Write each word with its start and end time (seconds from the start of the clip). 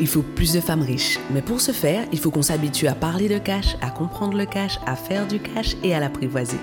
il 0.00 0.06
faut 0.06 0.22
plus 0.22 0.52
de 0.52 0.60
femmes 0.60 0.82
riches. 0.82 1.18
Mais 1.32 1.42
pour 1.42 1.60
ce 1.60 1.72
faire, 1.72 2.04
il 2.12 2.18
faut 2.18 2.30
qu'on 2.30 2.42
s'habitue 2.42 2.88
à 2.88 2.94
parler 2.94 3.28
de 3.28 3.38
cash, 3.38 3.76
à 3.80 3.90
comprendre 3.90 4.36
le 4.36 4.46
cash, 4.46 4.78
à 4.86 4.96
faire 4.96 5.26
du 5.26 5.38
cash 5.38 5.76
et 5.84 5.94
à 5.94 6.00
l'apprivoiser. 6.00 6.58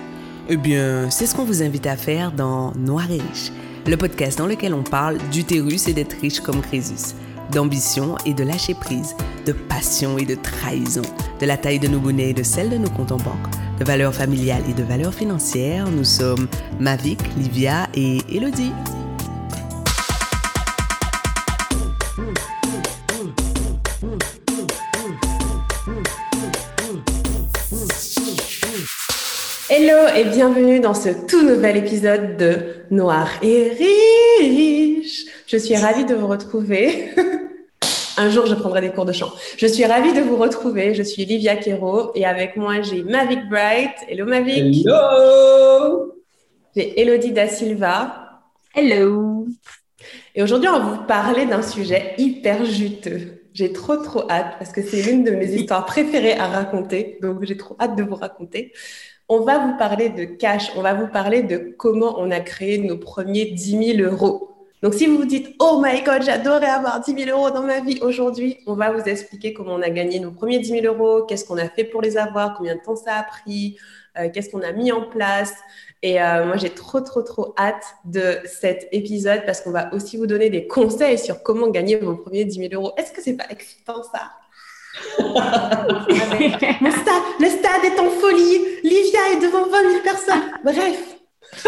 Eh 0.49 0.57
bien, 0.57 1.09
c'est 1.09 1.25
ce 1.25 1.35
qu'on 1.35 1.45
vous 1.45 1.61
invite 1.61 1.87
à 1.87 1.95
faire 1.95 2.31
dans 2.31 2.71
Noir 2.73 3.09
et 3.11 3.21
Riche, 3.21 3.51
le 3.85 3.97
podcast 3.97 4.37
dans 4.37 4.47
lequel 4.47 4.73
on 4.73 4.83
parle 4.83 5.17
d'utérus 5.31 5.87
et 5.87 5.93
d'être 5.93 6.15
riche 6.21 6.39
comme 6.39 6.61
Crésus, 6.61 7.15
d'ambition 7.51 8.15
et 8.25 8.33
de 8.33 8.43
lâcher 8.43 8.73
prise, 8.73 9.15
de 9.45 9.51
passion 9.51 10.17
et 10.17 10.25
de 10.25 10.35
trahison, 10.35 11.01
de 11.39 11.45
la 11.45 11.57
taille 11.57 11.79
de 11.79 11.87
nos 11.87 11.99
bonnets 11.99 12.29
et 12.29 12.33
de 12.33 12.43
celle 12.43 12.69
de 12.69 12.77
nos 12.77 12.89
comptes 12.89 13.11
en 13.11 13.17
banque, 13.17 13.35
de 13.79 13.85
valeurs 13.85 14.15
familiales 14.15 14.63
et 14.69 14.73
de 14.73 14.83
valeurs 14.83 15.13
financières. 15.13 15.89
Nous 15.91 16.05
sommes 16.05 16.47
Mavic, 16.79 17.19
Livia 17.37 17.87
et 17.93 18.19
Elodie. 18.33 18.71
Hello 29.89 30.09
et 30.17 30.25
bienvenue 30.25 30.81
dans 30.81 30.93
ce 30.93 31.07
tout 31.27 31.43
nouvel 31.43 31.77
épisode 31.77 32.35
de 32.35 32.83
Noir 32.91 33.29
et 33.41 33.69
Riche. 33.69 35.23
Je 35.47 35.55
suis 35.55 35.77
ravie 35.77 36.03
de 36.03 36.13
vous 36.13 36.27
retrouver. 36.27 37.11
Un 38.17 38.29
jour, 38.29 38.47
je 38.47 38.55
prendrai 38.55 38.81
des 38.81 38.89
cours 38.89 39.05
de 39.05 39.13
chant. 39.13 39.31
Je 39.55 39.65
suis 39.65 39.85
ravie 39.85 40.11
de 40.11 40.19
vous 40.19 40.35
retrouver. 40.35 40.93
Je 40.93 41.03
suis 41.03 41.23
Livia 41.23 41.55
Quero 41.55 42.11
et 42.15 42.25
avec 42.25 42.57
moi, 42.57 42.81
j'ai 42.81 43.01
Mavic 43.01 43.47
Bright. 43.47 43.93
Hello 44.09 44.25
Mavic. 44.25 44.85
Hello. 44.85 46.15
J'ai 46.75 46.99
Elodie 46.99 47.31
Da 47.31 47.47
Silva. 47.47 48.41
Hello. 48.75 49.47
Et 50.35 50.43
aujourd'hui, 50.43 50.67
on 50.67 50.79
va 50.79 50.79
vous 50.79 51.03
parler 51.05 51.45
d'un 51.45 51.61
sujet 51.61 52.13
hyper 52.17 52.65
juteux. 52.65 53.41
J'ai 53.53 53.71
trop, 53.71 53.95
trop 53.95 54.29
hâte 54.29 54.55
parce 54.59 54.73
que 54.73 54.81
c'est 54.81 55.01
l'une 55.01 55.23
de 55.23 55.31
mes 55.31 55.49
histoires 55.49 55.85
préférées 55.85 56.35
à 56.35 56.47
raconter. 56.47 57.19
Donc, 57.21 57.45
j'ai 57.45 57.55
trop 57.55 57.77
hâte 57.79 57.95
de 57.95 58.03
vous 58.03 58.15
raconter. 58.15 58.73
On 59.29 59.41
va 59.41 59.59
vous 59.59 59.77
parler 59.77 60.07
de 60.07 60.23
cash, 60.23 60.71
on 60.77 60.81
va 60.81 60.93
vous 60.93 61.07
parler 61.07 61.43
de 61.43 61.75
comment 61.77 62.15
on 62.17 62.31
a 62.31 62.39
créé 62.39 62.77
nos 62.77 62.97
premiers 62.97 63.45
10 63.45 63.97
000 63.97 64.09
euros. 64.09 64.51
Donc, 64.81 64.93
si 64.93 65.05
vous 65.05 65.17
vous 65.17 65.25
dites, 65.25 65.53
oh 65.59 65.81
my 65.83 66.01
god, 66.01 66.23
j'adorais 66.23 66.67
avoir 66.67 67.01
10 67.01 67.25
000 67.25 67.37
euros 67.37 67.51
dans 67.51 67.63
ma 67.63 67.81
vie 67.81 67.99
aujourd'hui, 68.01 68.59
on 68.67 68.75
va 68.75 68.89
vous 68.91 69.01
expliquer 69.01 69.53
comment 69.53 69.73
on 69.73 69.81
a 69.81 69.89
gagné 69.89 70.21
nos 70.21 70.31
premiers 70.31 70.59
10 70.59 70.81
000 70.81 70.85
euros, 70.85 71.23
qu'est-ce 71.25 71.43
qu'on 71.43 71.57
a 71.57 71.67
fait 71.67 71.83
pour 71.83 72.01
les 72.01 72.15
avoir, 72.15 72.55
combien 72.57 72.75
de 72.75 72.79
temps 72.79 72.95
ça 72.95 73.15
a 73.15 73.23
pris, 73.23 73.77
euh, 74.17 74.29
qu'est-ce 74.33 74.49
qu'on 74.49 74.61
a 74.61 74.71
mis 74.71 74.93
en 74.93 75.01
place. 75.01 75.53
Et 76.03 76.21
euh, 76.21 76.45
moi, 76.45 76.55
j'ai 76.55 76.69
trop, 76.69 77.01
trop, 77.01 77.21
trop 77.21 77.53
hâte 77.57 77.83
de 78.05 78.39
cet 78.45 78.87
épisode 78.93 79.41
parce 79.45 79.59
qu'on 79.59 79.71
va 79.71 79.93
aussi 79.93 80.15
vous 80.15 80.27
donner 80.27 80.49
des 80.49 80.67
conseils 80.67 81.17
sur 81.17 81.43
comment 81.43 81.67
gagner 81.67 81.97
vos 81.97 82.15
premiers 82.15 82.45
10 82.45 82.69
000 82.69 82.81
euros. 82.81 82.93
Est-ce 82.95 83.11
que 83.11 83.21
c'est 83.21 83.35
pas 83.35 83.47
excitant 83.49 84.03
ça? 84.03 84.31
le, 85.19 86.91
stade, 86.91 87.23
le 87.39 87.47
stade 87.47 87.85
est 87.85 87.99
en 87.99 88.09
folie. 88.09 88.59
Livia 88.83 89.19
est 89.33 89.41
devant 89.41 89.67
20 89.67 89.89
000 89.89 90.03
personnes. 90.03 90.51
Bref. 90.63 91.17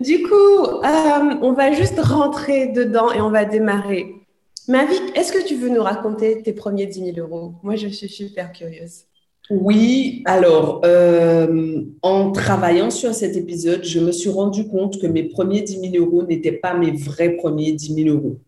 du 0.00 0.22
coup, 0.22 0.60
euh, 0.60 1.34
on 1.42 1.52
va 1.52 1.72
juste 1.72 1.98
rentrer 1.98 2.68
dedans 2.68 3.12
et 3.12 3.20
on 3.20 3.30
va 3.30 3.44
démarrer. 3.44 4.14
Mavic, 4.68 5.02
est-ce 5.14 5.32
que 5.32 5.46
tu 5.46 5.56
veux 5.56 5.68
nous 5.68 5.82
raconter 5.82 6.42
tes 6.42 6.52
premiers 6.52 6.86
10 6.86 7.14
000 7.14 7.18
euros? 7.18 7.52
Moi, 7.62 7.76
je 7.76 7.88
suis 7.88 8.08
super 8.08 8.52
curieuse. 8.52 9.04
Oui, 9.50 10.22
alors, 10.24 10.80
euh, 10.86 11.82
en 12.00 12.32
travaillant 12.32 12.88
sur 12.88 13.12
cet 13.12 13.36
épisode, 13.36 13.84
je 13.84 14.00
me 14.00 14.10
suis 14.10 14.30
rendu 14.30 14.66
compte 14.68 14.98
que 14.98 15.06
mes 15.06 15.24
premiers 15.24 15.60
10 15.60 15.90
000 15.92 16.02
euros 16.02 16.22
n'étaient 16.22 16.52
pas 16.52 16.72
mes 16.72 16.92
vrais 16.92 17.36
premiers 17.36 17.72
10 17.72 17.94
000 18.04 18.08
euros. 18.08 18.38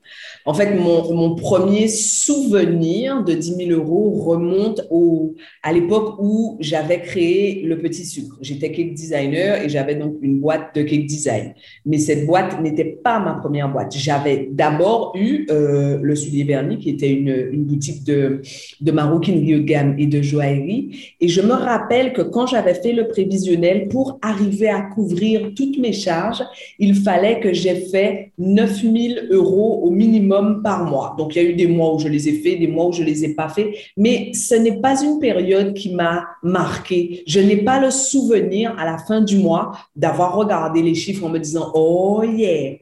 En 0.47 0.55
fait, 0.55 0.75
mon, 0.75 1.12
mon 1.12 1.34
premier 1.34 1.88
souvenir 1.88 3.22
de 3.25 3.34
10 3.34 3.56
000 3.66 3.70
euros 3.72 4.11
remonte 4.25 4.86
au, 4.91 5.34
à 5.62 5.75
l'époque 5.75 6.14
où 6.19 6.56
j'avais 6.61 7.03
créé 7.03 7.62
le 7.62 7.77
petit 7.78 8.06
sucre. 8.06 8.38
J'étais 8.41 8.72
cake 8.72 8.94
designer 8.94 9.62
et 9.62 9.69
j'avais 9.69 9.97
donc 9.97 10.15
une 10.22 10.41
boîte 10.41 10.75
de 10.75 10.81
cake 10.81 11.04
design. 11.04 11.53
Mais 11.84 11.98
cette 11.98 12.26
boîte 12.26 12.62
n'était 12.62 12.98
pas 13.04 13.19
ma 13.19 13.34
première 13.34 13.71
boîte. 13.71 13.94
J'avais 13.94 14.48
d'abord 14.50 15.12
eu 15.15 15.47
euh, 15.50 15.98
le 16.00 16.16
Soulier 16.16 16.44
Vernis, 16.44 16.78
qui 16.78 16.88
était 16.88 17.10
une, 17.10 17.48
une 17.53 17.65
boutique 17.65 18.03
de, 18.04 18.41
de 18.81 18.92
maroquinerie 18.92 19.53
de 19.53 19.59
gamme 19.59 19.94
et 19.98 20.06
de 20.06 20.22
joaillerie 20.22 20.85
et 21.20 21.28
je 21.28 21.41
me 21.41 21.52
rappelle 21.52 22.12
que 22.12 22.22
quand 22.22 22.47
j'avais 22.47 22.74
fait 22.74 22.92
le 22.92 23.08
prévisionnel, 23.08 23.88
pour 23.88 24.19
arriver 24.22 24.69
à 24.69 24.82
couvrir 24.82 25.52
toutes 25.56 25.78
mes 25.78 25.92
charges, 25.92 26.42
il 26.78 26.94
fallait 26.94 27.41
que 27.41 27.52
j'ai 27.52 27.86
fait 27.86 28.32
9000 28.38 29.28
euros 29.30 29.80
au 29.84 29.91
minimum 29.91 30.62
par 30.62 30.84
mois. 30.84 31.14
Donc, 31.19 31.34
il 31.34 31.42
y 31.42 31.47
a 31.47 31.48
eu 31.48 31.54
des 31.54 31.66
mois 31.66 31.94
où 31.94 31.98
je 31.98 32.08
les 32.08 32.28
ai 32.28 32.32
faits, 32.41 32.58
des 32.58 32.69
mois 32.69 32.86
où 32.86 32.92
je 32.92 33.02
les 33.02 33.24
ai 33.24 33.34
pas 33.34 33.48
faits, 33.48 33.69
mais 33.97 34.32
ce 34.34 34.54
n'est 34.54 34.80
pas 34.80 35.02
une 35.02 35.19
période 35.19 35.74
qui 35.74 35.94
m'a 35.94 36.26
marqué. 36.42 37.22
Je 37.26 37.41
n'ai 37.41 37.58
pas 37.58 37.80
le 37.80 37.91
souvenir 37.91 38.74
à 38.78 38.84
la 38.84 38.98
fin 38.98 39.20
du 39.20 39.38
mois 39.38 39.72
d'avoir 39.94 40.36
regardé 40.36 40.82
les 40.82 40.94
chiffres 40.94 41.24
en 41.24 41.28
me 41.28 41.38
disant, 41.38 41.70
oh 41.74 42.22
yeah. 42.22 42.76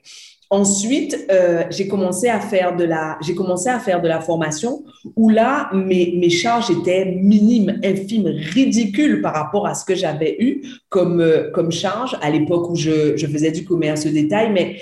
Ensuite, 0.54 1.26
euh, 1.32 1.65
j'ai 1.70 1.88
commencé 1.88 2.28
à 2.28 2.38
faire 2.38 2.76
de 2.76 2.84
la, 2.84 3.19
j'ai 3.20 3.34
commencé 3.34 3.69
à 3.69 3.81
faire 3.81 4.00
de 4.00 4.06
la 4.06 4.20
formation 4.20 4.84
où 5.16 5.28
là, 5.28 5.69
mes, 5.75 6.15
mes 6.16 6.31
charges 6.31 6.70
étaient 6.70 7.06
minimes, 7.06 7.81
infimes, 7.82 8.28
ridicules 8.28 9.20
par 9.20 9.34
rapport 9.34 9.66
à 9.66 9.75
ce 9.75 9.84
que 9.84 9.97
j'avais 9.97 10.37
eu 10.38 10.62
comme, 10.91 11.20
euh, 11.20 11.50
comme 11.50 11.72
charge 11.72 12.16
à 12.22 12.31
l'époque 12.31 12.70
où 12.70 12.76
je, 12.76 13.16
je 13.16 13.26
faisais 13.26 13.50
du 13.50 13.65
commerce 13.65 14.04
de 14.04 14.10
détail. 14.10 14.53
Mais 14.53 14.76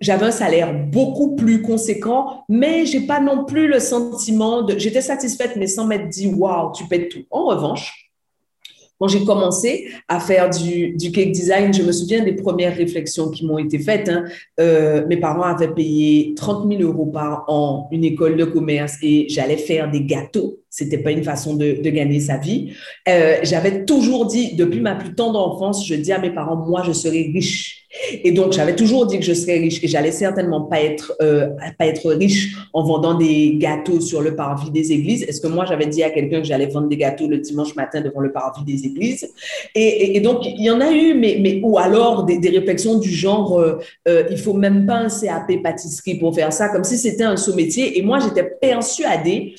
j'avais 0.00 0.26
un 0.26 0.30
salaire 0.30 0.72
beaucoup 0.72 1.34
plus 1.34 1.62
conséquent, 1.62 2.44
mais 2.48 2.86
j'ai 2.86 3.00
pas 3.00 3.18
non 3.18 3.44
plus 3.44 3.66
le 3.66 3.80
sentiment 3.80 4.62
de, 4.62 4.78
j'étais 4.78 5.00
satisfaite, 5.00 5.56
mais 5.56 5.66
sans 5.66 5.84
m'être 5.84 6.08
dit, 6.08 6.28
waouh, 6.28 6.70
tu 6.70 6.84
pètes 6.84 7.08
tout. 7.08 7.24
En 7.32 7.46
revanche, 7.46 8.07
quand 8.98 9.08
j'ai 9.08 9.24
commencé 9.24 9.88
à 10.08 10.18
faire 10.20 10.50
du, 10.50 10.96
cake 11.12 11.32
design, 11.32 11.72
je 11.72 11.82
me 11.82 11.92
souviens 11.92 12.24
des 12.24 12.34
premières 12.34 12.76
réflexions 12.76 13.30
qui 13.30 13.46
m'ont 13.46 13.58
été 13.58 13.78
faites. 13.78 14.08
Hein. 14.08 14.24
Euh, 14.60 15.06
mes 15.06 15.16
parents 15.16 15.42
avaient 15.42 15.72
payé 15.72 16.34
30 16.36 16.68
000 16.68 16.82
euros 16.82 17.06
par 17.06 17.44
an 17.48 17.88
une 17.92 18.04
école 18.04 18.36
de 18.36 18.44
commerce 18.44 18.96
et 19.02 19.26
j'allais 19.28 19.56
faire 19.56 19.90
des 19.90 20.02
gâteaux. 20.02 20.58
C'était 20.70 20.98
pas 20.98 21.10
une 21.10 21.24
façon 21.24 21.54
de, 21.54 21.72
gagner 21.88 22.20
sa 22.20 22.36
vie. 22.36 22.72
Euh, 23.08 23.36
J'avais 23.42 23.84
toujours 23.84 24.26
dit, 24.26 24.54
depuis 24.54 24.80
ma 24.80 24.94
plus 24.94 25.14
tendre 25.14 25.40
enfance, 25.40 25.86
je 25.86 25.94
dis 25.94 26.12
à 26.12 26.18
mes 26.18 26.30
parents, 26.30 26.56
moi, 26.56 26.82
je 26.84 26.92
serai 26.92 27.30
riche. 27.32 27.78
Et 28.22 28.32
donc, 28.32 28.52
j'avais 28.52 28.76
toujours 28.76 29.06
dit 29.06 29.18
que 29.18 29.24
je 29.24 29.32
serais 29.32 29.58
riche, 29.58 29.80
que 29.80 29.88
j'allais 29.88 30.12
certainement 30.12 30.62
pas 30.62 30.82
être, 30.82 31.14
euh, 31.22 31.48
pas 31.78 31.86
être 31.86 32.12
riche 32.12 32.54
en 32.74 32.84
vendant 32.84 33.14
des 33.14 33.54
gâteaux 33.56 34.00
sur 34.00 34.20
le 34.20 34.36
parvis 34.36 34.70
des 34.70 34.92
églises. 34.92 35.22
Est-ce 35.22 35.40
que 35.40 35.46
moi, 35.46 35.64
j'avais 35.64 35.86
dit 35.86 36.02
à 36.02 36.10
quelqu'un 36.10 36.40
que 36.40 36.46
j'allais 36.46 36.66
vendre 36.66 36.88
des 36.88 36.98
gâteaux 36.98 37.26
le 37.26 37.38
dimanche 37.38 37.74
matin 37.76 38.02
devant 38.02 38.20
le 38.20 38.30
parvis 38.30 38.62
des 38.64 38.86
églises? 38.86 39.32
Et, 39.74 40.16
et, 40.16 40.20
donc, 40.20 40.44
il 40.44 40.62
y 40.62 40.70
en 40.70 40.82
a 40.82 40.92
eu, 40.92 41.14
mais, 41.14 41.38
mais 41.40 41.60
ou 41.62 41.78
alors 41.78 42.24
des, 42.24 42.38
des 42.38 42.50
réflexions 42.50 42.98
du 42.98 43.10
genre, 43.10 43.58
euh, 43.58 43.78
euh, 44.06 44.24
il 44.30 44.38
faut 44.38 44.52
même 44.52 44.84
pas 44.84 44.98
un 44.98 45.08
CAP 45.08 45.62
pâtisserie 45.62 46.18
pour 46.18 46.34
faire 46.34 46.52
ça, 46.52 46.68
comme 46.68 46.84
si 46.84 46.98
c'était 46.98 47.24
un 47.24 47.38
sous-métier. 47.38 47.98
Et 47.98 48.02
moi, 48.02 48.18
j'étais 48.18 48.44
persuadée 48.44 49.54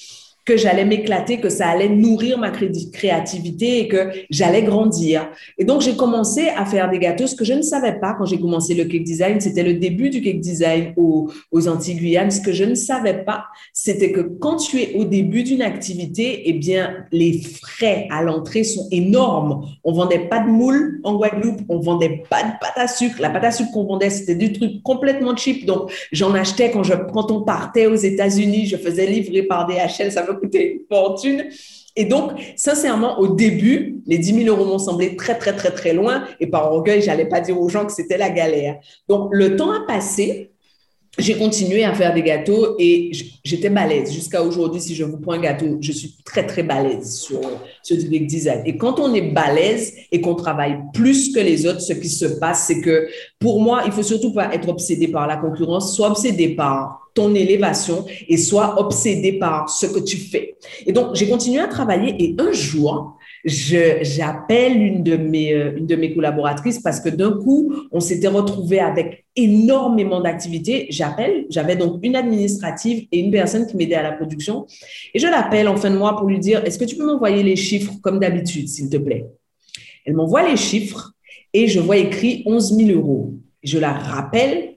que 0.49 0.57
j'allais 0.57 0.83
m'éclater, 0.83 1.39
que 1.39 1.49
ça 1.49 1.67
allait 1.67 1.89
nourrir 1.89 2.39
ma 2.39 2.49
créativité 2.49 3.81
et 3.81 3.87
que 3.87 4.09
j'allais 4.31 4.63
grandir. 4.63 5.29
Et 5.59 5.63
donc, 5.63 5.81
j'ai 5.81 5.95
commencé 5.95 6.47
à 6.57 6.65
faire 6.65 6.89
des 6.89 6.97
gâteaux. 6.97 7.27
Ce 7.27 7.35
que 7.35 7.45
je 7.45 7.53
ne 7.53 7.61
savais 7.61 7.99
pas 7.99 8.15
quand 8.17 8.25
j'ai 8.25 8.39
commencé 8.39 8.73
le 8.73 8.85
cake 8.85 9.03
design, 9.03 9.39
c'était 9.39 9.61
le 9.61 9.75
début 9.75 10.09
du 10.09 10.23
cake 10.23 10.39
design 10.39 10.93
aux, 10.97 11.29
aux 11.51 11.67
Antilles-Guyane. 11.67 12.31
Ce 12.31 12.41
que 12.41 12.51
je 12.51 12.63
ne 12.63 12.73
savais 12.73 13.23
pas, 13.23 13.43
c'était 13.73 14.11
que 14.11 14.21
quand 14.21 14.55
tu 14.55 14.81
es 14.81 14.95
au 14.95 15.03
début 15.03 15.43
d'une 15.43 15.61
activité, 15.61 16.41
eh 16.45 16.53
bien, 16.53 17.05
les 17.11 17.39
frais 17.43 18.07
à 18.09 18.23
l'entrée 18.23 18.63
sont 18.63 18.87
énormes. 18.89 19.67
On 19.83 19.93
vendait 19.93 20.27
pas 20.29 20.39
de 20.39 20.49
moules 20.49 20.99
en 21.03 21.15
Guadeloupe, 21.15 21.61
on 21.69 21.77
vendait 21.77 22.23
pas 22.27 22.41
de 22.41 22.49
pâte 22.59 22.77
à 22.77 22.87
sucre. 22.87 23.21
La 23.21 23.29
pâte 23.29 23.43
à 23.43 23.51
sucre 23.51 23.69
qu'on 23.71 23.85
vendait, 23.85 24.09
c'était 24.09 24.33
du 24.33 24.51
truc 24.51 24.81
complètement 24.81 25.35
cheap. 25.35 25.67
Donc, 25.67 25.91
j'en 26.11 26.33
achetais 26.33 26.71
quand 26.71 26.81
je, 26.81 26.95
quand 27.13 27.29
on 27.29 27.43
partait 27.43 27.85
aux 27.85 27.93
États-Unis, 27.93 28.65
je 28.65 28.77
faisais 28.77 29.05
livrer 29.05 29.43
par 29.43 29.67
DHL, 29.67 30.11
ça 30.11 30.25
me 30.25 30.38
une 30.41 30.79
fortune. 30.89 31.45
Et 31.95 32.05
donc, 32.05 32.31
sincèrement, 32.55 33.19
au 33.19 33.27
début, 33.35 34.01
les 34.05 34.17
10 34.17 34.45
000 34.45 34.55
euros 34.55 34.65
m'ont 34.65 34.79
semblé 34.79 35.15
très, 35.15 35.37
très, 35.37 35.55
très, 35.55 35.71
très 35.71 35.93
loin. 35.93 36.23
Et 36.39 36.47
par 36.47 36.71
orgueil, 36.71 37.01
j'allais 37.01 37.27
pas 37.27 37.41
dire 37.41 37.59
aux 37.59 37.69
gens 37.69 37.85
que 37.85 37.91
c'était 37.91 38.17
la 38.17 38.29
galère. 38.29 38.79
Donc, 39.07 39.29
le 39.31 39.55
temps 39.55 39.71
a 39.71 39.85
passé 39.85 40.51
j'ai 41.19 41.37
continué 41.37 41.83
à 41.83 41.93
faire 41.93 42.13
des 42.13 42.23
gâteaux 42.23 42.75
et 42.79 43.11
j'étais 43.43 43.69
balèze. 43.69 44.11
Jusqu'à 44.11 44.41
aujourd'hui, 44.41 44.81
si 44.81 44.95
je 44.95 45.03
vous 45.03 45.17
prends 45.17 45.33
un 45.33 45.39
gâteau, 45.39 45.77
je 45.81 45.91
suis 45.91 46.15
très, 46.23 46.45
très 46.45 46.63
balèze 46.63 47.19
sur, 47.19 47.41
du 47.97 48.07
big 48.07 48.27
design. 48.27 48.61
Et 48.65 48.77
quand 48.77 48.99
on 48.99 49.13
est 49.13 49.21
balèze 49.33 49.93
et 50.11 50.21
qu'on 50.21 50.35
travaille 50.35 50.79
plus 50.93 51.33
que 51.33 51.39
les 51.39 51.67
autres, 51.67 51.81
ce 51.81 51.93
qui 51.93 52.09
se 52.09 52.25
passe, 52.25 52.65
c'est 52.67 52.81
que 52.81 53.07
pour 53.39 53.61
moi, 53.61 53.83
il 53.85 53.91
faut 53.91 54.03
surtout 54.03 54.33
pas 54.33 54.53
être 54.53 54.69
obsédé 54.69 55.07
par 55.07 55.27
la 55.27 55.37
concurrence, 55.37 55.95
soit 55.95 56.09
obsédé 56.09 56.49
par 56.49 57.09
ton 57.13 57.35
élévation 57.35 58.05
et 58.27 58.37
soit 58.37 58.79
obsédé 58.79 59.33
par 59.33 59.69
ce 59.69 59.87
que 59.87 59.99
tu 59.99 60.17
fais. 60.17 60.57
Et 60.85 60.91
donc, 60.91 61.15
j'ai 61.15 61.27
continué 61.27 61.59
à 61.59 61.67
travailler 61.67 62.15
et 62.23 62.35
un 62.39 62.51
jour, 62.51 63.17
j'appelle 63.45 64.81
une, 64.81 65.03
de 65.03 65.15
mes, 65.15 65.53
euh, 65.53 65.77
une 65.77 65.85
de 65.85 65.95
mes 65.95 66.13
collaboratrices 66.13 66.79
parce 66.79 66.99
que 66.99 67.09
d'un 67.09 67.31
coup, 67.31 67.73
on 67.91 67.99
s'était 67.99 68.27
retrouvé 68.27 68.79
avec 68.79 69.25
énormément 69.35 70.21
d'activités. 70.21 70.87
J'appelle, 70.89 71.45
j'avais 71.49 71.75
donc 71.75 71.99
une 72.03 72.15
administrative 72.15 73.07
et 73.11 73.19
une 73.19 73.31
personne 73.31 73.65
qui 73.65 73.77
m'aidait 73.77 73.95
à 73.95 74.03
la 74.03 74.11
production. 74.11 74.65
Et 75.13 75.19
je 75.19 75.27
l'appelle 75.27 75.67
en 75.67 75.77
fin 75.77 75.89
de 75.89 75.97
mois 75.97 76.17
pour 76.17 76.27
lui 76.27 76.39
dire, 76.39 76.63
est-ce 76.65 76.77
que 76.77 76.85
tu 76.85 76.95
peux 76.95 77.05
m'envoyer 77.05 77.43
les 77.43 77.55
chiffres 77.55 77.93
comme 78.01 78.19
d'habitude, 78.19 78.67
s'il 78.67 78.89
te 78.89 78.97
plaît? 78.97 79.25
Elle 80.05 80.15
m'envoie 80.15 80.47
les 80.47 80.57
chiffres 80.57 81.13
et 81.53 81.67
je 81.67 81.79
vois 81.79 81.97
écrit 81.97 82.43
11 82.45 82.75
000 82.75 82.99
euros. 82.99 83.33
Je 83.63 83.77
la 83.77 83.93
rappelle 83.93 84.75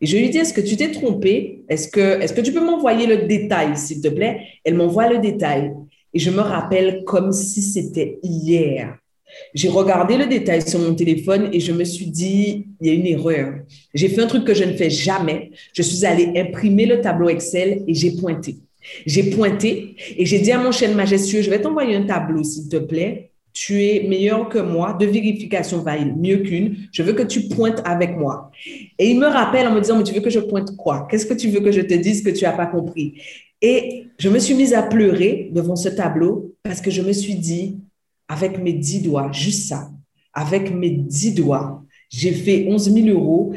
et 0.00 0.06
je 0.06 0.16
lui 0.16 0.30
dis, 0.30 0.38
est-ce 0.38 0.54
que 0.54 0.60
tu 0.60 0.76
t'es 0.76 0.90
trompé 0.90 1.62
Est-ce 1.68 1.88
que, 1.88 2.20
est 2.20 2.34
que 2.34 2.40
tu 2.40 2.52
peux 2.52 2.64
m'envoyer 2.64 3.06
le 3.06 3.26
détail, 3.26 3.76
s'il 3.76 4.00
te 4.00 4.08
plaît? 4.08 4.40
Elle 4.64 4.74
m'envoie 4.74 5.08
le 5.08 5.18
détail. 5.18 5.72
Et 6.12 6.18
je 6.18 6.30
me 6.30 6.40
rappelle 6.40 7.04
comme 7.04 7.32
si 7.32 7.62
c'était 7.62 8.18
hier. 8.22 8.96
J'ai 9.54 9.68
regardé 9.68 10.16
le 10.16 10.26
détail 10.26 10.62
sur 10.68 10.80
mon 10.80 10.94
téléphone 10.94 11.50
et 11.52 11.60
je 11.60 11.72
me 11.72 11.84
suis 11.84 12.06
dit, 12.06 12.66
il 12.80 12.86
y 12.86 12.90
a 12.90 12.94
une 12.94 13.06
erreur. 13.06 13.54
J'ai 13.94 14.08
fait 14.08 14.22
un 14.22 14.26
truc 14.26 14.44
que 14.44 14.54
je 14.54 14.64
ne 14.64 14.72
fais 14.72 14.90
jamais. 14.90 15.50
Je 15.72 15.82
suis 15.82 16.04
allée 16.04 16.32
imprimer 16.36 16.86
le 16.86 17.00
tableau 17.00 17.28
Excel 17.28 17.82
et 17.86 17.94
j'ai 17.94 18.12
pointé. 18.12 18.56
J'ai 19.06 19.30
pointé 19.30 19.96
et 20.16 20.26
j'ai 20.26 20.38
dit 20.40 20.52
à 20.52 20.58
mon 20.58 20.72
chef 20.72 20.94
majestueux, 20.94 21.42
je 21.42 21.50
vais 21.50 21.60
t'envoyer 21.60 21.96
un 21.96 22.04
tableau, 22.04 22.42
s'il 22.42 22.68
te 22.68 22.76
plaît. 22.76 23.30
Tu 23.52 23.82
es 23.84 24.06
meilleur 24.08 24.48
que 24.48 24.58
moi. 24.58 24.96
Deux 24.98 25.08
vérifications 25.08 25.78
valent 25.82 26.14
mieux 26.16 26.38
qu'une. 26.38 26.76
Je 26.92 27.02
veux 27.02 27.12
que 27.12 27.24
tu 27.24 27.48
pointes 27.48 27.82
avec 27.84 28.16
moi. 28.16 28.50
Et 28.98 29.10
il 29.10 29.18
me 29.18 29.26
rappelle 29.26 29.66
en 29.66 29.74
me 29.74 29.80
disant, 29.80 29.98
mais 29.98 30.04
tu 30.04 30.14
veux 30.14 30.20
que 30.20 30.30
je 30.30 30.38
pointe 30.38 30.76
quoi? 30.76 31.08
Qu'est-ce 31.10 31.26
que 31.26 31.34
tu 31.34 31.48
veux 31.48 31.60
que 31.60 31.72
je 31.72 31.80
te 31.80 31.94
dise 31.94 32.22
que 32.22 32.30
tu 32.30 32.44
n'as 32.44 32.52
pas 32.52 32.66
compris? 32.66 33.14
Et 33.62 34.06
je 34.18 34.28
me 34.28 34.38
suis 34.38 34.54
mise 34.54 34.74
à 34.74 34.82
pleurer 34.82 35.50
devant 35.52 35.76
ce 35.76 35.88
tableau 35.88 36.54
parce 36.62 36.80
que 36.80 36.90
je 36.90 37.02
me 37.02 37.12
suis 37.12 37.34
dit, 37.34 37.78
avec 38.28 38.58
mes 38.58 38.72
dix 38.72 39.02
doigts, 39.02 39.30
juste 39.32 39.68
ça, 39.68 39.90
avec 40.32 40.72
mes 40.72 40.90
dix 40.90 41.34
doigts, 41.34 41.84
j'ai 42.08 42.32
fait 42.32 42.66
11 42.68 42.92
000 42.92 43.08
euros 43.08 43.52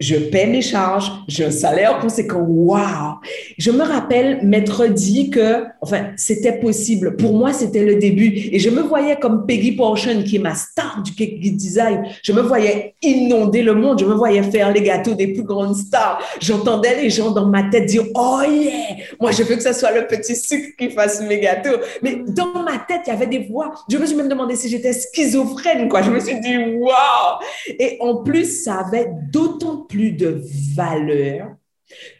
je 0.00 0.16
paie 0.16 0.46
mes 0.46 0.62
charges, 0.62 1.12
j'ai 1.28 1.44
un 1.44 1.50
salaire 1.50 1.98
conséquent. 1.98 2.40
Waouh! 2.48 3.18
Je 3.58 3.70
me 3.70 3.82
rappelle 3.82 4.40
m'être 4.42 4.86
dit 4.86 5.28
que, 5.28 5.64
enfin, 5.82 6.06
c'était 6.16 6.58
possible. 6.58 7.16
Pour 7.16 7.34
moi, 7.34 7.52
c'était 7.52 7.84
le 7.84 7.96
début. 7.96 8.48
Et 8.50 8.58
je 8.58 8.70
me 8.70 8.80
voyais 8.80 9.16
comme 9.16 9.44
Peggy 9.46 9.72
Portion, 9.72 10.22
qui 10.22 10.36
est 10.36 10.40
ma 10.40 10.54
star 10.54 11.02
du 11.04 11.12
cake 11.14 11.38
design. 11.38 12.04
Je 12.22 12.32
me 12.32 12.40
voyais 12.40 12.94
inonder 13.02 13.62
le 13.62 13.74
monde. 13.74 14.00
Je 14.00 14.06
me 14.06 14.14
voyais 14.14 14.42
faire 14.42 14.72
les 14.72 14.80
gâteaux 14.80 15.14
des 15.14 15.28
plus 15.28 15.42
grandes 15.42 15.76
stars. 15.76 16.22
J'entendais 16.40 17.02
les 17.02 17.10
gens 17.10 17.30
dans 17.30 17.46
ma 17.46 17.64
tête 17.64 17.84
dire, 17.84 18.04
oh 18.14 18.40
yeah! 18.48 18.96
Moi, 19.20 19.32
je 19.32 19.42
veux 19.42 19.56
que 19.56 19.62
ce 19.62 19.74
soit 19.74 19.92
le 19.92 20.06
petit 20.06 20.34
sucre 20.34 20.68
qui 20.78 20.88
fasse 20.88 21.20
mes 21.20 21.40
gâteaux. 21.40 21.76
Mais 22.02 22.22
dans 22.26 22.62
ma 22.62 22.78
tête, 22.78 23.02
il 23.06 23.10
y 23.10 23.12
avait 23.12 23.26
des 23.26 23.40
voix. 23.50 23.74
Je 23.90 23.98
me 23.98 24.06
suis 24.06 24.16
même 24.16 24.28
demandé 24.28 24.56
si 24.56 24.70
j'étais 24.70 24.94
schizophrène, 24.94 25.90
quoi. 25.90 26.00
Je 26.00 26.10
me 26.10 26.20
suis 26.20 26.40
dit, 26.40 26.56
waouh! 26.78 27.38
Et 27.78 27.98
en 28.00 28.22
plus, 28.22 28.64
ça 28.64 28.78
avait 28.86 29.10
d'autant 29.30 29.86
plus 29.90 30.12
de 30.12 30.42
valeur 30.74 31.48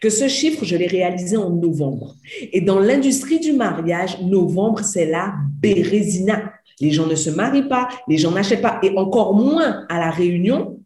que 0.00 0.10
ce 0.10 0.28
chiffre, 0.28 0.64
je 0.64 0.76
l'ai 0.76 0.86
réalisé 0.86 1.36
en 1.36 1.50
novembre. 1.50 2.16
Et 2.52 2.60
dans 2.60 2.80
l'industrie 2.80 3.38
du 3.38 3.52
mariage, 3.52 4.20
novembre, 4.20 4.80
c'est 4.80 5.06
la 5.06 5.34
bérésina. 5.60 6.52
Les 6.80 6.90
gens 6.90 7.06
ne 7.06 7.14
se 7.14 7.30
marient 7.30 7.68
pas, 7.68 7.88
les 8.08 8.18
gens 8.18 8.32
n'achètent 8.32 8.62
pas, 8.62 8.80
et 8.82 8.96
encore 8.96 9.34
moins 9.34 9.84
à 9.88 9.98
la 9.98 10.10
réunion, 10.10 10.78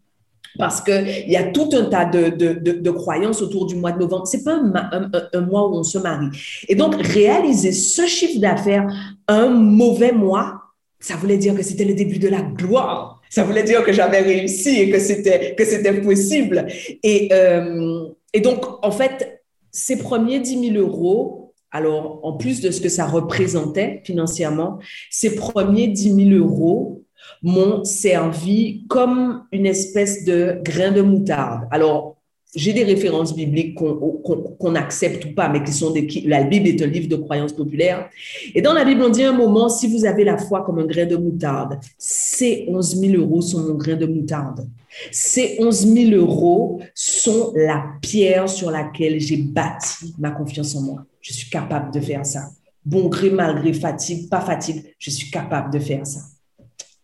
parce 0.58 0.80
qu'il 0.80 1.28
y 1.28 1.36
a 1.36 1.44
tout 1.44 1.68
un 1.72 1.86
tas 1.86 2.04
de, 2.04 2.28
de, 2.28 2.90
croyances 2.90 3.42
autour 3.42 3.66
du 3.66 3.74
mois 3.74 3.92
de 3.92 3.98
novembre. 3.98 4.26
C'est 4.26 4.44
pas 4.44 4.54
un, 4.54 5.10
un, 5.32 5.40
mois 5.40 5.68
où 5.68 5.74
on 5.74 5.82
se 5.82 5.98
marie. 5.98 6.28
Et 6.68 6.74
donc, 6.74 6.94
réaliser 6.96 7.72
ce 7.72 8.06
chiffre 8.06 8.40
d'affaires 8.40 8.86
un 9.26 9.48
mauvais 9.48 10.12
mois, 10.12 10.60
ça 11.00 11.16
voulait 11.16 11.38
dire 11.38 11.54
que 11.54 11.62
c'était 11.62 11.84
le 11.84 11.94
début 11.94 12.18
de 12.18 12.28
la 12.28 12.42
gloire 12.42 13.13
ça 13.34 13.42
voulait 13.42 13.64
dire 13.64 13.82
que 13.82 13.92
j'avais 13.92 14.20
réussi 14.20 14.80
et 14.80 14.90
que 14.90 15.00
c'était, 15.00 15.56
que 15.56 15.64
c'était 15.64 16.00
possible. 16.00 16.68
Et, 17.02 17.30
euh, 17.32 18.06
et 18.32 18.40
donc, 18.40 18.64
en 18.84 18.92
fait, 18.92 19.42
ces 19.72 19.98
premiers 19.98 20.38
10 20.38 20.72
000 20.72 20.76
euros, 20.76 21.52
alors 21.72 22.20
en 22.22 22.36
plus 22.36 22.60
de 22.60 22.70
ce 22.70 22.80
que 22.80 22.88
ça 22.88 23.06
représentait 23.06 24.02
financièrement, 24.04 24.78
ces 25.10 25.34
premiers 25.34 25.88
10 25.88 26.30
000 26.30 26.44
euros 26.44 27.02
m'ont 27.42 27.82
servi 27.82 28.86
comme 28.86 29.44
une 29.50 29.66
espèce 29.66 30.24
de 30.24 30.60
grain 30.62 30.92
de 30.92 31.02
moutarde. 31.02 31.66
Alors, 31.72 32.13
j'ai 32.54 32.72
des 32.72 32.84
références 32.84 33.34
bibliques 33.34 33.74
qu'on 33.74 34.74
accepte 34.74 35.24
ou 35.24 35.34
pas, 35.34 35.48
mais 35.48 35.62
qui 35.62 35.72
sont 35.72 35.90
des. 35.90 36.06
La 36.24 36.44
Bible 36.44 36.68
est 36.68 36.82
un 36.82 36.86
livre 36.86 37.08
de 37.08 37.16
croyances 37.16 37.52
populaires. 37.52 38.08
Et 38.54 38.62
dans 38.62 38.72
la 38.72 38.84
Bible, 38.84 39.02
on 39.02 39.08
dit 39.08 39.24
un 39.24 39.32
moment 39.32 39.68
si 39.68 39.88
vous 39.88 40.04
avez 40.04 40.24
la 40.24 40.38
foi 40.38 40.62
comme 40.64 40.78
un 40.78 40.86
grain 40.86 41.06
de 41.06 41.16
moutarde, 41.16 41.78
ces 41.98 42.66
11 42.68 43.00
000 43.00 43.14
euros 43.22 43.40
sont 43.40 43.60
mon 43.60 43.74
grain 43.74 43.96
de 43.96 44.06
moutarde. 44.06 44.68
Ces 45.10 45.56
11 45.58 45.92
000 45.94 46.10
euros 46.12 46.80
sont 46.94 47.52
la 47.56 47.84
pierre 48.00 48.48
sur 48.48 48.70
laquelle 48.70 49.18
j'ai 49.18 49.38
bâti 49.38 50.14
ma 50.18 50.30
confiance 50.30 50.76
en 50.76 50.82
moi. 50.82 51.04
Je 51.20 51.32
suis 51.32 51.50
capable 51.50 51.92
de 51.92 52.00
faire 52.00 52.24
ça. 52.24 52.50
Bon 52.84 53.08
gré, 53.08 53.30
malgré 53.30 53.72
fatigue, 53.72 54.28
pas 54.28 54.40
fatigue, 54.40 54.94
je 54.98 55.10
suis 55.10 55.30
capable 55.30 55.72
de 55.72 55.78
faire 55.78 56.06
ça. 56.06 56.20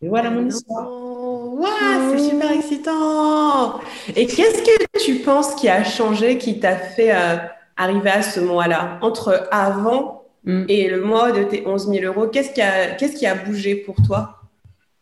Et 0.03 0.09
voilà 0.09 0.31
mon 0.31 0.47
histoire 0.47 1.11
c'est 2.11 2.31
super 2.31 2.51
excitant. 2.53 3.81
Et 4.17 4.27
qu'est-ce 4.27 4.63
que 4.63 4.85
tu 5.05 5.17
penses 5.17 5.55
qui 5.55 5.69
a 5.69 5.85
changé, 5.85 6.39
qui 6.39 6.61
t'a 6.61 6.77
fait 6.77 7.13
euh, 7.13 7.37
arriver 7.77 8.11
à 8.11 8.23
ce 8.23 8.41
mois-là? 8.41 8.99
Entre 9.03 9.49
avant 9.51 10.25
mm. 10.45 10.65
et 10.69 10.89
le 10.89 11.03
mois 11.03 11.33
de 11.33 11.43
tes 11.45 11.67
11 11.67 11.89
000 11.89 12.05
euros, 12.05 12.29
qu'est-ce 12.29 12.51
qui 12.51 12.63
a, 12.63 12.93
qu'est-ce 12.93 13.17
qui 13.17 13.27
a 13.27 13.35
bougé 13.35 13.75
pour 13.75 13.97
toi? 14.07 14.37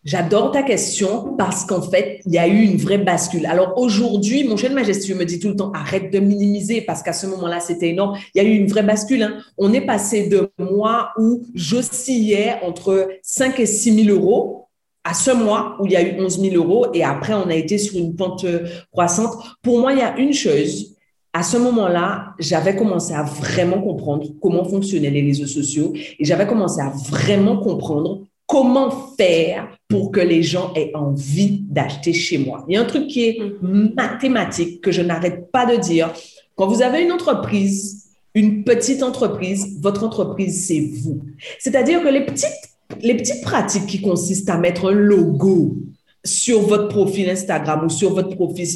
J'adore 0.04 0.52
ta 0.52 0.62
question 0.62 1.34
parce 1.36 1.64
qu'en 1.64 1.82
fait, 1.82 2.20
il 2.24 2.32
y 2.32 2.38
a 2.38 2.46
eu 2.46 2.62
une 2.62 2.78
vraie 2.78 2.98
bascule. 2.98 3.44
Alors 3.46 3.76
aujourd'hui, 3.76 4.44
mon 4.44 4.56
chef 4.56 4.72
majestueux 4.72 5.16
me 5.16 5.24
dit 5.24 5.38
tout 5.38 5.48
le 5.48 5.56
temps, 5.56 5.70
arrête 5.72 6.10
de 6.10 6.18
minimiser 6.18 6.80
parce 6.80 7.02
qu'à 7.02 7.12
ce 7.12 7.26
moment-là, 7.26 7.60
c'était 7.60 7.88
énorme. 7.88 8.16
Il 8.34 8.42
y 8.42 8.46
a 8.46 8.48
eu 8.48 8.54
une 8.54 8.68
vraie 8.68 8.84
bascule. 8.84 9.22
Hein. 9.22 9.38
On 9.58 9.72
est 9.72 9.82
passé 9.82 10.28
de 10.28 10.50
mois 10.58 11.10
où 11.18 11.42
j'oscillais 11.54 12.54
entre 12.62 13.10
5 13.22 13.60
et 13.60 13.66
6 13.66 14.04
000 14.06 14.16
euros 14.16 14.67
à 15.08 15.14
ce 15.14 15.30
mois 15.30 15.76
où 15.80 15.86
il 15.86 15.92
y 15.92 15.96
a 15.96 16.02
eu 16.02 16.20
11 16.20 16.38
000 16.38 16.56
euros 16.56 16.88
et 16.92 17.02
après, 17.02 17.32
on 17.32 17.48
a 17.48 17.54
été 17.54 17.78
sur 17.78 17.98
une 17.98 18.14
pente 18.14 18.44
euh, 18.44 18.68
croissante. 18.92 19.32
Pour 19.62 19.80
moi, 19.80 19.94
il 19.94 20.00
y 20.00 20.02
a 20.02 20.18
une 20.18 20.34
chose. 20.34 20.96
À 21.32 21.42
ce 21.42 21.56
moment-là, 21.56 22.34
j'avais 22.38 22.76
commencé 22.76 23.14
à 23.14 23.22
vraiment 23.22 23.80
comprendre 23.80 24.26
comment 24.42 24.64
fonctionnaient 24.64 25.08
les 25.08 25.22
réseaux 25.22 25.46
sociaux 25.46 25.94
et 25.94 26.24
j'avais 26.26 26.46
commencé 26.46 26.82
à 26.82 26.90
vraiment 27.08 27.56
comprendre 27.56 28.20
comment 28.46 28.90
faire 29.16 29.68
pour 29.88 30.10
que 30.10 30.20
les 30.20 30.42
gens 30.42 30.74
aient 30.74 30.90
envie 30.94 31.62
d'acheter 31.62 32.12
chez 32.12 32.36
moi. 32.36 32.66
Il 32.68 32.74
y 32.74 32.76
a 32.76 32.82
un 32.82 32.86
truc 32.86 33.06
qui 33.06 33.24
est 33.24 33.38
mm. 33.62 33.94
mathématique 33.96 34.82
que 34.82 34.92
je 34.92 35.00
n'arrête 35.00 35.50
pas 35.50 35.64
de 35.64 35.80
dire. 35.80 36.12
Quand 36.54 36.66
vous 36.66 36.82
avez 36.82 37.02
une 37.02 37.12
entreprise, 37.12 38.10
une 38.34 38.62
petite 38.62 39.02
entreprise, 39.02 39.78
votre 39.80 40.04
entreprise, 40.04 40.66
c'est 40.66 40.80
vous. 40.80 41.22
C'est-à-dire 41.58 42.02
que 42.02 42.08
les 42.08 42.26
petites 42.26 42.77
les 43.00 43.16
petites 43.16 43.42
pratiques 43.42 43.86
qui 43.86 44.00
consistent 44.00 44.50
à 44.50 44.58
mettre 44.58 44.90
un 44.90 44.94
logo 44.94 45.76
sur 46.24 46.60
votre 46.62 46.88
profil 46.88 47.30
Instagram 47.30 47.84
ou 47.86 47.88
sur 47.88 48.12
votre 48.12 48.34
profil 48.34 48.66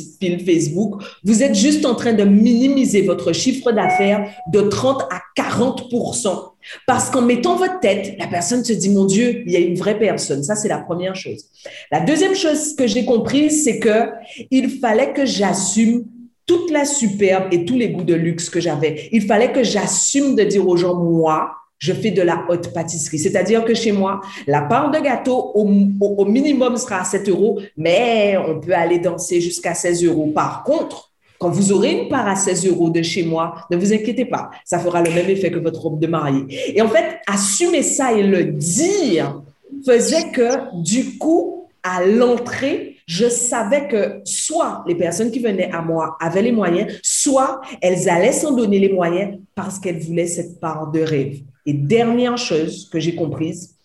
Facebook, 0.44 1.02
vous 1.24 1.42
êtes 1.42 1.54
juste 1.54 1.84
en 1.84 1.94
train 1.94 2.12
de 2.12 2.24
minimiser 2.24 3.02
votre 3.02 3.32
chiffre 3.32 3.72
d'affaires 3.72 4.30
de 4.52 4.60
30 4.60 5.02
à 5.10 5.20
40% 5.36 6.52
parce 6.86 7.10
qu'en 7.10 7.22
mettant 7.22 7.56
votre 7.56 7.80
tête, 7.80 8.14
la 8.18 8.28
personne 8.28 8.64
se 8.64 8.72
dit, 8.72 8.90
mon 8.90 9.04
Dieu, 9.04 9.42
il 9.46 9.52
y 9.52 9.56
a 9.56 9.58
une 9.58 9.74
vraie 9.74 9.98
personne. 9.98 10.42
Ça, 10.44 10.54
c'est 10.54 10.68
la 10.68 10.78
première 10.78 11.16
chose. 11.16 11.44
La 11.90 12.00
deuxième 12.00 12.34
chose 12.34 12.74
que 12.76 12.86
j'ai 12.86 13.04
comprise, 13.04 13.64
c'est 13.64 13.78
que 13.78 14.10
il 14.50 14.78
fallait 14.78 15.12
que 15.12 15.26
j'assume 15.26 16.04
toute 16.46 16.70
la 16.70 16.84
superbe 16.84 17.52
et 17.52 17.64
tous 17.64 17.76
les 17.76 17.90
goûts 17.90 18.04
de 18.04 18.14
luxe 18.14 18.48
que 18.48 18.60
j'avais. 18.60 19.08
Il 19.12 19.22
fallait 19.22 19.52
que 19.52 19.62
j'assume 19.62 20.36
de 20.36 20.44
dire 20.44 20.66
aux 20.66 20.76
gens, 20.76 20.94
moi, 20.94 21.52
je 21.82 21.92
fais 21.92 22.12
de 22.12 22.22
la 22.22 22.44
haute 22.48 22.72
pâtisserie. 22.72 23.18
C'est-à-dire 23.18 23.64
que 23.64 23.74
chez 23.74 23.90
moi, 23.90 24.20
la 24.46 24.62
part 24.62 24.92
de 24.92 25.00
gâteau 25.00 25.50
au, 25.54 26.24
minimum 26.24 26.76
sera 26.76 27.00
à 27.00 27.04
7 27.04 27.28
euros, 27.28 27.60
mais 27.76 28.36
on 28.36 28.60
peut 28.60 28.72
aller 28.72 29.00
danser 29.00 29.40
jusqu'à 29.40 29.74
16 29.74 30.04
euros. 30.04 30.28
Par 30.28 30.62
contre, 30.62 31.10
quand 31.40 31.50
vous 31.50 31.72
aurez 31.72 32.02
une 32.02 32.08
part 32.08 32.28
à 32.28 32.36
16 32.36 32.68
euros 32.68 32.88
de 32.88 33.02
chez 33.02 33.24
moi, 33.24 33.66
ne 33.68 33.76
vous 33.76 33.92
inquiétez 33.92 34.26
pas, 34.26 34.50
ça 34.64 34.78
fera 34.78 35.02
le 35.02 35.10
même 35.10 35.28
effet 35.28 35.50
que 35.50 35.58
votre 35.58 35.80
robe 35.80 35.98
de 35.98 36.06
mariée. 36.06 36.44
Et 36.72 36.80
en 36.80 36.88
fait, 36.88 37.18
assumer 37.26 37.82
ça 37.82 38.12
et 38.12 38.22
le 38.22 38.44
dire 38.44 39.42
faisait 39.84 40.30
que 40.30 40.80
du 40.80 41.18
coup, 41.18 41.66
à 41.82 42.04
l'entrée, 42.06 42.98
je 43.08 43.28
savais 43.28 43.88
que 43.88 44.20
soit 44.24 44.84
les 44.86 44.94
personnes 44.94 45.32
qui 45.32 45.40
venaient 45.40 45.72
à 45.72 45.82
moi 45.82 46.16
avaient 46.20 46.42
les 46.42 46.52
moyens, 46.52 46.92
soit 47.02 47.60
elles 47.80 48.08
allaient 48.08 48.30
s'en 48.30 48.52
donner 48.52 48.78
les 48.78 48.92
moyens 48.92 49.36
parce 49.56 49.80
qu'elles 49.80 49.98
voulaient 49.98 50.28
cette 50.28 50.60
part 50.60 50.92
de 50.92 51.00
rêve. 51.00 51.40
Et 51.66 51.72
dernière 51.72 52.38
chose 52.38 52.88
que 52.90 52.98
j'ai 52.98 53.14
comprise, 53.14 53.76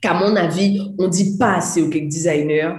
qu'à 0.00 0.14
mon 0.14 0.36
avis, 0.36 0.80
on 0.98 1.08
dit 1.08 1.36
pas 1.36 1.54
assez 1.54 1.82
aux 1.82 1.88
cake 1.88 2.08
designers, 2.08 2.74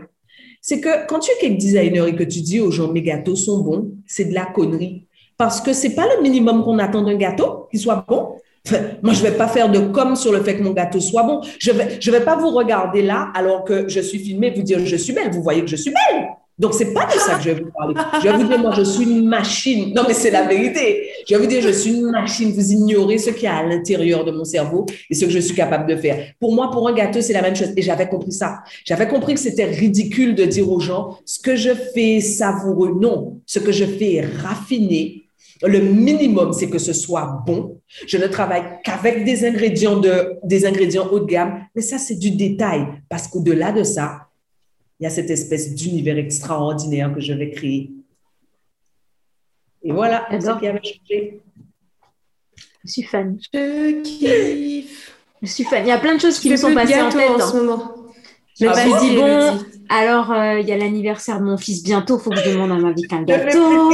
c'est 0.62 0.80
que 0.80 1.08
quand 1.08 1.20
tu 1.20 1.32
es 1.32 1.36
cake 1.42 1.58
designer 1.58 2.08
et 2.08 2.16
que 2.16 2.24
tu 2.24 2.42
dis 2.42 2.60
aux 2.60 2.72
gens 2.72 2.92
mes 2.92 3.02
gâteaux 3.02 3.36
sont 3.36 3.60
bons, 3.60 3.92
c'est 4.06 4.26
de 4.26 4.34
la 4.34 4.46
connerie. 4.46 5.08
Parce 5.38 5.60
que 5.60 5.74
ce 5.74 5.88
n'est 5.88 5.96
pas 5.96 6.08
le 6.16 6.22
minimum 6.22 6.64
qu'on 6.64 6.78
attend 6.78 7.02
d'un 7.02 7.18
gâteau, 7.18 7.68
qu'il 7.72 7.80
soit 7.80 8.06
bon. 8.08 8.36
moi, 9.02 9.14
je 9.14 9.24
vais 9.24 9.32
pas 9.32 9.48
faire 9.48 9.72
de 9.72 9.80
com 9.92 10.16
sur 10.16 10.32
le 10.32 10.44
fait 10.44 10.56
que 10.56 10.64
mon 10.64 10.72
gâteau 10.72 11.00
soit 11.00 11.24
bon. 11.24 11.42
Je 11.60 11.72
vais, 11.72 11.98
je 12.00 12.12
vais 12.12 12.24
pas 12.24 12.36
vous 12.36 12.52
regarder 12.52 13.02
là 13.02 13.32
alors 13.34 13.64
que 13.64 13.88
je 13.88 14.00
suis 14.02 14.20
filmée 14.20 14.52
vous 14.52 14.62
dire 14.62 14.86
je 14.86 14.96
suis 14.96 15.14
belle. 15.14 15.32
Vous 15.32 15.42
voyez 15.42 15.62
que 15.62 15.68
je 15.68 15.76
suis 15.76 15.92
belle. 15.92 16.28
Donc, 16.60 16.74
ce 16.74 16.84
n'est 16.84 16.94
pas 16.94 17.06
de 17.06 17.14
ça 17.14 17.36
que 17.36 17.44
je 17.44 17.50
vais 17.52 17.62
vous 17.62 17.72
parler. 17.72 17.96
Je 18.22 18.30
vais 18.30 18.38
vous 18.38 18.44
dire, 18.44 18.60
moi, 18.60 18.72
je 18.76 18.84
suis 18.84 19.04
une 19.04 19.26
machine. 19.26 19.94
Non, 19.96 20.04
mais 20.08 20.14
c'est 20.14 20.30
la 20.30 20.44
vérité. 20.44 21.10
Je 21.28 21.34
vais 21.34 21.42
vous 21.42 21.48
dire, 21.48 21.62
je 21.62 21.72
suis 21.72 21.92
une 21.92 22.12
machine. 22.12 22.52
Vous 22.52 22.72
ignorez 22.72 23.18
ce 23.18 23.32
qu'il 23.32 23.44
y 23.44 23.48
a 23.48 23.58
à 23.58 23.64
l'intérieur 23.64 24.24
de 24.26 24.32
mon 24.32 24.44
cerveau 24.44 24.86
et 25.10 25.16
ce 25.16 25.26
que 25.26 25.32
je 25.32 25.40
suis 25.40 25.56
capable 25.56 25.90
de 25.90 25.96
faire. 25.96 26.34
Pour 26.40 26.54
moi, 26.54 26.70
pour 26.70 26.88
un 26.88 26.94
gâteau, 26.94 27.22
c'est 27.22 27.34
la 27.34 27.42
même 27.42 27.56
chose. 27.56 27.72
Et 27.76 27.82
j'avais 27.82 28.08
compris 28.08 28.32
ça. 28.32 28.60
J'avais 28.86 29.08
compris 29.08 29.34
que 29.34 29.40
c'était 29.40 29.66
ridicule 29.66 30.36
de 30.36 30.46
dire 30.46 30.72
aux 30.72 30.80
gens, 30.80 31.18
ce 31.26 31.40
que 31.40 31.56
je 31.56 31.72
fais 31.96 32.20
savoureux. 32.20 32.96
Non, 33.00 33.40
ce 33.46 33.60
que 33.60 33.72
je 33.72 33.86
fais 33.86 34.22
raffiné. 34.44 35.24
Le 35.64 35.80
minimum, 35.80 36.54
c'est 36.54 36.70
que 36.70 36.80
ce 36.80 36.94
soit 36.94 37.44
bon. 37.46 37.80
Je 38.08 38.18
ne 38.18 38.28
travaille 38.28 38.64
qu'avec 38.84 39.24
des 39.24 39.46
ingrédients 39.46 40.00
de, 40.00 40.38
des 40.44 40.66
ingrédients 40.66 41.08
haut 41.12 41.20
de 41.20 41.26
gamme. 41.26 41.62
Mais 41.76 41.82
ça, 41.82 41.98
c'est 41.98 42.16
du 42.16 42.32
détail. 42.32 42.86
Parce 43.10 43.28
qu'au-delà 43.28 43.72
de 43.72 43.84
ça, 43.84 44.28
il 45.02 45.06
y 45.06 45.08
a 45.08 45.10
cette 45.10 45.32
espèce 45.32 45.74
d'univers 45.74 46.20
extraordinaire 46.20 47.12
que 47.12 47.20
je 47.20 47.34
vais 47.34 47.50
créer. 47.50 47.90
Et 49.84 49.92
voilà, 49.92 50.28
c'est 50.30 50.42
ce 50.42 50.60
qui 50.60 50.68
avait 50.68 50.82
changé. 50.84 51.42
Je 52.86 52.92
suis 52.92 53.02
fan. 53.02 53.36
Je 53.52 54.02
kiffe. 54.04 55.18
Je 55.42 55.48
suis 55.48 55.64
fan. 55.64 55.84
Il 55.84 55.90
y 55.90 55.92
a 55.92 55.98
plein 55.98 56.14
de 56.14 56.22
choses 56.22 56.38
qui 56.38 56.52
me 56.52 56.56
sont 56.56 56.72
passées 56.76 57.02
en 57.02 57.10
tête. 57.10 57.32
En 57.32 57.40
ce 57.40 57.58
moment. 57.58 57.96
Je 58.60 58.68
me 58.68 58.74
suis 58.74 59.10
dit, 59.10 59.16
bon, 59.16 59.60
alors 59.90 60.32
euh, 60.32 60.60
il 60.60 60.68
y 60.68 60.72
a 60.72 60.78
l'anniversaire 60.78 61.40
de 61.40 61.46
mon 61.46 61.58
fils 61.58 61.82
bientôt, 61.82 62.20
il 62.20 62.24
faut 62.24 62.30
que 62.30 62.40
je 62.40 62.52
demande 62.52 62.72
à 62.72 62.76
ma 62.76 62.92
vie 62.92 63.08
qu'un 63.08 63.24
gâteau. 63.24 63.92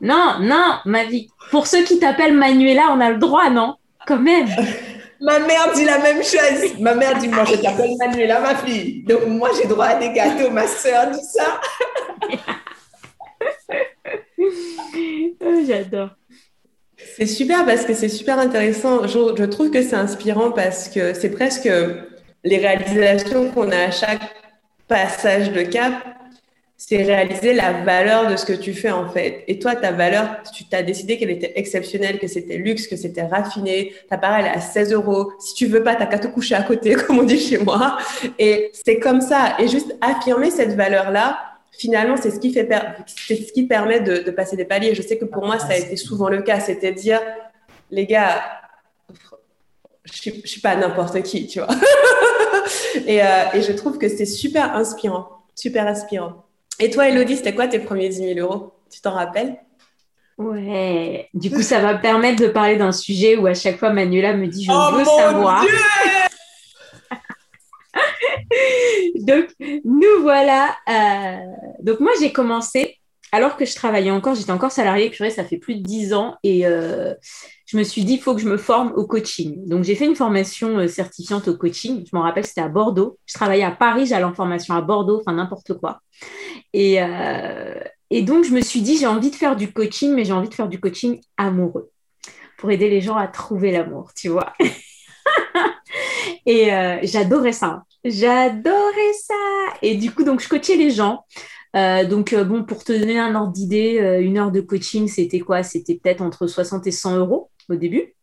non, 0.00 0.38
non, 0.40 0.78
ma 0.86 1.04
vie. 1.04 1.28
Pour 1.52 1.68
ceux 1.68 1.84
qui 1.84 2.00
t'appellent 2.00 2.36
Manuela, 2.36 2.88
on 2.90 3.00
a 3.00 3.10
le 3.10 3.18
droit, 3.18 3.48
non? 3.48 3.76
Quand 4.08 4.18
même. 4.18 4.48
Ma 5.20 5.38
mère 5.38 5.72
dit 5.74 5.84
la 5.84 5.98
même 5.98 6.22
chose. 6.22 6.78
Ma 6.78 6.94
mère 6.94 7.18
dit, 7.18 7.28
moi, 7.28 7.44
je 7.44 7.56
t'appelle 7.56 7.96
Manuela, 7.98 8.40
ma 8.40 8.54
fille. 8.56 9.02
Donc, 9.04 9.26
moi, 9.26 9.50
j'ai 9.60 9.68
droit 9.68 9.86
à 9.86 9.98
des 9.98 10.12
gâteaux. 10.12 10.50
Ma 10.50 10.66
soeur 10.66 11.10
dit 11.10 11.24
ça. 11.24 11.60
Oh, 15.42 15.62
j'adore. 15.66 16.10
C'est 17.16 17.26
super 17.26 17.64
parce 17.66 17.84
que 17.84 17.94
c'est 17.94 18.08
super 18.08 18.38
intéressant. 18.38 19.06
Je, 19.06 19.34
je 19.36 19.44
trouve 19.44 19.70
que 19.70 19.82
c'est 19.82 19.96
inspirant 19.96 20.52
parce 20.52 20.88
que 20.88 21.12
c'est 21.14 21.30
presque 21.30 21.68
les 22.44 22.58
réalisations 22.58 23.50
qu'on 23.50 23.70
a 23.70 23.84
à 23.84 23.90
chaque 23.90 24.22
passage 24.88 25.52
de 25.52 25.62
cap 25.62 25.92
c'est 26.82 27.02
réaliser 27.02 27.52
la 27.52 27.84
valeur 27.84 28.26
de 28.26 28.36
ce 28.36 28.46
que 28.46 28.54
tu 28.54 28.72
fais 28.72 28.90
en 28.90 29.06
fait. 29.06 29.44
Et 29.48 29.58
toi, 29.58 29.76
ta 29.76 29.92
valeur, 29.92 30.42
tu 30.50 30.64
t'as 30.64 30.82
décidé 30.82 31.18
qu'elle 31.18 31.30
était 31.30 31.52
exceptionnelle, 31.56 32.18
que 32.18 32.26
c'était 32.26 32.56
luxe, 32.56 32.86
que 32.86 32.96
c'était 32.96 33.22
raffiné. 33.22 33.92
Ta 34.08 34.16
part, 34.16 34.38
elle 34.38 34.46
est 34.46 34.56
à 34.56 34.62
16 34.62 34.94
euros. 34.94 35.30
Si 35.38 35.52
tu 35.52 35.66
veux 35.66 35.82
pas, 35.82 35.94
t'as 35.94 36.06
qu'à 36.06 36.18
te 36.18 36.26
coucher 36.26 36.54
à 36.54 36.62
côté, 36.62 36.94
comme 37.06 37.18
on 37.18 37.22
dit 37.22 37.38
chez 37.38 37.58
moi. 37.58 37.98
Et 38.38 38.70
c'est 38.72 38.98
comme 38.98 39.20
ça. 39.20 39.56
Et 39.58 39.68
juste 39.68 39.94
affirmer 40.00 40.50
cette 40.50 40.74
valeur-là, 40.74 41.38
finalement, 41.70 42.16
c'est 42.16 42.30
ce 42.30 42.40
qui 42.40 42.50
fait, 42.50 42.66
c'est 43.06 43.36
ce 43.36 43.52
qui 43.52 43.64
permet 43.64 44.00
de, 44.00 44.30
passer 44.30 44.56
des 44.56 44.64
paliers. 44.64 44.94
Je 44.94 45.02
sais 45.02 45.18
que 45.18 45.26
pour 45.26 45.44
moi, 45.44 45.58
ça 45.58 45.74
a 45.74 45.76
été 45.76 45.96
souvent 45.96 46.30
le 46.30 46.40
cas. 46.40 46.60
C'était 46.60 46.92
dire, 46.92 47.20
les 47.90 48.06
gars, 48.06 48.42
je 50.10 50.30
ne 50.30 50.46
suis 50.46 50.62
pas 50.62 50.76
n'importe 50.76 51.22
qui, 51.24 51.46
tu 51.46 51.60
vois. 51.60 51.68
et, 53.06 53.22
euh, 53.22 53.26
et 53.52 53.60
je 53.60 53.72
trouve 53.72 53.98
que 53.98 54.08
c'est 54.08 54.24
super 54.24 54.74
inspirant, 54.74 55.28
super 55.54 55.86
inspirant. 55.86 56.46
Et 56.80 56.90
toi, 56.90 57.08
Elodie, 57.08 57.36
c'était 57.36 57.54
quoi 57.54 57.68
tes 57.68 57.78
premiers 57.78 58.08
10 58.08 58.34
000 58.34 58.38
euros? 58.38 58.72
Tu 58.90 59.00
t'en 59.00 59.12
rappelles? 59.12 59.60
Ouais. 60.38 61.28
Du 61.34 61.50
coup, 61.50 61.60
ça 61.60 61.80
va 61.80 61.94
me 61.94 62.00
permettre 62.00 62.42
de 62.42 62.48
parler 62.48 62.76
d'un 62.76 62.92
sujet 62.92 63.36
où 63.36 63.46
à 63.46 63.52
chaque 63.52 63.78
fois 63.78 63.90
Manuela 63.90 64.34
me 64.34 64.46
dit 64.46 64.64
Je 64.64 64.72
oh 64.72 64.96
veux 64.96 65.04
savoir. 65.04 65.62
Donc, 69.20 69.48
nous 69.84 70.22
voilà. 70.22 70.74
Euh, 70.88 71.44
donc, 71.82 72.00
moi, 72.00 72.12
j'ai 72.18 72.32
commencé 72.32 72.96
alors 73.32 73.56
que 73.56 73.64
je 73.64 73.74
travaillais 73.74 74.10
encore, 74.10 74.34
j'étais 74.34 74.50
encore 74.50 74.72
salariée, 74.72 75.12
ça 75.30 75.44
fait 75.44 75.58
plus 75.58 75.76
de 75.76 75.82
10 75.82 76.14
ans 76.14 76.36
et 76.42 76.66
euh, 76.66 77.14
je 77.70 77.76
me 77.76 77.84
suis 77.84 78.04
dit, 78.04 78.14
il 78.14 78.20
faut 78.20 78.34
que 78.34 78.40
je 78.40 78.48
me 78.48 78.56
forme 78.56 78.92
au 78.96 79.06
coaching. 79.06 79.64
Donc, 79.68 79.84
j'ai 79.84 79.94
fait 79.94 80.06
une 80.06 80.16
formation 80.16 80.78
euh, 80.78 80.88
certifiante 80.88 81.46
au 81.46 81.56
coaching. 81.56 82.04
Je 82.04 82.16
m'en 82.16 82.22
rappelle, 82.22 82.44
c'était 82.44 82.62
à 82.62 82.68
Bordeaux. 82.68 83.16
Je 83.26 83.34
travaillais 83.34 83.62
à 83.62 83.70
Paris, 83.70 84.06
j'allais 84.06 84.24
en 84.24 84.34
formation 84.34 84.74
à 84.74 84.80
Bordeaux, 84.80 85.20
enfin 85.20 85.34
n'importe 85.34 85.74
quoi. 85.74 86.00
Et, 86.72 87.00
euh, 87.00 87.74
et 88.10 88.22
donc, 88.22 88.44
je 88.44 88.50
me 88.50 88.60
suis 88.60 88.80
dit, 88.80 88.96
j'ai 88.96 89.06
envie 89.06 89.30
de 89.30 89.36
faire 89.36 89.54
du 89.54 89.72
coaching, 89.72 90.12
mais 90.14 90.24
j'ai 90.24 90.32
envie 90.32 90.48
de 90.48 90.54
faire 90.54 90.68
du 90.68 90.80
coaching 90.80 91.20
amoureux 91.36 91.90
pour 92.58 92.72
aider 92.72 92.90
les 92.90 93.00
gens 93.00 93.16
à 93.16 93.28
trouver 93.28 93.70
l'amour, 93.70 94.10
tu 94.16 94.28
vois. 94.28 94.52
et 96.46 96.70
j'adorais 97.04 97.52
ça. 97.52 97.84
J'adorais 98.04 99.12
ça. 99.22 99.34
Et 99.80 99.94
du 99.94 100.10
coup, 100.10 100.24
donc, 100.24 100.40
je 100.40 100.48
coachais 100.48 100.76
les 100.76 100.90
gens. 100.90 101.24
Euh, 101.76 102.04
donc, 102.04 102.32
euh, 102.32 102.44
bon, 102.44 102.64
pour 102.64 102.84
te 102.84 102.92
donner 102.92 103.18
un 103.18 103.34
ordre 103.34 103.52
d'idée, 103.52 103.98
euh, 104.00 104.20
une 104.20 104.38
heure 104.38 104.50
de 104.50 104.60
coaching, 104.60 105.06
c'était 105.08 105.40
quoi? 105.40 105.62
C'était 105.62 105.94
peut-être 105.94 106.20
entre 106.20 106.46
60 106.46 106.86
et 106.86 106.90
100 106.90 107.16
euros 107.16 107.49
au 107.70 107.76
début. 107.76 108.14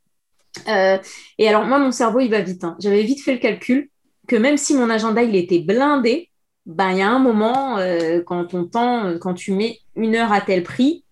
et 0.68 1.48
alors, 1.48 1.66
moi, 1.66 1.80
mon 1.80 1.92
cerveau, 1.92 2.20
il 2.20 2.30
va 2.30 2.42
vite. 2.42 2.64
Hein. 2.64 2.76
J'avais 2.80 3.04
vite 3.04 3.22
fait 3.22 3.34
le 3.34 3.40
calcul 3.40 3.90
que 4.28 4.36
même 4.36 4.58
si 4.58 4.74
mon 4.74 4.90
agenda, 4.90 5.24
il 5.24 5.36
était 5.36 5.60
blindé, 5.60 6.30
ben, 6.66 6.92
il 6.92 6.98
y 6.98 7.02
a 7.02 7.10
un 7.10 7.20
moment, 7.20 7.78
quand, 8.26 8.54
on 8.54 8.66
tend, 8.66 9.18
quand 9.20 9.34
tu 9.34 9.54
mets 9.54 9.80
une 9.96 10.16
heure 10.16 10.34
à 10.34 10.42
tel 10.42 10.64
prix, 10.64 11.06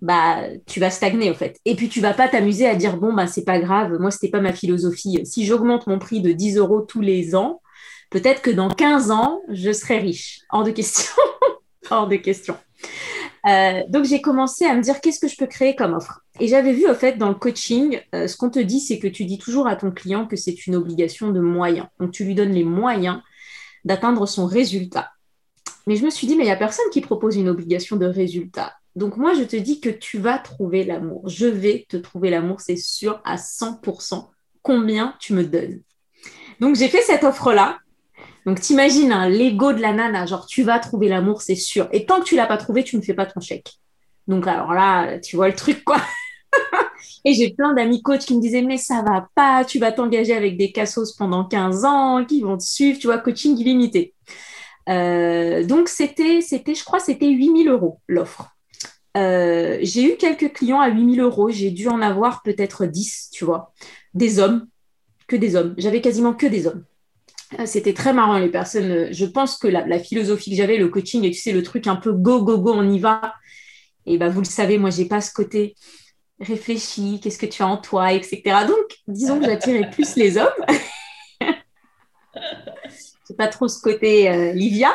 bah, 0.00 0.44
tu 0.66 0.80
vas 0.80 0.90
stagner, 0.90 1.30
en 1.30 1.34
fait. 1.34 1.58
Et 1.64 1.74
puis, 1.74 1.88
tu 1.88 2.00
vas 2.00 2.14
pas 2.14 2.28
t'amuser 2.28 2.66
à 2.66 2.74
dire, 2.74 2.96
bon, 2.96 3.12
bah, 3.12 3.26
c'est 3.26 3.44
pas 3.44 3.58
grave, 3.58 3.98
moi, 4.00 4.10
c'était 4.10 4.30
pas 4.30 4.40
ma 4.40 4.52
philosophie. 4.52 5.20
Si 5.24 5.44
j'augmente 5.44 5.86
mon 5.86 5.98
prix 5.98 6.20
de 6.20 6.32
10 6.32 6.56
euros 6.56 6.80
tous 6.80 7.00
les 7.00 7.34
ans, 7.34 7.60
peut-être 8.10 8.42
que 8.42 8.50
dans 8.50 8.68
15 8.68 9.10
ans, 9.10 9.42
je 9.50 9.72
serai 9.72 9.98
riche. 9.98 10.40
Hors 10.50 10.64
de 10.64 10.70
question. 10.70 11.12
hors 11.90 12.08
de 12.08 12.16
question. 12.16 12.56
Euh, 13.48 13.82
donc 13.88 14.04
j'ai 14.04 14.20
commencé 14.20 14.66
à 14.66 14.74
me 14.74 14.82
dire 14.82 15.00
qu'est-ce 15.00 15.18
que 15.18 15.28
je 15.28 15.36
peux 15.36 15.46
créer 15.46 15.74
comme 15.74 15.94
offre? 15.94 16.22
Et 16.40 16.48
j'avais 16.48 16.72
vu 16.72 16.88
au 16.88 16.94
fait 16.94 17.16
dans 17.16 17.28
le 17.28 17.34
coaching, 17.34 18.00
euh, 18.14 18.26
ce 18.26 18.36
qu'on 18.36 18.50
te 18.50 18.58
dit, 18.58 18.80
c'est 18.80 18.98
que 18.98 19.08
tu 19.08 19.24
dis 19.24 19.38
toujours 19.38 19.66
à 19.66 19.76
ton 19.76 19.90
client 19.90 20.26
que 20.26 20.36
c'est 20.36 20.66
une 20.66 20.76
obligation 20.76 21.30
de 21.30 21.40
moyens. 21.40 21.86
Donc 21.98 22.12
tu 22.12 22.24
lui 22.24 22.34
donnes 22.34 22.52
les 22.52 22.64
moyens 22.64 23.20
d'atteindre 23.84 24.26
son 24.26 24.46
résultat. 24.46 25.10
Mais 25.86 25.96
je 25.96 26.04
me 26.04 26.10
suis 26.10 26.26
dit, 26.26 26.36
mais 26.36 26.44
il 26.44 26.46
n'y 26.46 26.52
a 26.52 26.56
personne 26.56 26.88
qui 26.92 27.00
propose 27.00 27.36
une 27.36 27.48
obligation 27.48 27.96
de 27.96 28.06
résultat. 28.06 28.74
Donc 28.96 29.16
moi, 29.16 29.34
je 29.34 29.42
te 29.42 29.56
dis 29.56 29.80
que 29.80 29.88
tu 29.88 30.18
vas 30.18 30.38
trouver 30.38 30.84
l'amour. 30.84 31.28
Je 31.28 31.46
vais 31.46 31.86
te 31.88 31.96
trouver 31.96 32.30
l'amour, 32.30 32.60
c'est 32.60 32.76
sûr, 32.76 33.20
à 33.24 33.36
100%. 33.36 34.28
Combien 34.62 35.14
tu 35.18 35.32
me 35.32 35.44
donnes 35.44 35.80
Donc 36.60 36.76
j'ai 36.76 36.88
fait 36.88 37.02
cette 37.02 37.24
offre-là 37.24 37.78
donc, 38.46 38.60
t'imagines 38.60 39.12
un 39.12 39.28
l'ego 39.28 39.72
de 39.72 39.80
la 39.80 39.92
nana, 39.92 40.26
genre 40.26 40.46
tu 40.46 40.62
vas 40.62 40.78
trouver 40.78 41.08
l'amour, 41.08 41.42
c'est 41.42 41.54
sûr. 41.54 41.88
Et 41.92 42.06
tant 42.06 42.20
que 42.20 42.24
tu 42.24 42.36
l'as 42.36 42.46
pas 42.46 42.56
trouvé, 42.56 42.84
tu 42.84 42.96
ne 42.96 43.02
fais 43.02 43.14
pas 43.14 43.26
ton 43.26 43.40
chèque. 43.40 43.74
Donc, 44.26 44.46
alors 44.46 44.72
là, 44.72 45.18
tu 45.18 45.36
vois 45.36 45.48
le 45.48 45.54
truc, 45.54 45.84
quoi. 45.84 46.00
et 47.24 47.34
j'ai 47.34 47.50
plein 47.52 47.74
d'amis 47.74 48.02
coachs 48.02 48.24
qui 48.24 48.34
me 48.34 48.40
disaient, 48.40 48.62
mais 48.62 48.78
ça 48.78 49.02
va 49.02 49.28
pas, 49.34 49.64
tu 49.64 49.78
vas 49.78 49.92
t'engager 49.92 50.34
avec 50.34 50.56
des 50.56 50.72
cassos 50.72 51.12
pendant 51.16 51.44
15 51.44 51.84
ans, 51.84 52.24
qui 52.24 52.40
vont 52.40 52.56
te 52.56 52.64
suivre, 52.64 52.98
tu 52.98 53.08
vois, 53.08 53.18
coaching 53.18 53.58
illimité. 53.58 54.14
Euh, 54.88 55.64
donc, 55.64 55.88
c'était, 55.88 56.40
c'était, 56.40 56.74
je 56.74 56.84
crois, 56.84 57.00
c'était 57.00 57.28
8000 57.28 57.68
euros 57.68 58.00
l'offre. 58.08 58.50
Euh, 59.16 59.78
j'ai 59.82 60.14
eu 60.14 60.16
quelques 60.16 60.52
clients 60.52 60.80
à 60.80 60.88
8000 60.88 61.20
euros. 61.20 61.50
J'ai 61.50 61.70
dû 61.70 61.88
en 61.88 62.00
avoir 62.00 62.42
peut-être 62.42 62.86
10, 62.86 63.30
tu 63.32 63.44
vois. 63.44 63.72
Des 64.14 64.38
hommes, 64.38 64.66
que 65.26 65.36
des 65.36 65.56
hommes. 65.56 65.74
J'avais 65.78 66.00
quasiment 66.00 66.34
que 66.34 66.46
des 66.46 66.66
hommes. 66.66 66.84
Ah, 67.58 67.66
c'était 67.66 67.94
très 67.94 68.12
marrant, 68.12 68.38
les 68.38 68.48
personnes. 68.48 69.12
Je 69.12 69.26
pense 69.26 69.58
que 69.58 69.66
la, 69.66 69.98
philosophie 69.98 70.50
que 70.50 70.56
j'avais, 70.56 70.76
le 70.76 70.88
coaching, 70.88 71.24
et 71.24 71.30
tu 71.30 71.40
sais, 71.40 71.52
le 71.52 71.62
truc 71.62 71.86
un 71.86 71.96
peu 71.96 72.12
go, 72.12 72.42
go, 72.42 72.58
go, 72.58 72.72
on 72.74 72.88
y 72.88 72.98
va. 72.98 73.34
Et 74.06 74.18
bah, 74.18 74.28
vous 74.28 74.40
le 74.40 74.46
savez, 74.46 74.78
moi, 74.78 74.90
j'ai 74.90 75.06
pas 75.06 75.20
ce 75.20 75.32
côté 75.32 75.74
réfléchi, 76.40 77.20
qu'est-ce 77.20 77.38
que 77.38 77.46
tu 77.46 77.62
as 77.62 77.66
en 77.66 77.76
toi, 77.76 78.12
etc. 78.12 78.42
Donc, 78.66 78.98
disons 79.08 79.40
que 79.40 79.46
j'attirais 79.46 79.90
plus 79.92 80.16
les 80.16 80.38
hommes. 80.38 80.48
j'ai 83.28 83.34
pas 83.36 83.48
trop 83.48 83.68
ce 83.68 83.82
côté 83.82 84.30
euh, 84.30 84.52
Livia. 84.52 84.94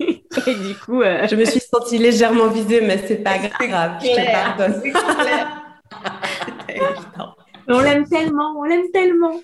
et 0.00 0.54
du 0.54 0.74
coup. 0.84 1.02
Euh, 1.02 1.26
je 1.28 1.36
me 1.36 1.44
suis 1.44 1.60
sentie 1.60 1.98
légèrement 1.98 2.48
visée, 2.48 2.80
mais 2.80 3.00
c'est 3.06 3.22
pas 3.22 3.38
grave. 3.38 4.00
Je 4.02 4.08
te 4.08 4.32
pardonne. 4.32 4.82
on 7.68 7.80
l'aime 7.80 8.08
tellement, 8.08 8.54
on 8.58 8.64
l'aime 8.64 8.90
tellement. 8.92 9.40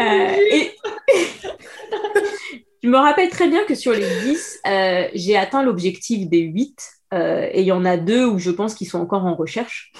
Euh, 0.00 0.36
et... 0.52 0.72
je 2.82 2.88
me 2.88 2.96
rappelle 2.96 3.28
très 3.28 3.48
bien 3.48 3.64
que 3.64 3.74
sur 3.74 3.92
les 3.92 4.06
10, 4.24 4.60
euh, 4.66 5.08
j'ai 5.14 5.36
atteint 5.36 5.62
l'objectif 5.62 6.28
des 6.28 6.40
8. 6.40 6.78
Euh, 7.12 7.48
et 7.52 7.62
il 7.62 7.66
y 7.66 7.72
en 7.72 7.84
a 7.84 7.96
deux 7.96 8.24
où 8.24 8.38
je 8.38 8.50
pense 8.50 8.74
qu'ils 8.74 8.86
sont 8.86 9.00
encore 9.00 9.24
en 9.24 9.34
recherche. 9.34 9.92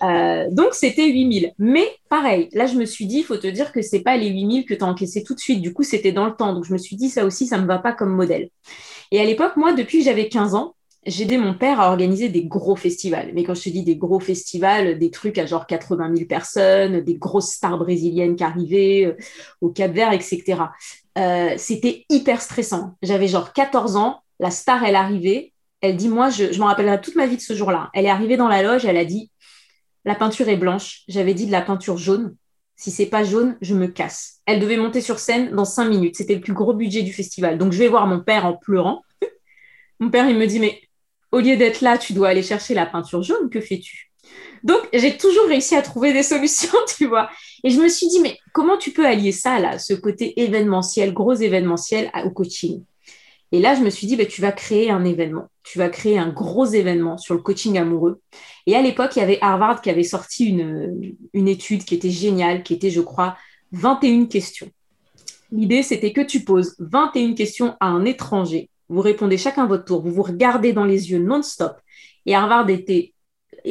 donc, 0.00 0.74
c'était 0.74 1.08
8000. 1.08 1.52
Mais 1.58 1.86
pareil, 2.08 2.48
là, 2.52 2.66
je 2.66 2.74
me 2.74 2.84
suis 2.84 3.06
dit, 3.06 3.18
il 3.18 3.24
faut 3.24 3.36
te 3.36 3.46
dire 3.46 3.72
que 3.72 3.80
ce 3.82 3.96
n'est 3.96 4.02
pas 4.02 4.16
les 4.16 4.28
8000 4.28 4.66
que 4.66 4.74
tu 4.74 4.84
as 4.84 4.86
encaissé 4.86 5.22
tout 5.24 5.34
de 5.34 5.40
suite. 5.40 5.60
Du 5.60 5.72
coup, 5.72 5.82
c'était 5.82 6.12
dans 6.12 6.26
le 6.26 6.34
temps. 6.34 6.52
Donc, 6.52 6.64
je 6.64 6.72
me 6.72 6.78
suis 6.78 6.96
dit, 6.96 7.08
ça 7.08 7.24
aussi, 7.24 7.46
ça 7.46 7.56
ne 7.56 7.62
me 7.62 7.68
va 7.68 7.78
pas 7.78 7.92
comme 7.92 8.14
modèle. 8.14 8.50
Et 9.10 9.20
à 9.20 9.24
l'époque, 9.24 9.56
moi, 9.56 9.72
depuis 9.72 9.98
que 9.98 10.04
j'avais 10.04 10.28
15 10.28 10.54
ans, 10.54 10.74
j'ai 11.06 11.24
aidé 11.24 11.38
mon 11.38 11.54
père 11.54 11.80
à 11.80 11.88
organiser 11.90 12.28
des 12.28 12.44
gros 12.44 12.76
festivals. 12.76 13.30
Mais 13.34 13.44
quand 13.44 13.54
je 13.54 13.62
te 13.62 13.68
dis 13.68 13.82
des 13.82 13.96
gros 13.96 14.20
festivals, 14.20 14.98
des 14.98 15.10
trucs 15.10 15.38
à 15.38 15.46
genre 15.46 15.66
80 15.66 16.14
000 16.14 16.26
personnes, 16.26 17.00
des 17.00 17.14
grosses 17.14 17.52
stars 17.52 17.78
brésiliennes 17.78 18.36
qui 18.36 18.44
arrivaient 18.44 19.06
euh, 19.06 19.16
au 19.60 19.70
Cap 19.70 19.92
Vert, 19.92 20.12
etc. 20.12 20.62
Euh, 21.18 21.54
c'était 21.56 22.04
hyper 22.08 22.40
stressant. 22.40 22.96
J'avais 23.02 23.28
genre 23.28 23.52
14 23.52 23.96
ans, 23.96 24.20
la 24.40 24.50
star, 24.50 24.84
elle 24.84 24.96
arrivait, 24.96 25.52
elle 25.80 25.96
dit, 25.96 26.08
moi, 26.08 26.30
je, 26.30 26.52
je 26.52 26.58
m'en 26.58 26.66
rappellerai 26.66 27.00
toute 27.00 27.16
ma 27.16 27.26
vie 27.26 27.36
de 27.36 27.42
ce 27.42 27.54
jour-là. 27.54 27.90
Elle 27.92 28.06
est 28.06 28.10
arrivée 28.10 28.36
dans 28.36 28.48
la 28.48 28.62
loge, 28.62 28.84
elle 28.84 28.96
a 28.96 29.04
dit, 29.04 29.30
la 30.04 30.14
peinture 30.14 30.48
est 30.48 30.56
blanche. 30.56 31.02
J'avais 31.08 31.34
dit 31.34 31.46
de 31.46 31.52
la 31.52 31.62
peinture 31.62 31.96
jaune. 31.96 32.36
Si 32.76 32.90
c'est 32.90 33.06
pas 33.06 33.24
jaune, 33.24 33.56
je 33.60 33.74
me 33.74 33.86
casse. 33.86 34.40
Elle 34.46 34.60
devait 34.60 34.76
monter 34.76 35.00
sur 35.00 35.18
scène 35.18 35.54
dans 35.54 35.64
cinq 35.64 35.88
minutes. 35.88 36.16
C'était 36.16 36.34
le 36.34 36.40
plus 36.40 36.52
gros 36.52 36.74
budget 36.74 37.02
du 37.02 37.12
festival. 37.12 37.56
Donc 37.56 37.72
je 37.72 37.78
vais 37.78 37.88
voir 37.88 38.06
mon 38.06 38.20
père 38.20 38.46
en 38.46 38.54
pleurant. 38.54 39.02
mon 40.00 40.10
père, 40.10 40.28
il 40.28 40.36
me 40.36 40.46
dit, 40.46 40.58
mais 40.58 40.80
au 41.34 41.40
lieu 41.40 41.56
d'être 41.56 41.80
là, 41.80 41.98
tu 41.98 42.12
dois 42.12 42.28
aller 42.28 42.44
chercher 42.44 42.74
la 42.74 42.86
peinture 42.86 43.22
jaune. 43.22 43.50
Que 43.50 43.60
fais-tu? 43.60 44.10
Donc 44.62 44.78
j'ai 44.92 45.16
toujours 45.16 45.46
réussi 45.48 45.74
à 45.74 45.82
trouver 45.82 46.12
des 46.12 46.22
solutions, 46.32 46.78
tu 46.96 47.06
vois. 47.06 47.28
Et 47.64 47.70
je 47.70 47.80
me 47.80 47.88
suis 47.88 48.06
dit, 48.06 48.20
mais 48.20 48.38
comment 48.52 48.78
tu 48.78 48.92
peux 48.92 49.04
allier 49.04 49.32
ça, 49.32 49.58
là, 49.58 49.78
ce 49.78 49.94
côté 49.94 50.40
événementiel, 50.40 51.12
gros 51.12 51.34
événementiel, 51.34 52.10
au 52.24 52.30
coaching? 52.30 52.84
Et 53.50 53.60
là, 53.60 53.74
je 53.74 53.80
me 53.80 53.90
suis 53.90 54.06
dit, 54.06 54.16
bah, 54.16 54.26
tu 54.26 54.40
vas 54.40 54.52
créer 54.52 54.90
un 54.90 55.04
événement. 55.04 55.48
Tu 55.64 55.78
vas 55.78 55.88
créer 55.88 56.18
un 56.18 56.28
gros 56.28 56.66
événement 56.66 57.18
sur 57.18 57.34
le 57.34 57.40
coaching 57.40 57.78
amoureux. 57.78 58.20
Et 58.66 58.76
à 58.76 58.82
l'époque, 58.82 59.16
il 59.16 59.20
y 59.20 59.22
avait 59.22 59.38
Harvard 59.40 59.80
qui 59.80 59.90
avait 59.90 60.02
sorti 60.02 60.46
une, 60.46 61.16
une 61.32 61.48
étude 61.48 61.84
qui 61.84 61.94
était 61.94 62.10
géniale, 62.10 62.62
qui 62.62 62.74
était, 62.74 62.90
je 62.90 63.00
crois, 63.00 63.36
21 63.72 64.26
questions. 64.26 64.70
L'idée, 65.52 65.82
c'était 65.82 66.12
que 66.12 66.20
tu 66.20 66.44
poses 66.44 66.74
21 66.78 67.34
questions 67.34 67.76
à 67.80 67.86
un 67.86 68.04
étranger. 68.04 68.70
Vous 68.88 69.00
répondez 69.00 69.38
chacun 69.38 69.66
votre 69.66 69.84
tour, 69.84 70.02
vous 70.02 70.12
vous 70.12 70.22
regardez 70.22 70.72
dans 70.72 70.84
les 70.84 71.10
yeux 71.10 71.18
non-stop. 71.18 71.76
Et 72.26 72.34
Harvard 72.34 72.68
était 72.70 73.14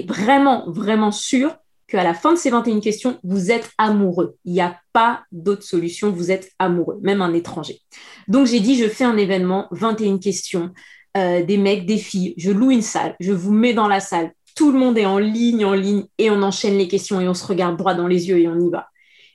vraiment, 0.07 0.69
vraiment 0.71 1.11
sûr 1.11 1.55
qu'à 1.87 2.03
la 2.03 2.13
fin 2.13 2.33
de 2.33 2.37
ces 2.37 2.49
21 2.49 2.79
questions, 2.79 3.19
vous 3.23 3.51
êtes 3.51 3.71
amoureux. 3.77 4.37
Il 4.45 4.53
n'y 4.53 4.61
a 4.61 4.79
pas 4.93 5.23
d'autre 5.31 5.63
solution, 5.63 6.11
vous 6.11 6.31
êtes 6.31 6.51
amoureux, 6.59 6.99
même 7.01 7.21
un 7.21 7.33
étranger. 7.33 7.79
Donc 8.27 8.47
j'ai 8.47 8.59
dit, 8.59 8.75
je 8.75 8.87
fais 8.87 9.03
un 9.03 9.17
événement, 9.17 9.67
21 9.71 10.17
questions, 10.17 10.71
euh, 11.17 11.43
des 11.43 11.57
mecs, 11.57 11.85
des 11.85 11.97
filles, 11.97 12.33
je 12.37 12.51
loue 12.51 12.71
une 12.71 12.81
salle, 12.81 13.15
je 13.19 13.31
vous 13.31 13.51
mets 13.51 13.73
dans 13.73 13.87
la 13.87 13.99
salle, 13.99 14.31
tout 14.55 14.71
le 14.71 14.79
monde 14.79 14.97
est 14.97 15.05
en 15.05 15.19
ligne, 15.19 15.65
en 15.65 15.73
ligne, 15.73 16.05
et 16.17 16.31
on 16.31 16.41
enchaîne 16.41 16.77
les 16.77 16.87
questions 16.87 17.21
et 17.21 17.27
on 17.27 17.33
se 17.33 17.45
regarde 17.45 17.77
droit 17.77 17.93
dans 17.93 18.07
les 18.07 18.29
yeux 18.29 18.39
et 18.39 18.47
on 18.47 18.59
y 18.59 18.69
va. 18.69 18.87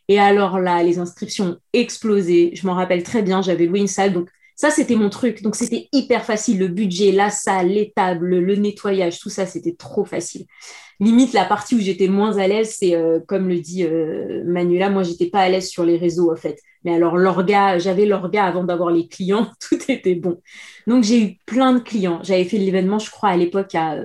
Et 0.09 0.19
alors 0.19 0.59
là, 0.59 0.83
les 0.83 0.99
inscriptions 0.99 1.59
explosé. 1.73 2.53
Je 2.55 2.67
m'en 2.67 2.75
rappelle 2.75 3.03
très 3.03 3.23
bien, 3.23 3.43
j'avais 3.43 3.67
loué 3.67 3.81
une 3.81 3.87
salle. 3.89 4.13
Donc, 4.13 4.31
ça, 4.59 4.71
c'était 4.71 4.97
mon 4.97 5.09
truc. 5.09 5.41
Donc, 5.43 5.55
c'était 5.55 5.89
hyper 5.93 6.25
facile. 6.25 6.59
Le 6.59 6.67
budget, 6.67 7.13
la 7.13 7.31
salle, 7.31 7.69
les 7.69 7.93
tables, 7.95 8.41
le 8.41 8.57
nettoyage, 8.57 9.21
tout 9.21 9.31
ça, 9.31 9.47
c'était 9.47 9.77
trop 9.77 10.05
facile. 10.05 10.47
Limite, 10.99 11.33
la 11.33 11.45
partie 11.45 11.77
où 11.77 11.79
j'étais 11.79 12.09
moins 12.09 12.39
à 12.39 12.49
l'aise, 12.49 12.75
c'est 12.77 12.97
euh, 12.97 13.21
comme 13.29 13.49
le 13.49 13.61
dit 13.61 13.85
euh, 13.85 14.43
Manuela, 14.45 14.91
moi, 14.91 15.05
j'étais 15.05 15.27
pas 15.31 15.43
à 15.43 15.49
l'aise 15.49 15.69
sur 15.69 15.85
les 15.85 15.97
réseaux, 15.97 16.33
en 16.33 16.35
fait. 16.35 16.61
Mais 16.83 16.93
alors, 16.93 17.17
l'orga, 17.17 17.79
j'avais 17.79 18.05
l'orga 18.05 18.47
avant 18.47 18.65
d'avoir 18.65 18.91
les 18.91 19.07
clients, 19.07 19.49
tout 19.61 19.79
était 19.87 20.17
bon. 20.17 20.43
Donc, 20.89 21.05
j'ai 21.05 21.23
eu 21.23 21.39
plein 21.47 21.73
de 21.73 21.79
clients. 21.79 22.19
J'avais 22.25 22.45
fait 22.45 22.59
l'événement, 22.59 22.99
je 22.99 23.13
crois, 23.13 23.29
à 23.29 23.37
l'époque 23.37 23.77
à 23.77 23.99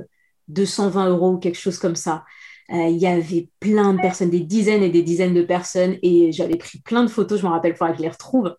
220 0.50 1.10
euros 1.10 1.32
ou 1.32 1.38
quelque 1.40 1.58
chose 1.58 1.80
comme 1.80 1.96
ça. 1.96 2.26
Euh, 2.72 2.90
il 2.90 2.98
y 2.98 3.08
avait 3.08 3.50
plein 3.60 3.94
de 3.96 4.02
personnes, 4.02 4.30
des 4.30 4.42
dizaines 4.42 4.84
et 4.84 4.90
des 4.90 5.02
dizaines 5.02 5.34
de 5.34 5.42
personnes, 5.42 5.98
et 6.04 6.32
j'avais 6.32 6.58
pris 6.58 6.80
plein 6.80 7.04
de 7.04 7.10
photos, 7.10 7.40
je 7.42 7.46
me 7.48 7.52
rappelle, 7.52 7.72
il 7.72 7.76
faudra 7.76 7.92
que 7.92 7.98
je 7.98 8.04
les 8.04 8.10
retrouve. 8.10 8.56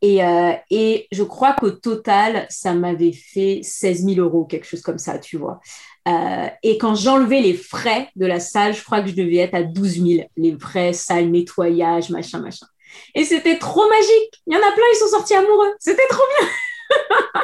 Et, 0.00 0.24
euh, 0.24 0.52
et 0.70 1.08
je 1.10 1.22
crois 1.24 1.54
qu'au 1.54 1.70
total, 1.70 2.46
ça 2.50 2.72
m'avait 2.74 3.12
fait 3.12 3.60
16 3.62 4.04
000 4.04 4.20
euros, 4.20 4.44
quelque 4.44 4.66
chose 4.66 4.82
comme 4.82 4.98
ça, 4.98 5.18
tu 5.18 5.36
vois. 5.36 5.60
Euh, 6.06 6.46
et 6.62 6.78
quand 6.78 6.94
j'enlevais 6.94 7.40
les 7.40 7.54
frais 7.54 8.08
de 8.16 8.24
la 8.26 8.40
salle, 8.40 8.74
je 8.74 8.84
crois 8.84 9.02
que 9.02 9.08
je 9.08 9.14
devais 9.14 9.36
être 9.36 9.54
à 9.54 9.62
12 9.62 10.06
000, 10.06 10.28
les 10.36 10.58
frais, 10.58 10.92
salle, 10.92 11.30
nettoyage, 11.30 12.10
machin, 12.10 12.40
machin. 12.40 12.66
Et 13.14 13.24
c'était 13.24 13.58
trop 13.58 13.88
magique. 13.88 14.42
Il 14.46 14.54
y 14.54 14.56
en 14.56 14.60
a 14.60 14.72
plein, 14.72 14.84
ils 14.92 14.98
sont 14.98 15.08
sortis 15.08 15.34
amoureux. 15.34 15.74
C'était 15.78 16.08
trop 16.08 16.24
bien. 16.38 16.48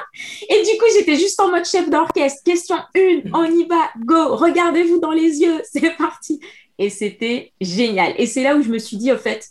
et 0.49 0.63
du 0.63 0.79
coup, 0.79 0.87
j'étais 0.97 1.17
juste 1.17 1.39
en 1.41 1.51
mode 1.51 1.65
chef 1.65 1.91
d'orchestre. 1.91 2.43
Question 2.45 2.77
1, 2.97 3.33
on 3.35 3.45
y 3.45 3.67
va, 3.67 3.91
go, 3.99 4.37
regardez-vous 4.37 5.01
dans 5.01 5.13
les 5.13 5.41
yeux, 5.41 5.61
c'est 5.71 5.97
parti. 5.97 6.41
Et 6.79 6.91
c'était 6.91 7.53
génial. 7.61 8.15
Et 8.17 8.27
c'est 8.27 8.43
là 8.43 8.57
où 8.57 8.63
je 8.63 8.71
me 8.71 8.79
suis 8.79 8.97
dit, 8.97 9.13
au 9.13 9.19
fait, 9.19 9.49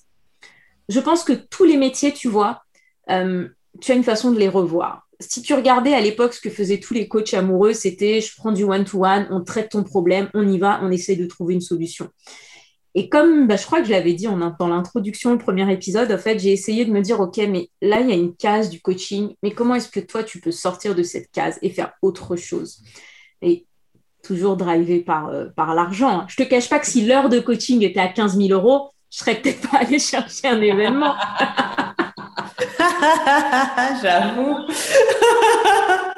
je 0.90 1.00
pense 1.00 1.24
que 1.24 1.34
tous 1.34 1.64
les 1.64 1.78
métiers, 1.78 2.14
tu 2.14 2.28
vois, 2.28 2.63
euh, 3.10 3.48
tu 3.82 3.92
as 3.92 3.96
une 3.96 4.04
façon 4.04 4.32
de 4.32 4.40
les 4.40 4.50
revoir. 4.50 5.08
Si 5.20 5.42
tu 5.42 5.54
regardais 5.54 5.94
à 5.94 6.02
l'époque 6.02 6.34
ce 6.34 6.42
que 6.42 6.50
faisaient 6.50 6.80
tous 6.80 6.94
les 6.94 7.08
coachs 7.08 7.34
amoureux, 7.34 7.74
c'était 7.74 8.20
je 8.22 8.36
prends 8.36 8.52
du 8.52 8.64
one-to-one, 8.64 9.28
on 9.32 9.44
traite 9.44 9.70
ton 9.70 9.84
problème, 9.84 10.30
on 10.34 10.48
y 10.48 10.58
va, 10.58 10.80
on 10.84 10.92
essaie 10.92 11.16
de 11.16 11.26
trouver 11.26 11.54
une 11.54 11.62
solution. 11.62 12.10
Et 12.96 13.10
comme 13.10 13.48
bah, 13.48 13.56
je 13.56 13.66
crois 13.66 13.80
que 13.80 13.88
je 13.88 13.92
l'avais 13.92 14.14
dit 14.14 14.26
dans 14.26 14.68
l'introduction, 14.68 15.34
au 15.34 15.38
premier 15.38 15.72
épisode, 15.72 16.12
en 16.12 16.18
fait, 16.18 16.40
j'ai 16.40 16.52
essayé 16.52 16.86
de 16.86 16.92
me 16.92 17.02
dire, 17.02 17.20
OK, 17.20 17.38
mais 17.38 17.70
là, 17.82 18.02
il 18.02 18.10
y 18.10 18.12
a 18.12 18.16
une 18.16 18.36
case 18.36 18.70
du 18.70 18.82
coaching, 18.82 19.34
mais 19.42 19.52
comment 19.52 19.76
est-ce 19.76 19.90
que 19.90 20.00
toi, 20.00 20.24
tu 20.24 20.40
peux 20.40 20.52
sortir 20.52 20.94
de 20.94 21.02
cette 21.02 21.32
case 21.32 21.58
et 21.62 21.70
faire 21.70 21.94
autre 22.02 22.36
chose? 22.36 22.84
Et 23.42 23.66
toujours 24.24 24.58
drivé 24.58 25.00
par, 25.00 25.30
euh, 25.30 25.48
par 25.56 25.74
l'argent. 25.74 26.26
Je 26.28 26.38
te 26.38 26.44
cache 26.44 26.70
pas 26.70 26.80
que 26.80 26.88
si 26.88 27.06
l'heure 27.06 27.30
de 27.30 27.40
coaching 27.40 27.84
était 27.84 28.00
à 28.00 28.08
15 28.08 28.38
000 28.38 28.50
euros, 28.50 28.92
je 29.12 29.18
serais 29.20 29.36
peut-être 29.36 29.70
pas 29.70 29.80
allée 29.80 30.00
chercher 30.00 30.48
un 30.48 30.62
événement. 30.62 31.16
J'avoue. 34.02 34.58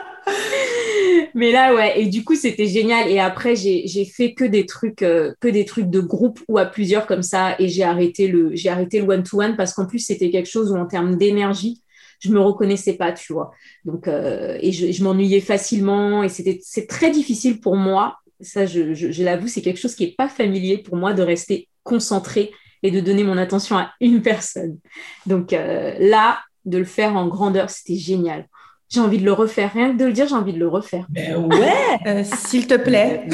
Mais 1.35 1.51
là, 1.51 1.75
ouais. 1.75 1.99
Et 2.01 2.07
du 2.07 2.23
coup, 2.23 2.35
c'était 2.35 2.65
génial. 2.65 3.09
Et 3.11 3.19
après, 3.19 3.55
j'ai 3.55 4.05
fait 4.05 4.33
que 4.33 4.45
des 4.45 4.65
trucs, 4.65 5.01
euh, 5.01 5.33
que 5.41 5.49
des 5.49 5.65
trucs 5.65 5.89
de 5.89 5.99
groupe 5.99 6.39
ou 6.47 6.57
à 6.57 6.65
plusieurs 6.65 7.05
comme 7.05 7.23
ça. 7.23 7.55
Et 7.59 7.67
j'ai 7.67 7.83
arrêté 7.83 8.27
le, 8.27 8.55
j'ai 8.55 8.69
arrêté 8.69 8.99
le 8.99 9.07
one 9.07 9.23
to 9.23 9.41
one 9.41 9.57
parce 9.57 9.73
qu'en 9.73 9.85
plus, 9.85 9.99
c'était 9.99 10.29
quelque 10.29 10.49
chose 10.49 10.71
où 10.71 10.75
en 10.75 10.85
termes 10.85 11.17
d'énergie, 11.17 11.81
je 12.19 12.29
me 12.29 12.39
reconnaissais 12.39 12.93
pas, 12.93 13.11
tu 13.11 13.33
vois. 13.33 13.51
Donc, 13.83 14.07
euh, 14.07 14.57
et 14.61 14.71
je, 14.71 15.03
m'ennuyais 15.03 15.41
facilement. 15.41 16.23
Et 16.23 16.29
c'était, 16.29 16.59
c'est 16.63 16.87
très 16.87 17.11
difficile 17.11 17.59
pour 17.59 17.75
moi. 17.75 18.17
Ça, 18.39 18.65
je, 18.65 18.93
je, 18.93 19.23
l'avoue, 19.23 19.47
c'est 19.47 19.61
quelque 19.61 19.79
chose 19.79 19.95
qui 19.95 20.05
est 20.05 20.15
pas 20.15 20.29
familier 20.29 20.77
pour 20.77 20.95
moi 20.95 21.13
de 21.13 21.21
rester 21.21 21.67
concentré 21.83 22.51
et 22.81 22.91
de 22.91 22.99
donner 22.99 23.23
mon 23.23 23.37
attention 23.37 23.77
à 23.77 23.91
une 23.99 24.21
personne. 24.21 24.77
Donc 25.25 25.53
euh, 25.53 25.95
là, 25.99 26.39
de 26.65 26.77
le 26.77 26.85
faire 26.85 27.15
en 27.15 27.27
grandeur, 27.27 27.69
c'était 27.69 27.95
génial. 27.95 28.47
J'ai 28.89 28.99
envie 28.99 29.17
de 29.17 29.25
le 29.25 29.33
refaire. 29.33 29.71
Rien 29.73 29.91
que 29.91 29.97
de 29.97 30.05
le 30.05 30.13
dire, 30.13 30.27
j'ai 30.27 30.35
envie 30.35 30.53
de 30.53 30.59
le 30.59 30.67
refaire. 30.67 31.05
Ben 31.09 31.37
ouais 31.37 31.73
euh, 32.05 32.23
S'il 32.23 32.67
te 32.67 32.75
plaît. 32.75 33.27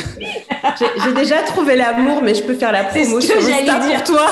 j'ai 1.03 1.13
déjà 1.13 1.41
trouvé 1.43 1.75
l'amour, 1.75 2.21
mais 2.21 2.33
je 2.33 2.43
peux 2.43 2.53
faire 2.53 2.71
la 2.71 2.85
promo 2.85 3.19
sur 3.19 3.37
Insta 3.37 3.79
pour 3.79 4.03
toi. 4.03 4.27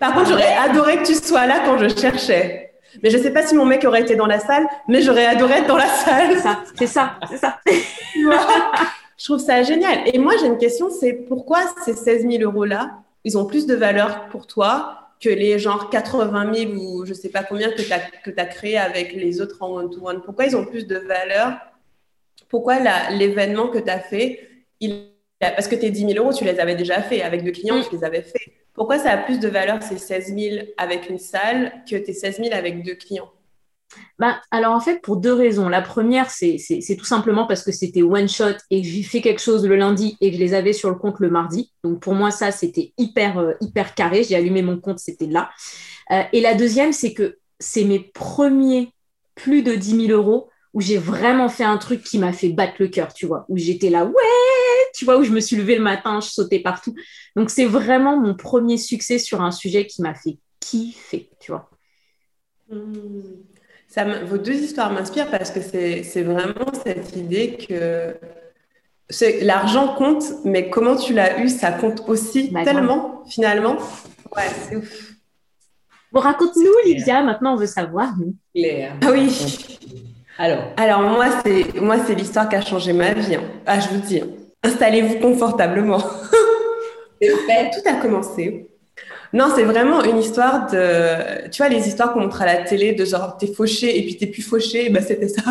Par 0.00 0.14
contre, 0.14 0.30
j'aurais 0.30 0.56
adoré 0.56 0.98
que 0.98 1.06
tu 1.06 1.14
sois 1.14 1.46
là 1.46 1.60
quand 1.64 1.78
je 1.78 1.88
cherchais. 1.88 2.72
Mais 3.02 3.10
je 3.10 3.18
ne 3.18 3.22
sais 3.22 3.30
pas 3.30 3.46
si 3.46 3.54
mon 3.54 3.66
mec 3.66 3.84
aurait 3.84 4.00
été 4.00 4.16
dans 4.16 4.26
la 4.26 4.40
salle, 4.40 4.66
mais 4.88 5.02
j'aurais 5.02 5.26
adoré 5.26 5.54
être 5.58 5.66
dans 5.66 5.76
la 5.76 5.88
salle. 5.88 6.30
C'est 6.30 6.40
ça, 6.40 6.62
c'est 6.78 6.86
ça, 6.86 7.18
ça. 7.38 7.58
je 9.18 9.24
trouve 9.24 9.38
ça 9.38 9.62
génial. 9.62 9.98
Et 10.06 10.18
moi, 10.18 10.34
j'ai 10.40 10.46
une 10.46 10.58
question, 10.58 10.88
c'est 10.88 11.12
pourquoi 11.12 11.60
ces 11.84 11.94
16 11.94 12.26
000 12.28 12.42
euros-là, 12.42 12.92
ils 13.24 13.36
ont 13.36 13.44
plus 13.44 13.66
de 13.66 13.74
valeur 13.74 14.28
pour 14.30 14.46
toi 14.46 15.05
que 15.20 15.28
les 15.28 15.58
genre 15.58 15.90
80 15.90 16.54
000 16.54 16.72
ou 16.72 17.06
je 17.06 17.14
sais 17.14 17.30
pas 17.30 17.42
combien 17.42 17.70
que 17.70 17.82
tu 17.82 17.92
as, 17.92 18.00
que 18.00 18.30
as 18.36 18.46
créé 18.46 18.76
avec 18.76 19.12
les 19.12 19.40
autres 19.40 19.62
en 19.62 19.74
one-to-one 19.74 20.22
Pourquoi 20.22 20.46
ils 20.46 20.56
ont 20.56 20.64
plus 20.64 20.86
de 20.86 20.96
valeur? 20.96 21.58
Pourquoi 22.48 22.78
l'événement 23.10 23.68
que 23.68 23.78
tu 23.78 23.90
as 23.90 23.98
fait, 23.98 24.48
il, 24.80 25.08
parce 25.40 25.68
que 25.68 25.74
tes 25.74 25.90
10 25.90 26.12
000 26.12 26.24
euros, 26.24 26.32
tu 26.32 26.44
les 26.44 26.58
avais 26.60 26.76
déjà 26.76 27.02
fait 27.02 27.22
avec 27.22 27.44
deux 27.44 27.52
clients, 27.52 27.82
tu 27.82 27.96
les 27.96 28.04
avais 28.04 28.22
fait. 28.22 28.52
Pourquoi 28.72 28.98
ça 28.98 29.10
a 29.12 29.16
plus 29.16 29.40
de 29.40 29.48
valeur 29.48 29.82
ces 29.82 29.98
16 29.98 30.34
000 30.36 30.66
avec 30.76 31.08
une 31.08 31.18
salle 31.18 31.72
que 31.88 31.96
tes 31.96 32.12
16 32.12 32.36
000 32.36 32.48
avec 32.52 32.82
deux 32.82 32.94
clients? 32.94 33.30
Bah, 34.18 34.40
alors 34.50 34.72
en 34.72 34.80
fait, 34.80 35.00
pour 35.02 35.16
deux 35.16 35.32
raisons. 35.32 35.68
La 35.68 35.82
première, 35.82 36.30
c'est 36.30 36.58
tout 36.98 37.04
simplement 37.04 37.46
parce 37.46 37.62
que 37.62 37.72
c'était 37.72 38.02
one 38.02 38.28
shot 38.28 38.56
et 38.70 38.82
j'ai 38.82 39.02
fait 39.02 39.20
quelque 39.20 39.40
chose 39.40 39.66
le 39.66 39.76
lundi 39.76 40.16
et 40.20 40.32
je 40.32 40.38
les 40.38 40.54
avais 40.54 40.72
sur 40.72 40.90
le 40.90 40.96
compte 40.96 41.20
le 41.20 41.30
mardi. 41.30 41.72
Donc 41.84 42.00
pour 42.00 42.14
moi, 42.14 42.30
ça, 42.30 42.50
c'était 42.50 42.92
hyper, 42.98 43.38
euh, 43.38 43.52
hyper 43.60 43.94
carré. 43.94 44.24
J'ai 44.24 44.36
allumé 44.36 44.62
mon 44.62 44.78
compte, 44.78 44.98
c'était 44.98 45.26
là. 45.26 45.50
Euh, 46.10 46.22
et 46.32 46.40
la 46.40 46.54
deuxième, 46.54 46.92
c'est 46.92 47.14
que 47.14 47.38
c'est 47.58 47.84
mes 47.84 48.00
premiers 48.00 48.92
plus 49.34 49.62
de 49.62 49.74
10 49.74 50.06
000 50.06 50.18
euros 50.18 50.48
où 50.72 50.80
j'ai 50.80 50.98
vraiment 50.98 51.48
fait 51.48 51.64
un 51.64 51.78
truc 51.78 52.02
qui 52.02 52.18
m'a 52.18 52.32
fait 52.32 52.50
battre 52.50 52.74
le 52.78 52.88
cœur, 52.88 53.14
tu 53.14 53.26
vois, 53.26 53.46
où 53.48 53.56
j'étais 53.56 53.88
là, 53.88 54.04
ouais, 54.04 54.12
tu 54.94 55.06
vois, 55.06 55.16
où 55.16 55.24
je 55.24 55.30
me 55.30 55.40
suis 55.40 55.56
levée 55.56 55.76
le 55.76 55.82
matin, 55.82 56.20
je 56.20 56.28
sautais 56.28 56.60
partout. 56.60 56.94
Donc 57.34 57.48
c'est 57.48 57.64
vraiment 57.64 58.18
mon 58.20 58.34
premier 58.34 58.76
succès 58.76 59.18
sur 59.18 59.40
un 59.40 59.50
sujet 59.50 59.86
qui 59.86 60.02
m'a 60.02 60.14
fait 60.14 60.38
kiffer, 60.60 61.30
tu 61.40 61.52
vois. 61.52 61.70
Mmh 62.68 63.55
vos 64.04 64.38
deux 64.38 64.54
histoires 64.54 64.92
m'inspirent 64.92 65.30
parce 65.30 65.50
que 65.50 65.60
c'est 65.60 66.22
vraiment 66.22 66.72
cette 66.84 67.16
idée 67.16 67.56
que 67.56 68.14
l'argent 69.42 69.94
compte, 69.94 70.24
mais 70.44 70.68
comment 70.68 70.96
tu 70.96 71.14
l'as 71.14 71.40
eu, 71.40 71.48
ça 71.48 71.72
compte 71.72 72.02
aussi 72.08 72.50
bah, 72.50 72.64
tellement, 72.64 73.22
finalement. 73.28 73.76
Ouais, 74.36 74.42
c'est 74.68 74.76
ouf. 74.76 75.12
Bon, 76.12 76.20
raconte-nous, 76.20 76.72
Lydia, 76.84 77.22
maintenant 77.22 77.54
on 77.54 77.56
veut 77.56 77.66
savoir. 77.66 78.12
Claire. 78.54 78.96
Ah 79.02 79.10
oui. 79.12 79.28
Alors, 80.38 80.64
alors 80.76 81.00
moi, 81.00 81.26
c'est 81.44 81.80
moi, 81.80 81.96
c'est 82.06 82.14
l'histoire 82.14 82.48
qui 82.48 82.56
a 82.56 82.60
changé 82.60 82.92
ma 82.92 83.12
vie. 83.14 83.36
Hein. 83.36 83.42
Ah, 83.64 83.80
je 83.80 83.88
vous 83.88 84.00
dis, 84.00 84.20
hein. 84.20 84.28
installez-vous 84.62 85.18
confortablement. 85.18 85.98
Tout 87.20 87.88
a 87.88 87.94
commencé. 87.94 88.68
Non, 89.32 89.50
c'est 89.54 89.64
vraiment 89.64 90.02
une 90.04 90.18
histoire 90.18 90.70
de, 90.70 91.48
tu 91.50 91.62
vois, 91.62 91.68
les 91.68 91.88
histoires 91.88 92.12
qu'on 92.12 92.20
montre 92.20 92.42
à 92.42 92.46
la 92.46 92.62
télé 92.62 92.92
de 92.92 93.04
genre 93.04 93.36
t'es 93.36 93.46
fauché 93.46 93.98
et 93.98 94.02
puis 94.02 94.16
t'es 94.16 94.26
plus 94.26 94.42
fauché, 94.42 94.88
ben 94.90 95.02
c'était 95.02 95.28
ça. 95.28 95.42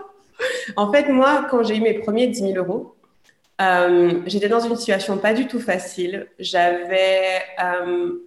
en 0.76 0.92
fait, 0.92 1.08
moi, 1.08 1.46
quand 1.50 1.62
j'ai 1.62 1.76
eu 1.76 1.80
mes 1.80 1.94
premiers 1.94 2.26
10 2.26 2.40
000 2.40 2.52
euros, 2.56 2.94
euh, 3.60 4.20
j'étais 4.26 4.48
dans 4.48 4.60
une 4.60 4.76
situation 4.76 5.18
pas 5.18 5.32
du 5.32 5.46
tout 5.46 5.60
facile. 5.60 6.26
J'avais 6.38 7.40
euh, 7.62 8.24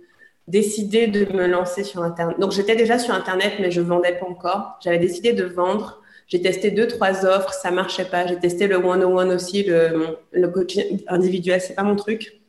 décidé 0.48 1.08
de 1.08 1.32
me 1.34 1.48
lancer 1.48 1.84
sur 1.84 2.02
Internet. 2.04 2.40
Donc, 2.40 2.52
j'étais 2.52 2.76
déjà 2.76 2.98
sur 2.98 3.14
Internet, 3.14 3.54
mais 3.60 3.72
je 3.72 3.82
vendais 3.82 4.14
pas 4.14 4.26
encore. 4.26 4.78
J'avais 4.82 5.00
décidé 5.00 5.34
de 5.34 5.44
vendre. 5.44 6.02
J'ai 6.28 6.42
testé 6.42 6.72
deux, 6.72 6.88
trois 6.88 7.26
offres, 7.26 7.54
ça 7.54 7.72
marchait 7.72 8.06
pas. 8.06 8.28
J'ai 8.28 8.38
testé 8.38 8.68
le 8.68 8.78
one-on-one 8.78 9.32
aussi, 9.32 9.64
le, 9.64 10.18
le 10.32 10.48
coaching 10.50 11.02
individuel, 11.08 11.62
c'est 11.62 11.74
pas 11.76 11.84
mon 11.84 11.96
truc. 11.96 12.42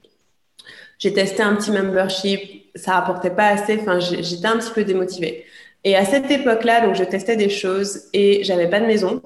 J'ai 0.98 1.12
testé 1.12 1.42
un 1.42 1.54
petit 1.56 1.70
membership, 1.70 2.70
ça 2.74 2.94
rapportait 2.94 3.30
pas 3.30 3.48
assez. 3.48 3.78
Enfin, 3.80 4.00
j'étais 4.00 4.46
un 4.46 4.58
petit 4.58 4.72
peu 4.72 4.84
démotivée. 4.84 5.44
Et 5.84 5.96
à 5.96 6.04
cette 6.04 6.30
époque-là, 6.30 6.86
donc, 6.86 6.96
je 6.96 7.04
testais 7.04 7.36
des 7.36 7.48
choses 7.48 8.08
et 8.12 8.42
j'avais 8.44 8.68
pas 8.68 8.80
de 8.80 8.86
maison. 8.86 9.22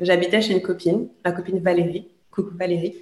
J'habitais 0.00 0.42
chez 0.42 0.52
une 0.52 0.62
copine, 0.62 1.08
ma 1.24 1.32
copine 1.32 1.60
Valérie 1.60 2.08
coucou 2.32 2.56
Valérie, 2.56 2.96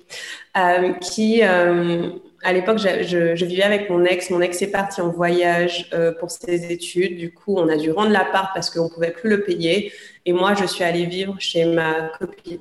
euh, 0.56 0.92
qui, 0.94 1.40
euh, 1.42 2.10
à 2.42 2.52
l'époque, 2.52 2.78
je, 2.78 3.44
vivais 3.44 3.62
avec 3.62 3.88
mon 3.88 4.04
ex. 4.04 4.30
Mon 4.30 4.40
ex 4.40 4.60
est 4.62 4.70
parti 4.70 5.00
en 5.00 5.08
voyage 5.08 5.88
euh, 5.94 6.12
pour 6.12 6.30
ses 6.30 6.72
études. 6.72 7.16
Du 7.16 7.32
coup, 7.32 7.56
on 7.56 7.68
a 7.68 7.76
dû 7.76 7.90
rendre 7.92 8.10
l'appart 8.10 8.50
parce 8.52 8.70
qu'on 8.70 8.84
ne 8.84 8.90
pouvait 8.90 9.12
plus 9.12 9.30
le 9.30 9.42
payer. 9.42 9.92
Et 10.26 10.32
moi, 10.32 10.54
je 10.54 10.64
suis 10.66 10.84
allée 10.84 11.06
vivre 11.06 11.36
chez 11.38 11.64
ma 11.64 12.10
copine. 12.18 12.60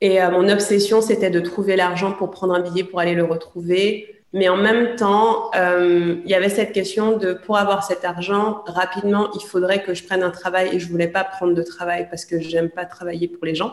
Et 0.00 0.20
mon 0.30 0.48
obsession, 0.48 1.00
c'était 1.00 1.28
de 1.28 1.40
trouver 1.40 1.74
l'argent 1.74 2.12
pour 2.12 2.30
prendre 2.30 2.54
un 2.54 2.60
billet 2.60 2.84
pour 2.84 3.00
aller 3.00 3.14
le 3.14 3.24
retrouver. 3.24 4.17
Mais 4.32 4.48
en 4.48 4.56
même 4.56 4.96
temps, 4.96 5.50
il 5.54 6.22
y 6.26 6.34
avait 6.34 6.50
cette 6.50 6.72
question 6.72 7.16
de 7.16 7.32
pour 7.32 7.56
avoir 7.56 7.82
cet 7.82 8.04
argent 8.04 8.62
rapidement, 8.66 9.30
il 9.34 9.40
faudrait 9.40 9.82
que 9.82 9.94
je 9.94 10.04
prenne 10.04 10.22
un 10.22 10.30
travail 10.30 10.68
et 10.74 10.78
je 10.78 10.88
voulais 10.88 11.08
pas 11.08 11.24
prendre 11.24 11.54
de 11.54 11.62
travail 11.62 12.08
parce 12.10 12.26
que 12.26 12.38
j'aime 12.38 12.68
pas 12.68 12.84
travailler 12.84 13.26
pour 13.28 13.46
les 13.46 13.54
gens. 13.54 13.72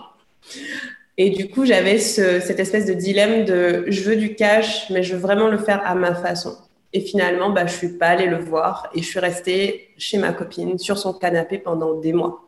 Et 1.18 1.30
du 1.30 1.50
coup, 1.50 1.66
j'avais 1.66 1.98
ce, 1.98 2.40
cette 2.40 2.60
espèce 2.60 2.86
de 2.86 2.94
dilemme 2.94 3.46
de 3.46 3.86
je 3.88 4.02
veux 4.04 4.16
du 4.16 4.36
cash, 4.36 4.90
mais 4.90 5.04
je 5.04 5.16
veux 5.16 5.22
vraiment 5.22 5.48
le 5.48 5.58
faire 5.58 5.82
à 5.86 5.96
ma 5.96 6.14
façon. 6.14 6.58
Et 6.92 7.02
finalement, 7.02 7.50
bah, 7.50 7.66
je 7.66 7.74
suis 7.74 7.98
pas 7.98 8.08
allée 8.08 8.28
le 8.28 8.38
voir 8.38 8.90
et 8.94 9.02
je 9.02 9.08
suis 9.08 9.20
restée 9.20 9.90
chez 9.98 10.18
ma 10.18 10.32
copine 10.32 10.78
sur 10.78 10.98
son 10.98 11.14
canapé 11.14 11.58
pendant 11.58 11.96
des 11.96 12.14
mois. 12.14 12.46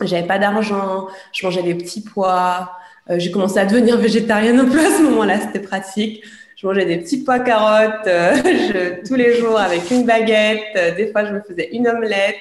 J'avais 0.00 0.26
pas 0.26 0.38
d'argent, 0.38 1.08
je 1.32 1.44
mangeais 1.44 1.62
des 1.62 1.74
petits 1.74 2.02
pois. 2.02 2.72
Euh, 3.10 3.18
j'ai 3.18 3.30
commencé 3.30 3.58
à 3.58 3.66
devenir 3.66 3.96
végétarienne 3.98 4.60
un 4.60 4.68
peu 4.68 4.78
à 4.78 4.90
ce 4.90 5.02
moment-là, 5.02 5.40
c'était 5.40 5.60
pratique. 5.60 6.22
Je 6.62 6.68
mangeais 6.68 6.84
des 6.84 6.98
petits 6.98 7.24
pois 7.24 7.40
carottes 7.40 8.06
euh, 8.06 8.96
tous 9.06 9.16
les 9.16 9.34
jours 9.34 9.58
avec 9.58 9.90
une 9.90 10.06
baguette. 10.06 10.76
Euh, 10.76 10.94
des 10.94 11.10
fois, 11.10 11.24
je 11.24 11.32
me 11.32 11.40
faisais 11.40 11.70
une 11.72 11.88
omelette. 11.88 12.36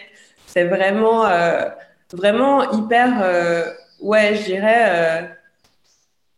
C'est 0.45 0.65
vraiment, 0.65 1.25
euh, 1.25 1.67
vraiment 2.13 2.71
hyper, 2.71 3.73
ouais, 3.99 4.35
je 4.35 4.43
dirais 4.43 5.27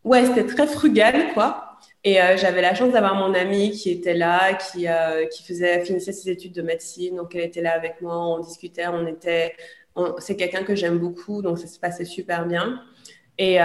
ouais, 0.05 0.25
c'était 0.27 0.45
très 0.45 0.67
frugal, 0.67 1.33
quoi. 1.33 1.77
Et 2.05 2.19
j'avais 2.37 2.61
la 2.61 2.75
chance 2.75 2.93
d'avoir 2.93 3.15
mon 3.15 3.33
amie 3.33 3.71
qui 3.71 3.89
était 3.89 4.13
là, 4.13 4.53
qui, 4.53 4.87
qui 5.31 5.43
faisait, 5.43 5.83
finissait 5.83 6.13
ses 6.13 6.29
études 6.29 6.53
de 6.53 6.61
médecine. 6.61 7.15
Donc, 7.15 7.33
elle 7.33 7.41
était 7.41 7.61
là 7.61 7.73
avec 7.73 8.01
moi, 8.01 8.15
on 8.15 8.39
discutait, 8.39 8.87
on 8.87 9.07
était. 9.07 9.55
C'est 10.19 10.35
quelqu'un 10.35 10.63
que 10.63 10.75
j'aime 10.75 10.99
beaucoup, 10.99 11.41
donc 11.41 11.57
ça 11.57 11.67
se 11.67 11.79
passait 11.79 12.05
super 12.05 12.45
bien. 12.45 12.81
Et 13.39 13.57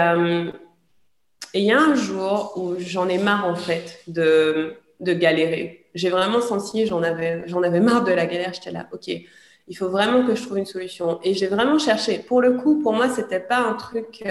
il 1.53 1.63
y 1.63 1.71
a 1.71 1.79
un 1.79 1.95
jour 1.95 2.53
où 2.55 2.75
j'en 2.79 3.07
ai 3.07 3.17
marre, 3.17 3.47
en 3.47 3.55
fait, 3.55 4.01
de, 4.07 4.75
de 4.99 5.13
galérer. 5.13 5.85
J'ai 5.95 6.09
vraiment 6.09 6.41
senti, 6.41 6.85
j'en 6.85 7.03
avais, 7.03 7.43
j'en 7.47 7.63
avais 7.63 7.79
marre 7.79 8.03
de 8.03 8.11
la 8.11 8.25
galère. 8.25 8.53
J'étais 8.53 8.71
là, 8.71 8.87
OK, 8.91 9.07
il 9.07 9.77
faut 9.77 9.89
vraiment 9.89 10.25
que 10.25 10.35
je 10.35 10.43
trouve 10.43 10.57
une 10.57 10.65
solution. 10.65 11.19
Et 11.23 11.33
j'ai 11.33 11.47
vraiment 11.47 11.79
cherché. 11.79 12.19
Pour 12.19 12.41
le 12.41 12.53
coup, 12.53 12.81
pour 12.81 12.93
moi, 12.93 13.09
c'était 13.09 13.39
pas 13.39 13.57
un 13.57 13.73
truc 13.73 14.23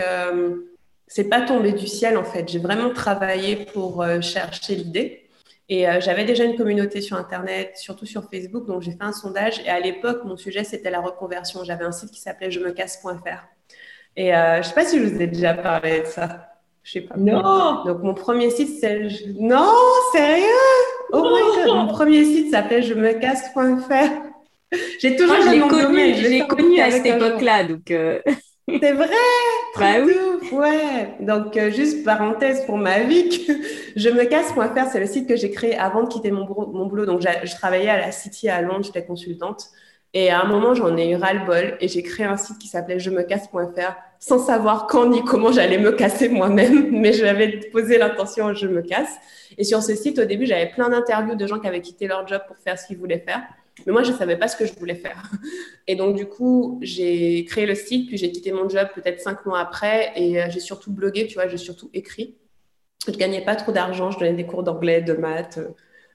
c'est 1.08 1.28
pas 1.28 1.40
tombé 1.40 1.72
du 1.72 1.86
ciel 1.86 2.16
en 2.16 2.24
fait. 2.24 2.48
J'ai 2.48 2.58
vraiment 2.58 2.90
travaillé 2.92 3.64
pour 3.72 4.02
euh, 4.02 4.20
chercher 4.20 4.76
l'idée. 4.76 5.24
Et 5.70 5.88
euh, 5.88 6.00
j'avais 6.00 6.24
déjà 6.24 6.44
une 6.44 6.56
communauté 6.56 7.00
sur 7.00 7.16
Internet, 7.16 7.76
surtout 7.76 8.06
sur 8.06 8.24
Facebook, 8.30 8.66
donc 8.66 8.82
j'ai 8.82 8.92
fait 8.92 9.02
un 9.02 9.12
sondage. 9.12 9.60
Et 9.60 9.68
à 9.68 9.80
l'époque, 9.80 10.24
mon 10.24 10.36
sujet, 10.36 10.64
c'était 10.64 10.90
la 10.90 11.00
reconversion. 11.00 11.64
J'avais 11.64 11.84
un 11.84 11.92
site 11.92 12.10
qui 12.10 12.20
s'appelait 12.20 12.50
je 12.50 12.60
me 12.60 12.72
casse.fr. 12.72 13.44
Et 14.16 14.34
euh, 14.34 14.62
je 14.62 14.68
sais 14.68 14.74
pas 14.74 14.84
si 14.84 14.98
je 14.98 15.04
vous 15.04 15.20
ai 15.20 15.26
déjà 15.26 15.54
parlé 15.54 16.00
de 16.00 16.06
ça. 16.06 16.57
Je 16.88 16.94
sais 16.94 17.00
pas. 17.02 17.16
Non. 17.18 17.84
Donc 17.84 18.02
mon 18.02 18.14
premier 18.14 18.48
site, 18.48 18.78
c'est 18.80 19.08
non, 19.38 19.70
sérieux? 20.10 20.44
Oh 21.12 21.22
my 21.22 21.66
God. 21.66 21.76
Mon 21.76 21.86
premier 21.88 22.24
site 22.24 22.50
s'appelait 22.50 22.80
je 22.80 22.94
me 22.94 23.12
casse.fr. 23.12 24.78
J'ai 24.98 25.16
toujours 25.16 25.36
Moi, 25.36 25.44
je 25.44 25.50
l'ai 25.50 25.60
connu, 25.60 26.14
je 26.14 26.28
l'ai 26.28 26.46
connu 26.46 26.80
à 26.80 26.90
cette 26.90 27.04
époque-là, 27.04 27.64
donc. 27.64 27.90
Euh, 27.90 28.20
c'est 28.68 28.92
vrai? 28.92 29.08
Bah 29.78 29.96
oui. 30.02 30.14
Ouais. 30.50 31.14
Donc, 31.20 31.58
euh, 31.58 31.70
juste 31.70 32.04
parenthèse 32.04 32.64
pour 32.64 32.78
ma 32.78 33.00
vie, 33.00 33.28
que 33.28 33.52
je 33.96 34.08
me 34.08 34.24
casse.fr, 34.24 34.90
c'est 34.90 35.00
le 35.00 35.06
site 35.06 35.28
que 35.28 35.36
j'ai 35.36 35.50
créé 35.50 35.76
avant 35.76 36.04
de 36.04 36.08
quitter 36.08 36.30
mon, 36.30 36.46
mon 36.46 36.86
boulot. 36.86 37.04
Donc, 37.04 37.20
je 37.20 37.54
travaillais 37.54 37.90
à 37.90 37.98
la 37.98 38.12
City 38.12 38.48
à 38.48 38.62
Londres, 38.62 38.84
j'étais 38.84 39.04
consultante. 39.04 39.68
Et 40.20 40.30
à 40.30 40.40
un 40.42 40.46
moment, 40.46 40.74
j'en 40.74 40.96
ai 40.96 41.10
eu 41.10 41.14
ras-le-bol 41.14 41.76
et 41.80 41.86
j'ai 41.86 42.02
créé 42.02 42.26
un 42.26 42.36
site 42.36 42.58
qui 42.58 42.66
s'appelait 42.66 42.98
je 42.98 43.08
me 43.08 43.22
casse.fr 43.22 43.94
sans 44.18 44.40
savoir 44.40 44.88
quand 44.88 45.06
ni 45.06 45.22
comment 45.22 45.52
j'allais 45.52 45.78
me 45.78 45.92
casser 45.92 46.28
moi-même, 46.28 46.90
mais 46.90 47.12
j'avais 47.12 47.60
posé 47.70 47.98
l'intention 47.98 48.52
je 48.52 48.66
me 48.66 48.82
casse. 48.82 49.14
Et 49.56 49.62
sur 49.62 49.80
ce 49.80 49.94
site, 49.94 50.18
au 50.18 50.24
début, 50.24 50.44
j'avais 50.44 50.70
plein 50.70 50.88
d'interviews 50.88 51.36
de 51.36 51.46
gens 51.46 51.60
qui 51.60 51.68
avaient 51.68 51.82
quitté 51.82 52.08
leur 52.08 52.26
job 52.26 52.42
pour 52.48 52.56
faire 52.56 52.76
ce 52.76 52.88
qu'ils 52.88 52.98
voulaient 52.98 53.20
faire. 53.20 53.42
Mais 53.86 53.92
moi, 53.92 54.02
je 54.02 54.10
ne 54.10 54.16
savais 54.16 54.36
pas 54.36 54.48
ce 54.48 54.56
que 54.56 54.66
je 54.66 54.72
voulais 54.74 54.96
faire. 54.96 55.30
Et 55.86 55.94
donc, 55.94 56.16
du 56.16 56.26
coup, 56.26 56.80
j'ai 56.82 57.44
créé 57.44 57.64
le 57.64 57.76
site, 57.76 58.08
puis 58.08 58.18
j'ai 58.18 58.32
quitté 58.32 58.50
mon 58.50 58.68
job 58.68 58.88
peut-être 58.96 59.20
cinq 59.20 59.46
mois 59.46 59.60
après, 59.60 60.10
et 60.16 60.42
euh, 60.42 60.46
j'ai 60.50 60.58
surtout 60.58 60.90
blogué, 60.90 61.28
tu 61.28 61.34
vois, 61.34 61.46
j'ai 61.46 61.58
surtout 61.58 61.90
écrit. 61.94 62.34
Je 63.06 63.12
ne 63.12 63.16
gagnais 63.16 63.44
pas 63.44 63.54
trop 63.54 63.70
d'argent, 63.70 64.10
je 64.10 64.18
donnais 64.18 64.32
des 64.32 64.46
cours 64.46 64.64
d'anglais, 64.64 65.00
de 65.00 65.12
maths. 65.12 65.58
Euh, 65.58 65.68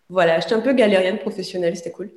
voilà, 0.10 0.42
j'étais 0.42 0.56
un 0.56 0.60
peu 0.60 0.74
galérienne 0.74 1.20
professionnelle, 1.20 1.78
c'était 1.78 1.92
cool. 1.92 2.12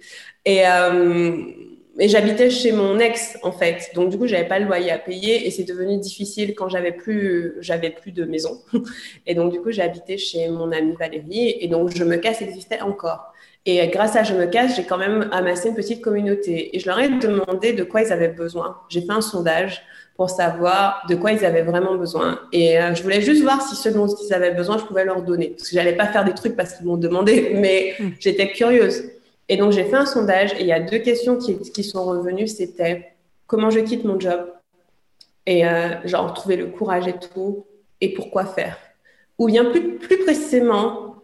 Et, 0.44 0.66
euh, 0.66 1.75
et 1.98 2.08
j'habitais 2.08 2.50
chez 2.50 2.72
mon 2.72 2.98
ex, 2.98 3.38
en 3.42 3.52
fait. 3.52 3.90
Donc, 3.94 4.10
du 4.10 4.18
coup, 4.18 4.26
j'avais 4.26 4.46
pas 4.46 4.58
le 4.58 4.66
loyer 4.66 4.90
à 4.90 4.98
payer, 4.98 5.46
et 5.46 5.50
c'est 5.50 5.64
devenu 5.64 5.98
difficile 5.98 6.54
quand 6.54 6.68
j'avais 6.68 6.92
plus, 6.92 7.54
j'avais 7.60 7.90
plus 7.90 8.12
de 8.12 8.24
maison. 8.24 8.60
Et 9.26 9.34
donc, 9.34 9.52
du 9.52 9.60
coup, 9.60 9.70
j'ai 9.70 9.82
habité 9.82 10.18
chez 10.18 10.48
mon 10.48 10.72
amie 10.72 10.94
Valérie, 10.98 11.56
et 11.60 11.68
donc, 11.68 11.90
je 11.96 12.04
me 12.04 12.16
casse 12.16 12.42
existait 12.42 12.80
encore. 12.80 13.32
Et 13.68 13.84
grâce 13.88 14.14
à 14.14 14.22
Je 14.22 14.32
me 14.34 14.46
casse, 14.46 14.76
j'ai 14.76 14.84
quand 14.84 14.96
même 14.96 15.28
amassé 15.32 15.70
une 15.70 15.74
petite 15.74 16.00
communauté. 16.00 16.74
Et 16.76 16.78
je 16.78 16.86
leur 16.86 17.00
ai 17.00 17.08
demandé 17.08 17.72
de 17.72 17.82
quoi 17.82 18.02
ils 18.02 18.12
avaient 18.12 18.28
besoin. 18.28 18.78
J'ai 18.88 19.00
fait 19.00 19.12
un 19.12 19.20
sondage 19.20 19.82
pour 20.16 20.30
savoir 20.30 21.04
de 21.08 21.16
quoi 21.16 21.32
ils 21.32 21.44
avaient 21.44 21.62
vraiment 21.62 21.96
besoin. 21.96 22.38
Et 22.52 22.80
euh, 22.80 22.94
je 22.94 23.02
voulais 23.02 23.20
juste 23.20 23.42
voir 23.42 23.60
si 23.60 23.74
ce 23.74 23.88
dont 23.88 24.06
ils 24.06 24.32
avaient 24.32 24.52
besoin, 24.52 24.78
je 24.78 24.84
pouvais 24.84 25.04
leur 25.04 25.20
donner. 25.22 25.48
Parce 25.48 25.68
que 25.68 25.74
j'allais 25.74 25.96
pas 25.96 26.06
faire 26.06 26.24
des 26.24 26.32
trucs 26.32 26.56
parce 26.56 26.74
qu'ils 26.74 26.86
m'ont 26.86 26.96
demandé, 26.96 27.50
mais 27.54 27.94
hmm. 27.98 28.10
j'étais 28.20 28.52
curieuse. 28.52 29.02
Et 29.48 29.56
donc, 29.56 29.72
j'ai 29.72 29.84
fait 29.84 29.96
un 29.96 30.06
sondage 30.06 30.52
et 30.54 30.60
il 30.60 30.66
y 30.66 30.72
a 30.72 30.80
deux 30.80 30.98
questions 30.98 31.38
qui, 31.38 31.84
sont 31.84 32.04
revenues. 32.04 32.48
C'était 32.48 33.12
comment 33.46 33.70
je 33.70 33.80
quitte 33.80 34.04
mon 34.04 34.18
job? 34.18 34.52
Et 35.46 35.66
euh, 35.66 36.04
genre 36.04 36.34
trouver 36.34 36.56
le 36.56 36.66
courage 36.66 37.06
et 37.06 37.14
tout 37.14 37.66
et 38.00 38.12
pourquoi 38.12 38.44
faire? 38.44 38.76
Ou 39.38 39.46
bien 39.46 39.66
plus, 39.66 39.96
plus 39.98 40.18
précisément, 40.18 41.16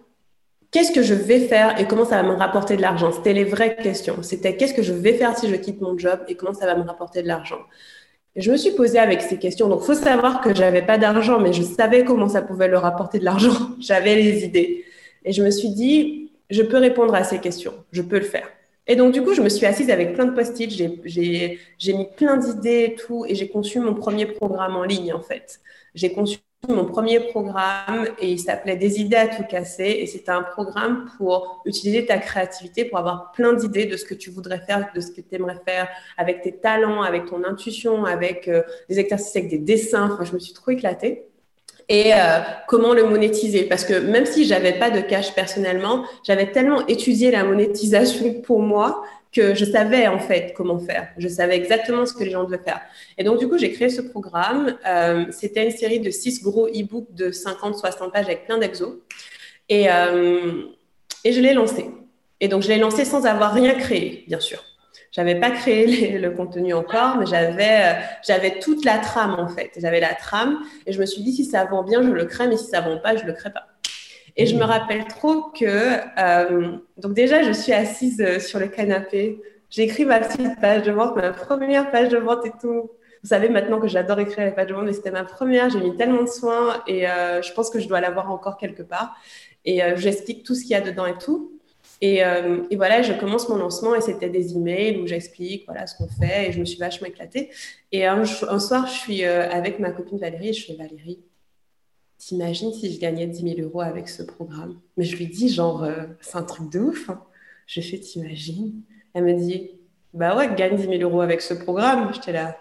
qu'est-ce 0.71 0.93
que 0.93 1.03
je 1.03 1.15
vais 1.15 1.41
faire 1.41 1.81
et 1.81 1.87
comment 1.87 2.05
ça 2.05 2.23
va 2.23 2.29
me 2.29 2.37
rapporter 2.37 2.77
de 2.77 2.83
l'argent? 2.83 3.11
C'était 3.11 3.33
les 3.33 3.45
vraies 3.45 3.77
questions. 3.77 4.23
C'était 4.23 4.57
qu'est-ce 4.57 4.75
que 4.75 4.83
je 4.83 4.93
vais 4.93 5.15
faire 5.15 5.37
si 5.37 5.49
je 5.49 5.57
quitte 5.57 5.81
mon 5.81 5.99
job 5.99 6.21
et 6.29 6.37
comment 6.37 6.55
ça 6.55 6.67
va 6.67 6.77
me 6.77 6.85
rapporter 6.85 7.23
de 7.23 7.29
l'argent? 7.29 7.61
Je 8.37 8.51
me 8.51 8.57
suis 8.57 8.71
posée 8.71 8.99
avec 8.99 9.21
ces 9.21 9.39
questions. 9.39 9.69
Donc, 9.69 9.83
faut 9.83 9.95
savoir 9.95 10.41
que 10.41 10.55
j'avais 10.55 10.83
pas 10.83 10.97
d'argent, 10.97 11.39
mais 11.39 11.53
je 11.53 11.63
savais 11.63 12.05
comment 12.05 12.29
ça 12.29 12.41
pouvait 12.41 12.69
leur 12.69 12.83
rapporter 12.83 13.19
de 13.19 13.25
l'argent. 13.25 13.55
j'avais 13.81 14.15
les 14.15 14.45
idées. 14.45 14.85
Et 15.25 15.33
je 15.33 15.43
me 15.43 15.51
suis 15.51 15.69
dit, 15.69 16.22
je 16.53 16.63
peux 16.63 16.79
répondre 16.79 17.15
à 17.15 17.25
ces 17.25 17.39
questions. 17.39 17.73
Je 17.93 18.03
peux 18.03 18.19
le 18.19 18.25
faire. 18.25 18.47
Et 18.87 18.95
donc, 18.95 19.13
du 19.13 19.23
coup, 19.23 19.33
je 19.33 19.41
me 19.41 19.49
suis 19.49 19.65
assise 19.65 19.91
avec 19.91 20.15
plein 20.15 20.27
de 20.27 20.33
post-it. 20.33 20.71
J'ai 20.71 21.93
mis 21.95 22.09
plein 22.17 22.37
d'idées 22.37 22.85
et 22.91 22.95
tout. 22.95 23.25
Et 23.27 23.35
j'ai 23.35 23.49
conçu 23.49 23.81
mon 23.81 23.95
premier 23.95 24.27
programme 24.27 24.77
en 24.77 24.83
ligne, 24.83 25.15
en 25.15 25.23
fait. 25.23 25.61
J'ai 25.95 26.13
conçu 26.13 26.39
mon 26.69 26.85
premier 26.85 27.21
programme 27.21 28.07
et 28.21 28.31
il 28.31 28.39
s'appelait 28.39 28.77
Des 28.77 29.01
idées 29.01 29.17
à 29.17 29.29
tout 29.29 29.45
casser. 29.45 29.97
Et 30.01 30.07
c'était 30.07 30.31
un 30.31 30.43
programme 30.43 31.11
pour 31.17 31.63
utiliser 31.65 32.05
ta 32.05 32.19
créativité, 32.19 32.85
pour 32.85 32.99
avoir 32.99 33.33
plein 33.33 33.55
d'idées 33.55 33.87
de 33.87 33.97
ce 33.97 34.05
que 34.05 34.15
tu 34.15 34.31
voudrais 34.31 34.61
faire, 34.61 34.91
de 34.95 35.01
ce 35.01 35.11
que 35.11 35.23
tu 35.23 35.35
aimerais 35.35 35.61
faire 35.65 35.89
avec 36.19 36.43
tes 36.43 36.53
talents, 36.53 37.03
avec 37.03 37.27
ton 37.27 37.45
intuition, 37.45 38.05
avec 38.05 38.47
euh, 38.49 38.63
des 38.91 38.99
exercices 38.99 39.37
avec 39.37 39.49
des 39.49 39.59
dessins. 39.59 40.11
Enfin, 40.13 40.25
je 40.25 40.35
me 40.35 40.39
suis 40.39 40.53
trop 40.53 40.73
éclatée. 40.73 41.32
Et 41.89 42.15
euh, 42.15 42.41
comment 42.69 42.95
le 42.95 43.05
monétiser 43.05 43.65
Parce 43.65 43.85
que 43.85 43.95
même 43.95 44.27
si 44.27 44.45
j'avais 44.45 44.73
pas 44.73 44.91
de 44.91 45.01
cash 45.01 45.35
personnellement, 45.35 46.05
j'avais 46.25 46.51
tellement 46.51 46.87
étudié 46.87 47.31
la 47.31 47.45
monétisation 47.45 48.41
pour 48.43 48.61
moi 48.61 49.03
que 49.33 49.55
je 49.55 49.65
savais 49.65 50.07
en 50.09 50.19
fait 50.19 50.53
comment 50.55 50.79
faire. 50.79 51.09
Je 51.17 51.27
savais 51.27 51.57
exactement 51.57 52.05
ce 52.05 52.13
que 52.13 52.23
les 52.23 52.31
gens 52.31 52.45
devaient 52.45 52.63
faire. 52.63 52.83
Et 53.17 53.25
donc, 53.25 53.39
du 53.39 53.49
coup, 53.49 53.57
j'ai 53.57 53.73
créé 53.73 53.89
ce 53.89 54.03
programme. 54.03 54.77
Euh, 54.87 55.25
c'était 55.31 55.65
une 55.65 55.71
série 55.71 56.01
de 56.01 56.11
six 56.11 56.43
gros 56.43 56.69
e-books 56.69 57.15
de 57.15 57.31
50-60 57.31 58.11
pages 58.13 58.27
avec 58.27 58.45
plein 58.45 58.59
d'exos. 58.59 58.95
Et, 59.69 59.91
euh, 59.91 60.65
et 61.25 61.33
je 61.33 61.41
l'ai 61.41 61.55
lancé. 61.55 61.87
Et 62.41 62.49
donc, 62.49 62.63
je 62.63 62.69
l'ai 62.69 62.79
lancé 62.79 63.07
sans 63.07 63.25
avoir 63.25 63.55
rien 63.55 63.75
créé, 63.75 64.25
bien 64.29 64.41
sûr. 64.41 64.63
J'avais 65.13 65.39
pas 65.39 65.51
créé 65.51 66.19
le 66.19 66.31
contenu 66.31 66.73
encore, 66.73 67.19
mais 67.19 67.27
j'avais 67.27 67.85
euh, 67.85 68.01
j'avais 68.27 68.59
toute 68.59 68.85
la 68.85 68.99
trame 68.99 69.37
en 69.39 69.47
fait. 69.47 69.71
J'avais 69.77 70.01
la 70.01 70.15
trame 70.15 70.59
et 70.87 70.93
je 70.93 71.01
me 71.01 71.07
suis 71.07 71.23
dit 71.23 71.33
si 71.33 71.45
ça 71.45 71.65
vend 71.67 71.85
bien, 71.85 72.03
je 72.03 72.09
le 72.09 72.25
crée, 72.25 72.49
mais 72.49 72.57
si 72.57 72.67
ça 72.67 72.81
vend 72.81 72.99
pas, 72.99 73.15
je 73.17 73.25
le 73.25 73.35
crée 73.35 73.53
pas. 73.53 73.67
Et 74.37 74.47
je 74.47 74.57
me 74.57 74.65
rappelle 74.65 75.05
trop 75.07 75.51
que 75.51 75.99
euh, 76.19 76.77
donc 76.97 77.13
déjà 77.13 77.43
je 77.43 77.53
suis 77.53 77.73
assise 77.73 78.23
euh, 78.23 78.41
sur 78.41 78.59
le 78.59 78.69
canapé, 78.69 79.43
j'écris 79.69 80.07
ma 80.07 80.21
petite 80.21 80.59
page 80.61 80.83
de 80.85 80.93
vente, 80.93 81.15
ma 81.15 81.31
première 81.33 81.91
page 81.91 82.09
de 82.09 82.17
vente 82.17 82.47
et 82.47 82.53
tout. 82.59 82.91
Vous 83.23 83.29
savez 83.29 83.51
maintenant 83.51 83.79
que 83.79 83.89
j'adore 83.89 84.19
écrire 84.19 84.47
les 84.47 84.53
pages 84.53 84.69
de 84.69 84.75
vente, 84.75 84.87
mais 84.87 84.95
c'était 84.95 85.13
ma 85.13 85.25
première. 85.25 85.69
J'ai 85.69 85.79
mis 85.79 85.95
tellement 85.97 86.23
de 86.23 86.29
soins 86.29 86.83
et 86.89 87.03
je 87.03 87.53
pense 87.53 87.71
que 87.71 87.79
je 87.79 87.87
dois 87.87 88.01
l'avoir 88.01 88.33
encore 88.33 88.57
quelque 88.57 88.83
part. 88.83 89.15
Et 89.65 89.81
j'explique 89.95 90.43
tout 90.43 90.57
ce 90.57 90.63
qu'il 90.63 90.73
y 90.73 90.75
a 90.75 90.81
dedans 90.81 91.07
et 91.07 91.17
tout. 91.17 91.62
Euh, 92.03 92.65
et, 92.71 92.77
voilà, 92.77 93.03
je 93.03 93.13
commence 93.13 93.49
mon 93.49 93.57
lancement 93.57 93.95
et 93.95 94.01
c'était 94.01 94.29
des 94.29 94.55
emails 94.57 95.01
où 95.01 95.07
j'explique 95.07 95.65
voilà 95.67 95.87
ce 95.87 95.97
qu'on 95.97 96.09
fait 96.09 96.49
et 96.49 96.53
je 96.53 96.59
me 96.59 96.65
suis 96.65 96.79
vachement 96.79 97.07
éclatée. 97.07 97.51
Et 97.93 98.07
un, 98.07 98.25
soir, 98.25 98.87
je 98.87 98.93
suis 98.93 99.25
euh, 99.25 99.49
avec 99.51 99.79
ma 99.79 99.91
copine 99.93 100.19
Valérie 100.19 100.49
et 100.49 100.53
je 100.53 100.67
fais 100.67 100.75
Valérie, 100.75 101.21
t'imagines 102.19 102.73
si 102.73 102.93
je 102.93 103.01
gagnais 103.01 103.27
10 103.27 103.57
000 103.57 103.61
euros 103.61 103.83
avec 103.83 104.09
ce 104.09 104.23
programme? 104.23 104.81
Mais 104.97 105.05
je 105.05 105.17
lui 105.17 105.27
dis 105.27 105.49
genre, 105.49 105.85
euh, 105.85 106.05
c'est 106.21 106.37
un 106.37 106.43
truc 106.43 106.71
de 106.73 106.81
ouf. 106.81 107.09
Hein. 107.09 107.23
Je 107.67 107.81
fais, 107.81 107.99
t'imagines? 107.99 108.83
Elle 109.15 109.25
me 109.25 109.35
dit, 109.35 109.71
bah 110.13 110.37
ouais, 110.37 110.53
gagne 110.57 110.77
10 110.77 110.99
000 110.99 111.03
euros 111.03 111.21
avec 111.21 111.41
ce 111.41 111.55
programme. 111.55 112.13
J'étais 112.13 112.33
là. 112.33 112.59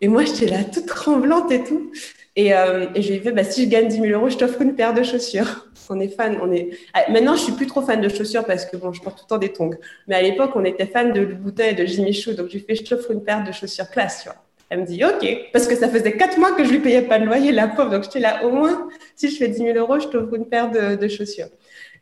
Et 0.00 0.08
moi, 0.08 0.24
j'étais 0.24 0.46
là 0.46 0.64
toute 0.64 0.86
tremblante 0.86 1.52
et 1.52 1.62
tout. 1.64 1.92
Et, 2.36 2.48
et 2.48 3.02
je 3.02 3.08
lui 3.08 3.14
ai 3.14 3.20
fait, 3.20 3.32
bah, 3.32 3.44
si 3.44 3.64
je 3.64 3.68
gagne 3.68 3.88
10 3.88 4.00
000 4.00 4.06
euros, 4.06 4.28
je 4.28 4.36
t'offre 4.36 4.60
une 4.60 4.74
paire 4.74 4.92
de 4.92 5.02
chaussures 5.02 5.68
on 5.90 6.00
est 6.00 6.08
fan. 6.08 6.38
On 6.42 6.52
est... 6.52 6.70
Ah, 6.92 7.10
maintenant, 7.10 7.36
je 7.36 7.42
suis 7.42 7.52
plus 7.52 7.66
trop 7.66 7.82
fan 7.82 8.00
de 8.00 8.08
chaussures 8.08 8.44
parce 8.44 8.64
que 8.64 8.76
bon, 8.76 8.92
je 8.92 9.02
porte 9.02 9.18
tout 9.18 9.24
le 9.24 9.28
temps 9.28 9.38
des 9.38 9.52
tongs. 9.52 9.76
Mais 10.08 10.14
à 10.16 10.22
l'époque, 10.22 10.52
on 10.54 10.64
était 10.64 10.86
fan 10.86 11.12
de 11.12 11.20
Louboutin 11.20 11.66
et 11.66 11.74
de 11.74 11.84
Jimmy 11.84 12.12
Choo. 12.12 12.34
Donc, 12.34 12.48
je 12.48 12.54
lui 12.54 12.60
fais, 12.60 12.74
je 12.74 12.84
t'offre 12.84 13.10
une 13.10 13.22
paire 13.22 13.44
de 13.44 13.52
chaussures 13.52 13.88
classe, 13.90 14.22
tu 14.22 14.28
vois. 14.28 14.38
Elle 14.70 14.80
me 14.80 14.86
dit, 14.86 15.04
OK. 15.04 15.26
Parce 15.52 15.66
que 15.66 15.76
ça 15.76 15.88
faisait 15.88 16.16
quatre 16.16 16.38
mois 16.38 16.52
que 16.52 16.64
je 16.64 16.70
lui 16.70 16.80
payais 16.80 17.02
pas 17.02 17.18
de 17.18 17.26
loyer, 17.26 17.52
la 17.52 17.68
pauvre. 17.68 17.90
Donc, 17.90 18.04
j'étais 18.04 18.20
là, 18.20 18.44
au 18.44 18.50
moins, 18.50 18.88
si 19.14 19.30
je 19.30 19.36
fais 19.36 19.48
10 19.48 19.58
000 19.58 19.78
euros, 19.78 19.98
je 20.00 20.08
t'offre 20.08 20.34
une 20.34 20.46
paire 20.46 20.70
de, 20.70 21.08
chaussures. 21.08 21.48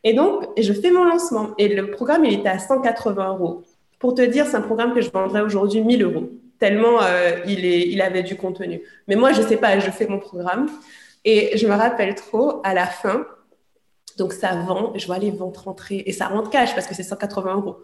Et 0.03 0.13
donc, 0.13 0.45
je 0.57 0.73
fais 0.73 0.91
mon 0.91 1.03
lancement. 1.03 1.51
Et 1.57 1.67
le 1.67 1.91
programme, 1.91 2.25
il 2.25 2.33
était 2.33 2.49
à 2.49 2.59
180 2.59 3.29
euros. 3.29 3.63
Pour 3.99 4.15
te 4.15 4.21
dire, 4.21 4.45
c'est 4.45 4.57
un 4.57 4.61
programme 4.61 4.93
que 4.93 5.01
je 5.01 5.09
vendrais 5.09 5.41
aujourd'hui 5.41 5.81
1000 5.81 6.03
euros. 6.03 6.29
Tellement 6.59 7.01
euh, 7.01 7.39
il, 7.45 8.01
avait 8.01 8.23
du 8.23 8.35
contenu. 8.35 8.81
Mais 9.07 9.15
moi, 9.15 9.33
je 9.33 9.41
sais 9.41 9.57
pas, 9.57 9.79
je 9.79 9.91
fais 9.91 10.07
mon 10.07 10.19
programme. 10.19 10.69
Et 11.25 11.57
je 11.57 11.67
me 11.67 11.73
rappelle 11.73 12.15
trop, 12.15 12.61
à 12.63 12.73
la 12.73 12.85
fin, 12.85 13.25
donc 14.17 14.33
ça 14.33 14.55
vend, 14.55 14.93
je 14.95 15.05
vois 15.05 15.19
les 15.19 15.31
ventes 15.31 15.57
rentrer 15.57 16.03
et 16.05 16.11
ça 16.11 16.27
rentre 16.27 16.49
cash 16.49 16.75
parce 16.75 16.87
que 16.87 16.93
c'est 16.93 17.03
180 17.03 17.55
euros. 17.55 17.77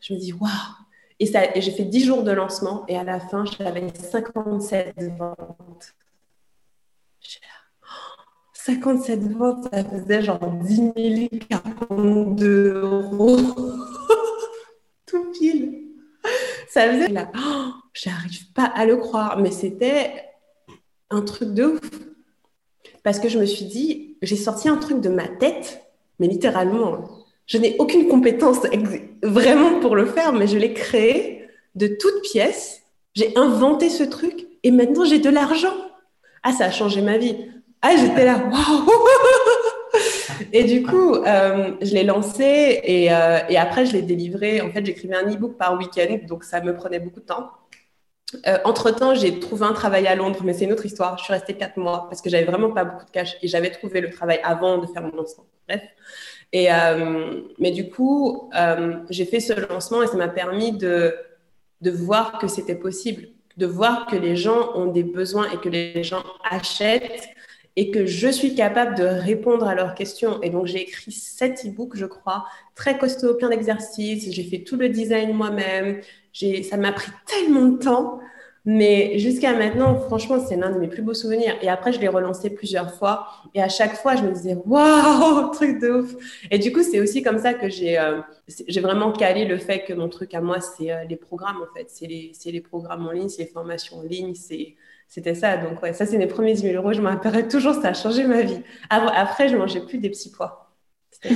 Je 0.00 0.14
me 0.14 0.18
dis 0.18 0.32
waouh 0.32 0.50
et 1.20 1.60
j'ai 1.60 1.70
fait 1.70 1.84
10 1.84 2.04
jours 2.04 2.22
de 2.22 2.32
lancement 2.32 2.84
et 2.88 2.96
à 2.96 3.04
la 3.04 3.20
fin 3.20 3.44
j'avais 3.44 3.92
57 3.94 4.94
ventes. 5.18 5.94
57 8.54 9.20
ventes, 9.32 9.68
ça 9.72 9.84
faisait 9.84 10.22
genre 10.22 10.38
10 10.40 11.28
042 11.48 12.72
euros. 12.74 13.36
Tout 15.06 15.32
pile. 15.32 15.88
Ça 16.68 16.90
faisait 16.90 17.08
là, 17.08 17.30
oh, 17.34 17.70
j'arrive 17.92 18.52
pas 18.52 18.64
à 18.64 18.86
le 18.86 18.96
croire, 18.96 19.38
mais 19.38 19.50
c'était 19.50 20.24
un 21.10 21.22
truc 21.22 21.54
de 21.54 21.64
ouf. 21.64 21.80
Parce 23.02 23.18
que 23.18 23.28
je 23.28 23.38
me 23.38 23.46
suis 23.46 23.64
dit, 23.64 24.16
j'ai 24.22 24.36
sorti 24.36 24.68
un 24.68 24.76
truc 24.76 25.00
de 25.00 25.08
ma 25.08 25.26
tête, 25.26 25.82
mais 26.18 26.26
littéralement, 26.26 27.04
je 27.46 27.58
n'ai 27.58 27.76
aucune 27.78 28.08
compétence 28.08 28.58
vraiment 29.22 29.80
pour 29.80 29.96
le 29.96 30.06
faire, 30.06 30.32
mais 30.32 30.46
je 30.46 30.58
l'ai 30.58 30.72
créé 30.72 31.48
de 31.74 31.86
toutes 31.86 32.22
pièces. 32.22 32.82
J'ai 33.14 33.36
inventé 33.36 33.88
ce 33.88 34.04
truc 34.04 34.46
et 34.62 34.70
maintenant 34.70 35.04
j'ai 35.04 35.18
de 35.18 35.30
l'argent. 35.30 35.74
Ah, 36.42 36.52
ça 36.52 36.66
a 36.66 36.70
changé 36.70 37.02
ma 37.02 37.18
vie. 37.18 37.36
Ah, 37.82 37.96
j'étais 37.96 38.24
là, 38.24 38.36
waouh 38.36 38.90
Et 40.52 40.64
du 40.64 40.82
coup, 40.82 41.14
euh, 41.14 41.72
je 41.80 41.94
l'ai 41.94 42.04
lancé 42.04 42.80
et, 42.84 43.12
euh, 43.12 43.38
et, 43.48 43.56
après, 43.56 43.86
je 43.86 43.92
l'ai 43.92 44.02
délivré. 44.02 44.60
En 44.60 44.70
fait, 44.70 44.84
j'écrivais 44.84 45.16
un 45.16 45.30
e-book 45.30 45.56
par 45.56 45.78
week-end, 45.78 46.18
donc 46.26 46.44
ça 46.44 46.60
me 46.60 46.74
prenait 46.74 46.98
beaucoup 46.98 47.20
de 47.20 47.26
temps. 47.26 47.50
Euh, 48.46 48.58
entre-temps, 48.64 49.14
j'ai 49.14 49.40
trouvé 49.40 49.66
un 49.66 49.72
travail 49.72 50.06
à 50.06 50.14
Londres, 50.14 50.40
mais 50.44 50.52
c'est 50.52 50.64
une 50.64 50.72
autre 50.72 50.86
histoire. 50.86 51.18
Je 51.18 51.24
suis 51.24 51.32
restée 51.32 51.54
quatre 51.54 51.76
mois 51.76 52.06
parce 52.08 52.22
que 52.22 52.30
j'avais 52.30 52.44
vraiment 52.44 52.70
pas 52.70 52.84
beaucoup 52.84 53.04
de 53.04 53.10
cash 53.10 53.36
et 53.42 53.48
j'avais 53.48 53.70
trouvé 53.70 54.00
le 54.00 54.10
travail 54.10 54.40
avant 54.44 54.78
de 54.78 54.86
faire 54.86 55.02
mon 55.02 55.14
lancement. 55.14 55.46
Bref. 55.68 55.82
Et, 56.52 56.72
euh, 56.72 57.42
mais 57.58 57.70
du 57.70 57.90
coup, 57.90 58.50
euh, 58.56 58.98
j'ai 59.10 59.24
fait 59.24 59.40
ce 59.40 59.52
lancement 59.52 60.02
et 60.02 60.06
ça 60.06 60.16
m'a 60.16 60.28
permis 60.28 60.72
de, 60.72 61.14
de 61.80 61.90
voir 61.90 62.38
que 62.38 62.48
c'était 62.48 62.74
possible, 62.74 63.28
de 63.56 63.66
voir 63.66 64.06
que 64.06 64.16
les 64.16 64.36
gens 64.36 64.74
ont 64.74 64.86
des 64.86 65.04
besoins 65.04 65.50
et 65.52 65.58
que 65.58 65.68
les 65.68 66.02
gens 66.02 66.24
achètent 66.48 67.28
et 67.76 67.90
que 67.90 68.04
je 68.04 68.28
suis 68.28 68.54
capable 68.54 68.96
de 68.96 69.04
répondre 69.04 69.66
à 69.66 69.74
leurs 69.74 69.94
questions. 69.94 70.42
Et 70.42 70.50
donc, 70.50 70.66
j'ai 70.66 70.82
écrit 70.82 71.12
sept 71.12 71.64
e-books, 71.64 71.96
je 71.96 72.06
crois, 72.06 72.44
très 72.74 72.98
costauds, 72.98 73.34
plein 73.34 73.48
d'exercices. 73.48 74.30
J'ai 74.32 74.44
fait 74.44 74.64
tout 74.64 74.76
le 74.76 74.88
design 74.88 75.32
moi-même 75.32 76.00
ça 76.32 76.76
m'a 76.76 76.92
pris 76.92 77.10
tellement 77.26 77.66
de 77.66 77.78
temps. 77.78 78.20
Mais 78.66 79.18
jusqu'à 79.18 79.54
maintenant, 79.54 79.98
franchement, 79.98 80.38
c'est 80.38 80.56
l'un 80.56 80.70
de 80.70 80.78
mes 80.78 80.88
plus 80.88 81.00
beaux 81.00 81.14
souvenirs. 81.14 81.56
Et 81.62 81.68
après, 81.70 81.92
je 81.92 82.00
l'ai 82.00 82.08
relancé 82.08 82.50
plusieurs 82.50 82.94
fois. 82.94 83.26
Et 83.54 83.62
à 83.62 83.70
chaque 83.70 83.94
fois, 83.96 84.16
je 84.16 84.22
me 84.22 84.32
disais, 84.32 84.56
waouh, 84.66 85.50
truc 85.52 85.80
de 85.80 85.90
ouf. 85.90 86.14
Et 86.50 86.58
du 86.58 86.70
coup, 86.70 86.82
c'est 86.82 87.00
aussi 87.00 87.22
comme 87.22 87.38
ça 87.38 87.54
que 87.54 87.70
j'ai 87.70 87.98
euh, 87.98 88.20
vraiment 88.82 89.12
calé 89.12 89.46
le 89.46 89.56
fait 89.56 89.84
que 89.84 89.94
mon 89.94 90.08
truc 90.10 90.34
à 90.34 90.42
moi, 90.42 90.60
c'est 90.60 90.92
euh, 90.92 91.04
les 91.04 91.16
programmes, 91.16 91.56
en 91.62 91.74
fait. 91.74 91.86
C'est 91.88 92.06
les, 92.06 92.32
les, 92.44 92.60
programmes 92.60 93.06
en 93.06 93.12
ligne, 93.12 93.30
c'est 93.30 93.44
les 93.44 93.48
formations 93.48 93.98
en 93.98 94.02
ligne. 94.02 94.34
C'était 95.08 95.34
ça. 95.34 95.56
Donc, 95.56 95.82
ouais, 95.82 95.94
ça, 95.94 96.04
c'est 96.04 96.18
mes 96.18 96.26
premiers 96.26 96.52
10 96.52 96.60
000 96.60 96.74
euros. 96.74 96.92
Je 96.92 97.00
m'en 97.00 97.10
rappellerai 97.10 97.48
toujours. 97.48 97.74
Ça 97.74 97.88
a 97.88 97.94
changé 97.94 98.26
ma 98.26 98.42
vie. 98.42 98.60
Après, 98.90 99.48
je 99.48 99.56
mangeais 99.56 99.80
plus 99.80 99.98
des 99.98 100.10
petits 100.10 100.30
pois. 100.30 100.70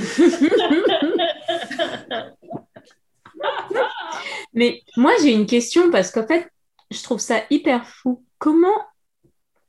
Mais 4.55 4.81
moi, 4.97 5.11
j'ai 5.21 5.31
une 5.31 5.45
question 5.45 5.91
parce 5.91 6.09
qu'en 6.11 6.25
fait, 6.25 6.49
je 6.89 7.03
trouve 7.03 7.19
ça 7.19 7.41
hyper 7.49 7.87
fou. 7.87 8.23
Comment, 8.39 8.75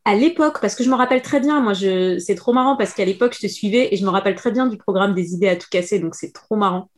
à 0.05 0.15
l'époque, 0.15 0.61
parce 0.61 0.75
que 0.75 0.85
je 0.85 0.91
me 0.91 0.95
rappelle 0.95 1.23
très 1.23 1.41
bien, 1.41 1.61
moi, 1.61 1.73
je... 1.73 2.19
c'est 2.19 2.37
trop 2.37 2.53
marrant 2.53 2.77
parce 2.77 2.95
qu'à 2.95 3.05
l'époque, 3.05 3.35
je 3.35 3.47
te 3.47 3.53
suivais 3.53 3.89
et 3.93 3.97
je 3.97 4.05
me 4.05 4.11
rappelle 4.11 4.37
très 4.37 4.53
bien 4.53 4.67
du 4.67 4.77
programme 4.77 5.15
des 5.15 5.35
idées 5.35 5.49
à 5.49 5.57
tout 5.57 5.67
casser, 5.71 5.99
donc 5.99 6.15
c'est 6.15 6.33
trop 6.33 6.57
marrant. 6.57 6.89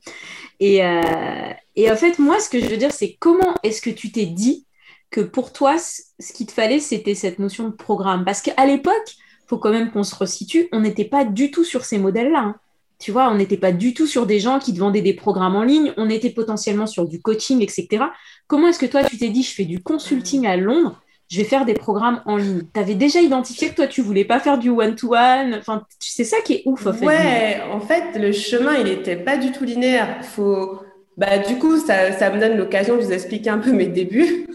Et, 0.61 0.85
euh, 0.85 1.53
en 1.91 1.97
fait, 1.97 2.19
moi, 2.19 2.39
ce 2.41 2.51
que 2.51 2.61
je 2.61 2.67
veux 2.67 2.77
dire, 2.77 2.93
c'est 2.93 3.17
comment 3.19 3.55
est-ce 3.63 3.81
que 3.81 3.91
tu 3.91 4.13
t'es 4.13 4.27
dit 4.27 4.67
que 5.11 5.21
pour 5.23 5.53
toi, 5.53 5.79
ce 5.79 6.33
qu'il 6.33 6.47
te 6.47 6.53
fallait, 6.53 6.81
c'était 6.81 7.15
cette 7.15 7.39
notion 7.39 7.69
de 7.69 7.75
programme? 7.75 8.25
Parce 8.25 8.43
qu'à 8.43 8.67
l'époque, 8.67 9.15
il 9.17 9.49
faut 9.49 9.59
quand 9.59 9.71
même 9.71 9.91
qu'on 9.91 10.03
se 10.03 10.15
resitue, 10.15 10.69
on 10.73 10.81
n'était 10.81 11.07
pas 11.07 11.25
du 11.25 11.51
tout 11.51 11.65
sur 11.65 11.85
ces 11.85 11.99
modèles-là. 11.99 12.41
Hein. 12.41 12.57
Tu 12.99 13.13
vois, 13.13 13.31
on 13.31 13.37
n'était 13.37 13.57
pas 13.57 13.71
du 13.71 13.95
tout 13.95 14.07
sur 14.07 14.27
des 14.27 14.41
gens 14.41 14.59
qui 14.59 14.75
te 14.75 14.81
vendaient 14.81 15.03
des 15.03 15.15
programmes 15.15 15.55
en 15.55 15.63
ligne, 15.63 15.93
on 15.97 16.11
était 16.11 16.31
potentiellement 16.31 16.87
sur 16.87 17.07
du 17.07 17.21
coaching, 17.21 17.63
etc. 17.63 18.05
Comment 18.49 18.69
est-ce 18.69 18.81
que 18.81 18.87
toi, 18.87 19.05
tu 19.05 19.17
t'es 19.17 19.29
dit, 19.29 19.45
je 19.45 19.55
fais 19.55 19.65
du 19.65 19.81
consulting 19.81 20.47
à 20.49 20.57
Londres, 20.57 21.01
je 21.31 21.39
vais 21.39 21.45
faire 21.45 21.65
des 21.65 21.75
programmes 21.75 22.23
en 22.27 22.37
ligne? 22.37 22.63
Tu 22.75 22.81
avais 22.81 22.97
déjà 22.97 23.21
identifié 23.21 23.69
que 23.69 23.77
toi, 23.77 23.87
tu 23.87 24.03
voulais 24.03 24.25
pas 24.25 24.41
faire 24.41 24.59
du 24.59 24.71
one-to-one? 24.71 25.61
C'est 26.01 26.25
ça 26.25 26.41
qui 26.41 26.55
est 26.55 26.63
ouf, 26.65 26.89
en 26.89 26.93
fait. 26.93 27.07
Ouais, 27.07 27.61
en 27.71 27.81
fait, 27.81 28.19
le 28.19 28.33
chemin, 28.33 28.75
il 28.75 28.85
n'était 28.85 29.17
pas 29.17 29.37
du 29.37 29.53
tout 29.53 29.65
linéaire. 29.65 30.25
Faut... 30.25 30.81
Bah, 31.17 31.39
du 31.39 31.57
coup, 31.59 31.77
ça, 31.79 32.31
me 32.31 32.41
donne 32.41 32.57
l'occasion 32.57 32.97
de 32.97 33.03
vous 33.03 33.13
expliquer 33.13 33.51
un 33.51 33.59
peu 33.59 33.73
mes 33.73 33.87
débuts. 33.87 34.49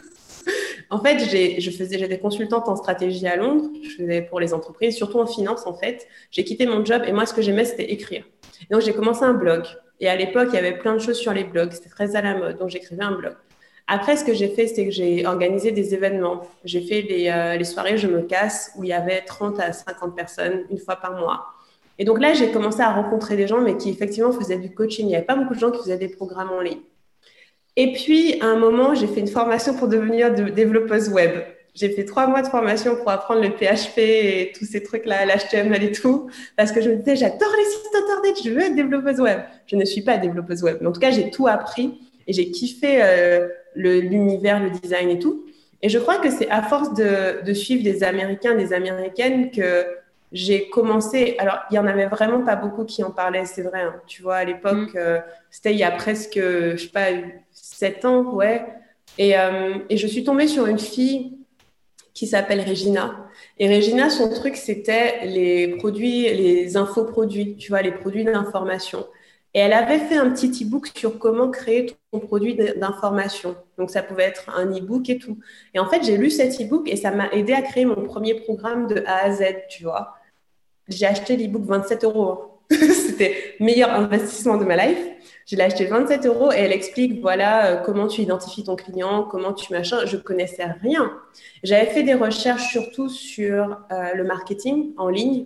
En 0.90 1.02
fait, 1.02 1.20
j'étais 1.20 2.20
consultante 2.20 2.68
en 2.68 2.76
stratégie 2.76 3.26
à 3.26 3.38
Londres. 3.38 3.70
Je 3.84 4.04
faisais 4.04 4.22
pour 4.22 4.40
les 4.42 4.54
entreprises, 4.54 4.96
surtout 4.96 5.20
en 5.20 5.28
finance, 5.28 5.66
en 5.66 5.74
fait. 5.74 6.08
J'ai 6.30 6.44
quitté 6.44 6.66
mon 6.66 6.84
job 6.84 7.04
et 7.08 7.14
moi, 7.14 7.26
ce 7.26 7.34
que 7.34 7.42
j'aimais, 7.42 7.66
c'était 7.66 7.92
écrire. 7.92 8.26
Donc, 8.70 8.82
j'ai 8.82 8.94
commencé 8.94 9.24
un 9.24 9.34
blog. 9.34 9.64
Et 10.00 10.08
à 10.08 10.16
l'époque, 10.16 10.50
il 10.52 10.56
y 10.56 10.60
avait 10.60 10.78
plein 10.78 10.94
de 10.94 11.00
choses 11.00 11.18
sur 11.18 11.34
les 11.34 11.44
blogs. 11.44 11.72
C'était 11.72 11.90
très 11.90 12.16
à 12.16 12.22
la 12.22 12.36
mode. 12.36 12.58
Donc, 12.58 12.70
j'écrivais 12.70 13.04
un 13.04 13.14
blog. 13.14 13.36
Après, 13.88 14.16
ce 14.16 14.24
que 14.24 14.34
j'ai 14.34 14.48
fait, 14.48 14.68
c'est 14.68 14.86
que 14.86 14.92
j'ai 14.92 15.26
organisé 15.26 15.72
des 15.72 15.94
événements. 15.94 16.42
J'ai 16.64 16.82
fait 16.82 17.02
les, 17.02 17.30
euh, 17.30 17.58
les 17.58 17.64
soirées 17.66 17.98
Je 17.98 18.08
me 18.08 18.22
casse 18.22 18.72
où 18.78 18.84
il 18.84 18.90
y 18.90 18.94
avait 18.94 19.22
30 19.22 19.60
à 19.60 19.74
50 19.74 20.16
personnes 20.16 20.64
une 20.70 20.78
fois 20.78 20.96
par 20.96 21.14
mois. 21.20 21.48
Et 22.00 22.06
donc 22.06 22.20
là, 22.20 22.34
j'ai 22.34 22.52
commencé 22.52 22.82
à 22.82 22.92
rencontrer 22.92 23.36
des 23.36 23.48
gens, 23.48 23.62
mais 23.62 23.78
qui 23.78 23.90
effectivement 23.90 24.32
faisaient 24.32 24.58
du 24.58 24.74
coaching. 24.74 25.06
Il 25.06 25.10
n'y 25.10 25.16
avait 25.16 25.26
pas 25.26 25.36
beaucoup 25.36 25.54
de 25.54 25.60
gens 25.60 25.72
qui 25.72 25.80
faisaient 25.80 25.98
des 25.98 26.08
programmes 26.08 26.52
en 26.52 26.62
ligne. 26.62 26.80
Et 27.76 27.92
puis, 27.94 28.40
à 28.42 28.46
un 28.46 28.56
moment, 28.56 28.94
j'ai 28.96 29.08
fait 29.08 29.20
une 29.20 29.28
formation 29.28 29.76
pour 29.76 29.88
devenir 29.88 30.34
développeuse 30.34 31.10
web. 31.10 31.32
J'ai 31.76 31.90
fait 31.90 32.06
trois 32.06 32.28
mois 32.28 32.44
de 32.44 32.48
formation 32.48 32.96
pour 32.96 33.10
apprendre 33.10 33.42
le 33.42 33.50
PHP 33.50 33.98
et 33.98 34.52
tous 34.58 34.66
ces 34.66 34.84
trucs-là, 34.84 35.26
l'HTML 35.26 35.84
et 35.84 35.92
tout, 35.92 36.30
parce 36.56 36.72
que 36.72 36.82
je 36.82 36.92
me 36.92 36.98
disais, 36.98 37.16
j'adore 37.16 37.52
les 37.58 37.66
sites 37.66 37.96
internet, 37.96 38.36
je 38.44 38.50
veux 38.52 38.62
être 38.62 38.76
développeuse 38.76 39.20
web. 39.20 39.40
Je 39.66 39.76
ne 39.76 39.84
suis 39.84 40.02
pas 40.02 40.18
développeuse 40.18 40.62
web, 40.62 40.78
mais 40.82 40.88
en 40.88 40.92
tout 40.92 41.00
cas, 41.00 41.10
j'ai 41.10 41.32
tout 41.32 41.48
appris 41.48 42.00
Et 42.28 42.34
j'ai 42.34 42.52
kiffé 42.52 43.00
euh, 43.02 43.48
l'univers, 43.76 44.62
le, 44.62 44.70
design 44.70 45.10
et 45.10 45.18
tout. 45.18 45.46
Et 45.82 45.90
je 45.90 45.98
crois 45.98 46.18
que 46.18 46.30
c'est 46.30 46.50
à 46.50 46.62
force 46.62 46.94
de, 46.94 47.44
de, 47.44 47.54
suivre 47.54 47.84
des 47.84 48.04
Américains, 48.04 48.56
des 48.56 48.72
Américaines 48.72 49.50
que 49.50 49.86
j'ai 50.32 50.70
commencé. 50.70 51.36
Alors, 51.40 51.60
il 51.72 51.76
y 51.76 51.80
en 51.80 51.88
avait 51.88 52.06
vraiment 52.06 52.44
pas 52.44 52.56
beaucoup 52.56 52.86
qui 52.86 53.04
en 53.04 53.12
parlaient, 53.12 53.46
c'est 53.46 53.64
vrai. 53.64 53.82
Hein. 53.82 53.96
Tu 54.06 54.22
vois, 54.22 54.38
à 54.38 54.44
l'époque, 54.44 54.94
mm. 54.94 54.98
euh, 54.98 55.20
c'était 55.50 55.72
il 55.72 55.80
y 55.80 55.84
a 55.84 55.92
presque, 55.92 56.36
je 56.38 56.78
sais 56.78 56.90
pas, 56.90 57.08
7 57.52 58.06
ans, 58.06 58.34
ouais. 58.34 58.64
Et, 59.18 59.38
euh, 59.38 59.76
et 59.90 59.98
je 59.98 60.08
suis 60.08 60.24
tombée 60.24 60.48
sur 60.48 60.68
une 60.68 60.80
fille 60.80 61.38
qui 62.14 62.28
s'appelle 62.28 62.62
Regina. 62.62 63.28
Et 63.60 63.74
Regina, 63.74 64.10
son 64.10 64.30
truc, 64.30 64.56
c'était 64.56 65.26
les 65.26 65.76
produits, 65.78 66.24
les 66.24 66.78
infoproduits, 66.78 67.56
tu 67.58 67.70
vois, 67.70 67.82
les 67.82 67.92
produits 67.92 68.24
d'information. 68.24 69.06
Et 69.56 69.60
elle 69.60 69.74
avait 69.74 70.00
fait 70.00 70.18
un 70.18 70.32
petit 70.32 70.64
e-book 70.64 70.88
sur 70.96 71.20
comment 71.20 71.50
créer 71.52 71.96
ton 72.12 72.20
produit 72.20 72.56
d'information. 72.56 73.56
Donc, 73.78 73.92
ça 73.92 74.02
pouvait 74.02 74.24
être 74.24 74.50
un 74.56 74.66
e-book 74.66 75.10
et 75.10 75.20
tout. 75.20 75.40
Et 75.74 75.80
en 75.80 75.88
fait, 75.88 76.04
j'ai 76.04 76.18
lu 76.18 76.32
cet 76.32 76.60
e-book 76.60 76.90
et 76.90 76.96
ça 76.96 77.12
m'a 77.12 77.30
aidé 77.32 77.54
à 77.54 77.62
créer 77.62 77.86
mon 77.86 78.04
premier 78.04 78.36
programme 78.36 78.88
de 78.88 79.04
A 79.06 79.26
à 79.26 79.32
Z, 79.32 79.44
tu 79.70 79.84
vois. 79.84 80.16
J'ai 80.88 81.06
acheté 81.06 81.38
l'e-book 81.38 81.64
27 81.66 82.04
euros. 82.04 82.53
C'était 83.08 83.56
le 83.60 83.66
meilleur 83.66 83.92
investissement 83.92 84.58
de 84.58 84.66
ma 84.66 84.76
life. 84.86 85.00
Je 85.46 85.58
l'ai 85.58 85.64
acheté 85.64 85.86
27 85.86 86.26
euros 86.26 86.52
et 86.52 86.58
elle 86.58 86.72
explique 86.72 87.20
voilà 87.20 87.66
euh, 87.66 87.78
comment 87.78 88.08
tu 88.08 88.22
identifies 88.22 88.64
ton 88.64 88.76
client, 88.76 89.24
comment 89.24 89.54
tu 89.54 89.74
machin. 89.74 90.06
Je 90.06 90.18
connaissais 90.18 90.66
rien. 90.82 91.12
J'avais 91.64 91.88
fait 91.88 92.04
des 92.04 92.14
recherches 92.14 92.72
surtout 92.72 93.10
sur 93.10 93.78
euh, 93.92 94.14
le 94.16 94.24
marketing 94.24 94.94
en 94.98 95.10
ligne, 95.10 95.46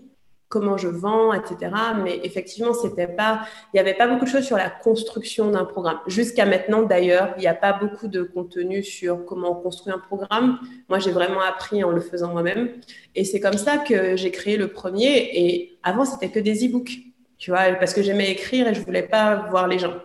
comment 0.49 0.77
je 0.77 0.87
vends, 0.87 1.33
etc. 1.33 1.71
Mais 2.03 2.19
effectivement, 2.23 2.73
c'était 2.73 3.07
pas, 3.07 3.41
il 3.73 3.77
n'y 3.77 3.79
avait 3.79 3.95
pas 3.95 4.07
beaucoup 4.07 4.25
de 4.25 4.29
choses 4.29 4.45
sur 4.45 4.57
la 4.57 4.69
construction 4.69 5.49
d'un 5.49 5.65
programme. 5.65 5.99
Jusqu'à 6.05 6.45
maintenant, 6.45 6.83
d'ailleurs, 6.83 7.33
il 7.37 7.41
n'y 7.41 7.47
a 7.47 7.55
pas 7.55 7.73
beaucoup 7.73 8.07
de 8.07 8.21
contenu 8.21 8.83
sur 8.83 9.25
comment 9.25 9.59
on 9.59 9.61
construit 9.61 9.91
un 9.91 9.99
programme. 9.99 10.59
Moi, 10.89 10.99
j'ai 10.99 11.11
vraiment 11.11 11.41
appris 11.41 11.83
en 11.83 11.89
le 11.89 12.01
faisant 12.01 12.31
moi-même. 12.31 12.69
Et 13.15 13.25
c'est 13.25 13.39
comme 13.39 13.57
ça 13.57 13.79
que 13.79 14.15
j'ai 14.15 14.29
créé 14.29 14.57
le 14.57 14.67
premier. 14.67 15.29
Et 15.33 15.79
avant, 15.81 16.05
c'était 16.05 16.29
que 16.29 16.39
des 16.39 16.67
e-books 16.67 17.06
tu 17.37 17.51
vois, 17.51 17.73
parce 17.73 17.93
que 17.93 18.01
j'aimais 18.01 18.31
écrire 18.31 18.67
et 18.67 18.73
je 18.73 18.81
voulais 18.81 19.03
pas 19.03 19.47
voir 19.49 19.67
les 19.67 19.79
gens. 19.79 19.95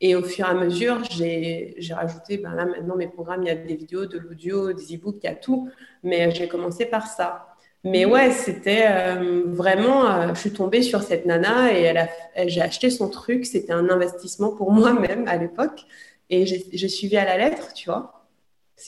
Et 0.00 0.16
au 0.16 0.22
fur 0.22 0.46
et 0.46 0.48
à 0.50 0.54
mesure, 0.54 1.02
j'ai 1.10 1.76
rajouté, 1.92 2.36
ben 2.38 2.54
là 2.54 2.66
maintenant 2.66 2.96
mes 2.96 3.06
programmes, 3.06 3.42
il 3.44 3.48
y 3.48 3.50
a 3.50 3.54
des 3.54 3.76
vidéos, 3.76 4.06
de 4.06 4.18
l'audio, 4.18 4.72
des 4.72 4.96
e-books, 4.96 5.18
il 5.22 5.26
y 5.26 5.30
a 5.30 5.34
tout. 5.36 5.70
Mais 6.02 6.30
j'ai 6.32 6.48
commencé 6.48 6.86
par 6.86 7.06
ça. 7.06 7.46
Mais 7.84 8.04
ouais, 8.04 8.30
c'était 8.32 8.84
euh, 8.88 9.42
vraiment, 9.46 10.06
euh, 10.06 10.34
je 10.34 10.40
suis 10.40 10.52
tombée 10.52 10.82
sur 10.82 11.02
cette 11.02 11.26
nana 11.26 11.72
et 11.72 11.82
elle 11.82 11.98
a, 11.98 12.08
j'ai 12.46 12.60
acheté 12.62 12.90
son 12.90 13.08
truc. 13.08 13.46
C'était 13.46 13.72
un 13.72 13.88
investissement 13.90 14.50
pour 14.50 14.72
moi-même 14.72 15.26
à 15.28 15.36
l'époque. 15.36 15.84
Et 16.30 16.46
j'ai 16.46 16.88
suivi 16.88 17.16
à 17.16 17.24
la 17.24 17.36
lettre, 17.36 17.72
tu 17.74 17.90
vois 17.90 18.21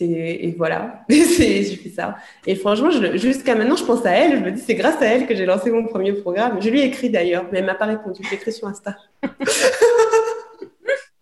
et 0.01 0.55
voilà, 0.57 1.05
j'ai 1.09 1.65
fait 1.65 1.91
ça. 1.91 2.17
Et 2.47 2.55
franchement, 2.55 2.91
jusqu'à 3.15 3.55
maintenant, 3.55 3.77
je 3.77 3.85
pense 3.85 4.05
à 4.05 4.11
elle. 4.11 4.39
Je 4.39 4.45
me 4.45 4.51
dis, 4.53 4.61
c'est 4.61 4.75
grâce 4.75 5.01
à 5.01 5.07
elle 5.07 5.27
que 5.27 5.35
j'ai 5.35 5.47
lancé 5.47 5.71
mon 5.71 5.85
premier 5.85 6.13
programme. 6.13 6.61
Je 6.61 6.69
lui 6.69 6.81
ai 6.81 6.85
écrit 6.85 7.11
d'ailleurs, 7.11 7.47
mais 7.53 7.59
elle 7.59 7.67
m'a 7.67 7.75
pas 7.75 7.87
répondu. 7.87 8.23
J'ai 8.29 8.37
écrit 8.37 8.53
sur 8.53 8.69
Insta. 8.69 8.97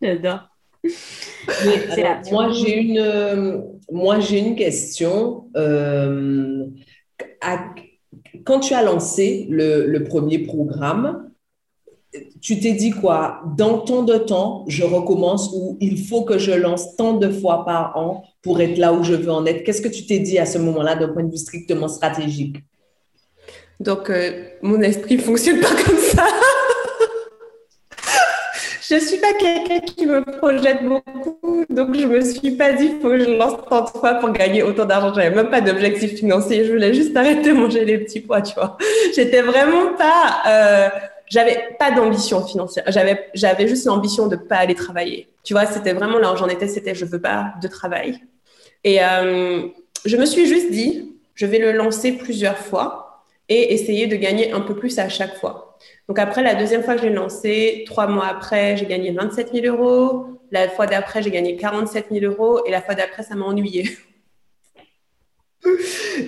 J'adore. 0.03 0.49
moi, 2.33 2.51
j'ai 2.53 2.77
une, 2.79 3.65
moi, 3.91 4.21
j'ai 4.21 4.39
une 4.39 4.57
question. 4.57 5.49
Euh, 5.57 6.67
quand 8.45 8.61
tu 8.61 8.75
as 8.75 8.83
lancé 8.83 9.47
le, 9.51 9.87
le 9.87 10.05
premier 10.05 10.41
programme, 10.41 11.31
tu 12.41 12.59
t'es 12.61 12.73
dit 12.73 12.91
quoi? 12.91 13.43
Dans 13.57 13.79
tant 13.79 14.03
de 14.03 14.17
temps, 14.19 14.65
je 14.69 14.85
recommence 14.85 15.51
ou 15.55 15.79
il 15.81 16.05
faut 16.05 16.25
que 16.25 16.39
je 16.39 16.53
lance 16.53 16.97
tant 16.97 17.15
de 17.15 17.29
fois 17.31 17.65
par 17.65 17.97
an 17.97 18.25
pour 18.42 18.61
être 18.61 18.78
là 18.78 18.92
où 18.92 19.05
je 19.05 19.14
veux 19.14 19.31
en 19.31 19.46
être 19.46 19.64
Qu'est-ce 19.64 19.81
que 19.81 19.88
tu 19.88 20.07
t'es 20.07 20.18
dit 20.18 20.38
à 20.38 20.46
ce 20.46 20.59
moment-là 20.59 20.96
d'un 20.96 21.09
point 21.09 21.22
de 21.22 21.31
vue 21.31 21.37
strictement 21.37 21.88
stratégique? 21.88 22.57
Donc, 23.81 24.11
euh, 24.11 24.44
mon 24.62 24.81
esprit 24.81 25.16
ne 25.16 25.22
fonctionne 25.22 25.61
pas 25.61 25.68
comme 25.68 25.98
ça. 25.98 26.26
je 28.88 28.94
ne 28.94 29.00
suis 29.00 29.18
pas 29.18 29.33
quelqu'un 29.33 29.81
qui 29.81 30.07
me 30.07 30.22
projette 30.38 30.85
beaucoup, 30.85 31.64
donc 31.68 31.94
je 31.94 32.07
ne 32.07 32.09
me 32.09 32.20
suis 32.20 32.52
pas 32.52 32.72
dit 32.74 32.92
faut 33.00 33.09
que 33.09 33.18
je 33.18 33.31
lance 33.31 33.59
tant 33.68 33.85
de 33.85 33.90
fois 33.90 34.14
pour 34.14 34.31
gagner 34.31 34.62
autant 34.62 34.85
d'argent. 34.85 35.12
Je 35.14 35.20
n'avais 35.20 35.35
même 35.35 35.50
pas 35.50 35.61
d'objectif 35.61 36.14
financier, 36.14 36.64
je 36.64 36.72
voulais 36.72 36.94
juste 36.94 37.16
arrêter 37.16 37.52
de 37.52 37.55
manger 37.55 37.85
les 37.85 37.98
petits 37.98 38.20
pois, 38.20 38.42
tu 38.42 38.55
vois. 38.55 38.76
J'étais 39.14 39.42
vraiment 39.42 39.94
pas. 39.94 40.42
Euh, 40.46 40.88
j'avais 41.26 41.76
pas 41.78 41.90
d'ambition 41.90 42.46
financière. 42.46 42.85
J'avais, 42.88 43.31
j'avais 43.35 43.66
juste 43.66 43.87
l'ambition 43.87 44.28
de 44.28 44.37
pas 44.37 44.57
aller 44.57 44.74
travailler. 44.74 45.28
Tu 45.42 45.55
vois, 45.55 45.66
c'était 45.66 45.94
vraiment 45.94 46.18
là 46.18 46.33
où 46.33 46.37
j'en 46.37 46.48
étais, 46.48 46.68
c'était 46.68 46.94
je 46.94 47.07
veux 47.07 47.20
pas 47.20 47.55
de 47.61 47.68
travail. 47.68 48.20
Et 48.85 49.03
euh, 49.03 49.68
je 50.05 50.16
me 50.16 50.27
suis 50.27 50.47
juste 50.47 50.71
dit, 50.71 51.16
je 51.35 51.47
vais 51.47 51.59
le 51.59 51.73
lancer 51.73 52.12
plusieurs 52.12 52.59
fois 52.59 53.25
et 53.49 53.73
essayer 53.75 54.07
de 54.07 54.16
gagner 54.16 54.53
un 54.53 54.61
peu 54.61 54.75
plus 54.75 54.99
à 54.99 55.09
chaque 55.09 55.37
fois. 55.37 55.79
Donc 56.09 56.18
après, 56.18 56.42
la 56.42 56.55
deuxième 56.55 56.83
fois 56.83 56.95
que 56.95 57.03
je 57.03 57.07
l'ai 57.07 57.14
lancé, 57.14 57.85
trois 57.87 58.07
mois 58.07 58.27
après, 58.27 58.77
j'ai 58.77 58.87
gagné 58.87 59.12
27 59.12 59.53
000 59.53 59.66
euros. 59.66 60.27
La 60.51 60.68
fois 60.68 60.87
d'après, 60.87 61.23
j'ai 61.23 61.31
gagné 61.31 61.57
47 61.57 62.07
000 62.11 62.25
euros. 62.25 62.64
Et 62.66 62.71
la 62.71 62.83
fois 62.83 62.95
d'après, 62.95 63.23
ça 63.23 63.35
m'a 63.35 63.45
ennuyé. 63.45 63.90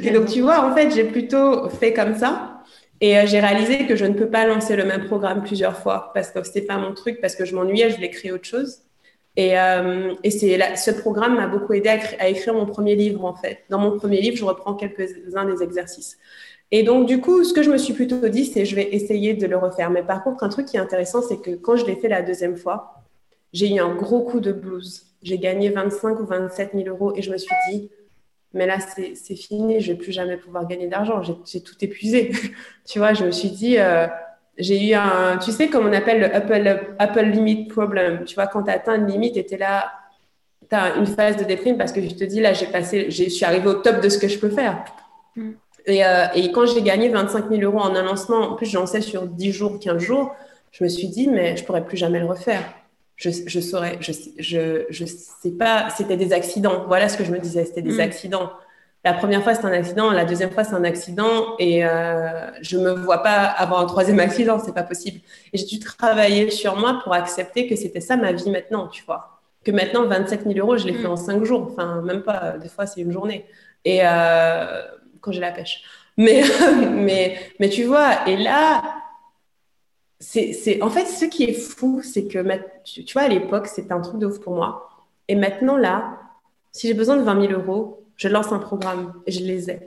et 0.03 0.11
donc, 0.11 0.29
tu 0.29 0.40
vois, 0.40 0.64
en 0.64 0.75
fait, 0.75 0.90
j'ai 0.95 1.05
plutôt 1.05 1.69
fait 1.69 1.93
comme 1.93 2.14
ça. 2.17 2.62
Et 3.01 3.19
euh, 3.19 3.27
j'ai 3.27 3.40
réalisé 3.40 3.87
que 3.87 3.97
je 3.97 4.05
ne 4.05 4.14
peux 4.14 4.31
pas 4.31 4.47
lancer 4.47 4.77
le 4.77 4.85
même 4.85 5.07
programme 5.07 5.43
plusieurs 5.43 5.79
fois 5.79 6.12
parce 6.14 6.31
que 6.31 6.43
c'était 6.43 6.62
pas 6.62 6.79
mon 6.79 6.95
truc, 6.95 7.21
parce 7.21 7.35
que 7.35 7.45
je 7.45 7.55
m'ennuyais, 7.55 7.90
je 7.90 7.97
voulais 7.97 8.11
créer 8.11 8.33
autre 8.33 8.47
chose. 8.47 8.84
Et, 9.37 9.59
euh, 9.59 10.14
et 10.23 10.31
c'est 10.31 10.77
ce 10.77 10.90
programme 10.92 11.37
m'a 11.37 11.49
beaucoup 11.49 11.73
aidé 11.73 11.88
à, 11.88 12.29
écrire 12.29 12.55
mon 12.55 12.66
premier 12.66 12.94
livre 12.94 13.25
en 13.25 13.35
fait. 13.35 13.64
Dans 13.68 13.79
mon 13.79 13.99
premier 13.99 14.20
livre, 14.20 14.37
je 14.37 14.44
reprends 14.44 14.75
quelques-uns 14.75 15.44
des 15.44 15.62
exercices. 15.62 16.18
Et 16.70 16.83
donc 16.83 17.07
du 17.07 17.20
coup, 17.20 17.44
ce 17.44 17.53
que 17.53 17.62
je 17.62 17.70
me 17.70 17.79
suis 17.79 17.94
plutôt 17.94 18.29
dit, 18.29 18.47
c'est 18.47 18.64
je 18.64 18.77
vais 18.77 18.94
essayer 18.94 19.35
de 19.35 19.47
le 19.47 19.57
refaire. 19.57 19.90
Mais 19.90 20.03
par 20.03 20.23
contre, 20.23 20.44
un 20.44 20.49
truc 20.49 20.66
qui 20.66 20.77
est 20.77 20.81
intéressant, 20.81 21.20
c'est 21.20 21.40
que 21.40 21.51
quand 21.57 21.77
je 21.77 21.85
l'ai 21.87 21.97
fait 21.97 22.09
la 22.09 22.23
deuxième 22.23 22.57
fois, 22.57 23.03
j'ai 23.53 23.73
eu 23.75 23.81
un 23.81 23.94
gros 23.94 24.23
coup 24.23 24.40
de 24.40 24.53
blues. 24.53 25.07
J'ai 25.23 25.38
gagné 25.38 25.70
25 25.70 26.20
ou 26.20 26.27
27 26.27 26.73
000 26.75 26.88
euros 26.88 27.14
et 27.16 27.23
je 27.23 27.31
me 27.33 27.38
suis 27.38 27.55
dit, 27.70 27.90
mais 28.53 28.66
là, 28.66 28.79
c'est 28.81 29.35
fini, 29.35 29.81
je 29.81 29.92
vais 29.92 29.99
plus 29.99 30.12
jamais 30.12 30.37
pouvoir 30.37 30.66
gagner 30.68 30.87
d'argent, 30.87 31.23
j'ai 31.23 31.61
tout 31.61 31.75
épuisé. 31.81 32.31
tu 32.87 32.99
vois, 33.01 33.14
je 33.14 33.25
me 33.25 33.33
suis 33.33 33.51
dit, 33.51 33.79
euh, 33.79 34.07
j'ai 34.59 34.90
eu 34.90 34.95
un, 34.95 35.38
tu 35.38 35.53
sais, 35.53 35.69
comme 35.69 35.87
on 35.87 35.93
appelle 35.93 36.21
le 36.21 36.35
Apple, 36.35 36.95
Apple 36.99 37.25
Limit 37.25 37.67
Problem. 37.67 38.25
Tu 38.25 38.35
vois, 38.35 38.47
quand 38.47 38.62
tu 38.62 38.71
atteins 38.71 38.97
une 38.97 39.07
limite 39.07 39.37
et 39.37 39.45
tu 39.45 39.55
es 39.55 39.59
là, 39.59 39.93
tu 40.69 40.77
as 40.77 40.97
une 40.97 41.07
phase 41.07 41.37
de 41.37 41.45
déprime 41.45 41.77
parce 41.77 41.93
que 41.93 42.01
je 42.01 42.14
te 42.14 42.25
dis, 42.25 42.40
là, 42.40 42.53
j'ai 42.53 42.67
passé, 42.67 43.11
je 43.11 43.25
suis 43.25 43.45
arrivée 43.45 43.69
au 43.69 43.75
top 43.75 44.01
de 44.01 44.09
ce 44.09 44.19
que 44.19 44.29
je 44.29 44.38
peux 44.38 44.51
faire. 44.51 44.85
Mm. 45.37 45.51
Et, 45.87 46.05
euh, 46.05 46.27
et, 46.35 46.51
quand 46.53 46.67
j'ai 46.67 46.81
gagné 46.83 47.11
25 47.11 47.51
000 47.51 47.62
euros 47.62 47.81
en 47.81 47.95
un 47.95 48.03
lancement, 48.03 48.53
en 48.53 48.55
plus, 48.55 48.67
je 48.67 48.79
lançais 48.79 49.03
sur 49.03 49.27
10 49.27 49.53
jours, 49.53 49.79
15 49.79 49.99
jours, 49.99 50.35
je 50.73 50.83
me 50.83 50.88
suis 50.88 51.09
dit, 51.09 51.29
mais 51.29 51.57
je 51.57 51.64
pourrais 51.64 51.85
plus 51.85 51.97
jamais 51.97 52.21
le 52.21 52.27
refaire 52.27 52.62
je, 53.17 53.31
je 53.47 53.61
saurais, 53.61 53.99
je, 54.01 54.12
je, 54.38 54.85
je 54.90 55.05
sais 55.05 55.53
pas, 55.53 55.88
c'était 55.90 56.17
des 56.17 56.33
accidents. 56.33 56.85
Voilà 56.87 57.09
ce 57.09 57.17
que 57.17 57.25
je 57.25 57.31
me 57.31 57.38
disais, 57.38 57.64
c'était 57.64 57.83
des 57.83 57.97
mm. 57.97 58.01
accidents. 58.01 58.51
La 59.05 59.12
première 59.12 59.43
fois, 59.43 59.55
c'est 59.55 59.67
un 59.67 59.73
accident, 59.73 60.11
la 60.11 60.25
deuxième 60.25 60.51
fois, 60.51 60.64
c'est 60.64 60.75
un 60.75 60.85
accident, 60.85 61.57
et 61.59 61.85
euh, 61.85 62.51
je 62.62 62.79
me 62.79 62.93
vois 62.93 63.23
pas 63.23 63.43
avoir 63.43 63.81
un 63.81 63.87
troisième 63.87 64.19
accident, 64.19 64.59
c'est 64.59 64.73
pas 64.73 64.83
possible. 64.83 65.21
Et 65.53 65.59
j'ai 65.59 65.67
dû 65.67 65.79
travailler 65.79 66.51
sur 66.51 66.77
moi 66.77 67.01
pour 67.05 67.12
accepter 67.12 67.67
que 67.67 67.77
c'était 67.77 68.01
ça 68.01 68.17
ma 68.17 68.33
vie 68.33 68.51
maintenant, 68.51 68.88
tu 68.88 69.05
vois. 69.05 69.43
Que 69.62 69.73
maintenant, 69.73 70.07
27 70.07 70.45
000 70.45 70.59
euros, 70.59 70.79
je 70.79 70.87
l'ai 70.87 70.95
fait 70.95 71.07
mm. 71.07 71.12
en 71.12 71.17
cinq 71.17 71.45
jours, 71.45 71.69
enfin, 71.71 72.01
même 72.01 72.23
pas, 72.23 72.57
des 72.57 72.69
fois, 72.69 72.87
c'est 72.87 73.03
une 73.03 73.12
journée. 73.12 73.45
Et 73.85 74.01
euh, 74.03 74.83
quand 75.21 75.33
j'ai 75.33 75.40
la 75.40 75.53
pêche. 75.53 75.83
Mais, 76.17 76.43
mais, 76.90 77.38
mais 77.61 77.69
tu 77.69 77.85
vois, 77.85 78.27
et 78.27 78.38
là, 78.38 78.83
c'est, 80.19 80.81
en 80.81 80.88
fait, 80.88 81.07
ce 81.07 81.27
qui 81.27 81.45
est 81.45 81.53
fou, 81.53 82.01
c'est 82.03 82.25
que, 82.25 82.38
tu, 82.85 83.12
vois, 83.12 83.23
à 83.23 83.29
l'époque, 83.29 83.67
c'était 83.67 83.93
un 83.93 84.01
truc 84.01 84.19
de 84.19 84.27
ouf 84.27 84.40
pour 84.40 84.55
moi. 84.55 84.88
Et 85.29 85.35
maintenant, 85.35 85.77
là, 85.77 86.19
si 86.73 86.88
j'ai 86.88 86.95
besoin 86.95 87.17
de 87.17 87.23
20 87.23 87.49
000 87.49 87.53
euros, 87.61 88.04
je 88.16 88.29
lance 88.29 88.53
un 88.53 88.59
programme 88.59 89.12
et 89.27 89.33
je 89.33 89.44
les 89.44 89.70
ai. 89.70 89.81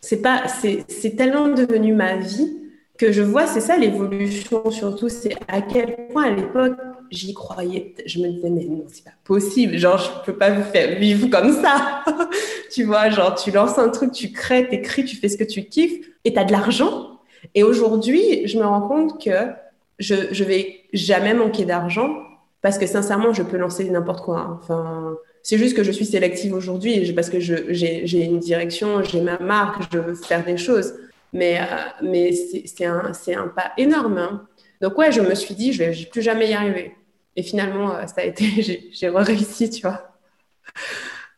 C'est 0.00 0.20
pas, 0.20 0.44
c'est, 0.48 1.16
tellement 1.16 1.48
devenu 1.48 1.94
ma 1.94 2.16
vie 2.16 2.58
que 2.98 3.10
je 3.10 3.22
vois, 3.22 3.46
c'est 3.46 3.60
ça 3.60 3.76
l'évolution 3.76 4.70
surtout, 4.70 5.08
c'est 5.08 5.34
à 5.48 5.62
quel 5.62 6.08
point 6.08 6.24
à 6.24 6.30
l'époque 6.30 6.76
j'y 7.10 7.32
croyais. 7.32 7.94
Je 8.04 8.20
me 8.20 8.28
disais, 8.28 8.50
mais 8.50 8.64
non, 8.64 8.84
c'est 8.88 9.04
pas 9.04 9.12
possible, 9.24 9.78
genre, 9.78 9.98
je 9.98 10.26
peux 10.26 10.36
pas 10.36 10.50
vous 10.50 10.62
faire 10.64 10.98
vivre 10.98 11.28
comme 11.28 11.52
ça. 11.52 12.04
tu 12.72 12.84
vois, 12.84 13.08
genre, 13.10 13.34
tu 13.34 13.50
lances 13.50 13.78
un 13.78 13.88
truc, 13.88 14.12
tu 14.12 14.30
crées, 14.32 14.68
t'écris, 14.68 15.04
tu 15.04 15.16
fais 15.16 15.28
ce 15.28 15.36
que 15.36 15.44
tu 15.44 15.64
kiffes 15.64 16.06
et 16.24 16.32
tu 16.32 16.38
as 16.38 16.44
de 16.44 16.52
l'argent 16.52 17.14
et 17.54 17.62
aujourd'hui, 17.62 18.46
je 18.46 18.58
me 18.58 18.64
rends 18.64 18.86
compte 18.86 19.22
que 19.22 19.52
je, 19.98 20.14
je 20.30 20.44
vais 20.44 20.80
jamais 20.92 21.34
manquer 21.34 21.64
d'argent 21.64 22.16
parce 22.62 22.78
que 22.78 22.86
sincèrement, 22.86 23.32
je 23.32 23.42
peux 23.42 23.58
lancer 23.58 23.88
n'importe 23.90 24.24
quoi. 24.24 24.58
Enfin, 24.62 25.16
c'est 25.44 25.58
juste 25.58 25.76
que 25.76 25.84
je 25.84 25.92
suis 25.92 26.06
sélective 26.06 26.54
aujourd'hui 26.54 27.12
parce 27.12 27.28
que 27.28 27.38
j'ai 27.38 28.24
une 28.24 28.38
direction, 28.38 29.04
j'ai 29.04 29.20
ma 29.20 29.38
marque, 29.38 29.82
je 29.92 29.98
veux 29.98 30.14
faire 30.14 30.42
des 30.42 30.56
choses. 30.56 30.94
Mais, 31.34 31.60
euh, 31.60 32.30
c'est 32.64 32.86
un, 32.86 33.48
pas 33.48 33.72
énorme. 33.76 34.16
Hein. 34.18 34.46
Donc 34.80 34.96
ouais, 34.96 35.12
je 35.12 35.20
me 35.20 35.34
suis 35.34 35.54
dit, 35.54 35.74
je 35.74 35.84
vais 35.84 36.08
plus 36.10 36.22
jamais 36.22 36.48
y 36.48 36.54
arriver. 36.54 36.94
Et 37.36 37.42
finalement, 37.42 37.94
ça 38.06 38.22
a 38.22 38.24
été, 38.24 38.46
j'ai 38.92 39.08
réussi, 39.10 39.68
tu 39.68 39.82
vois. 39.82 40.16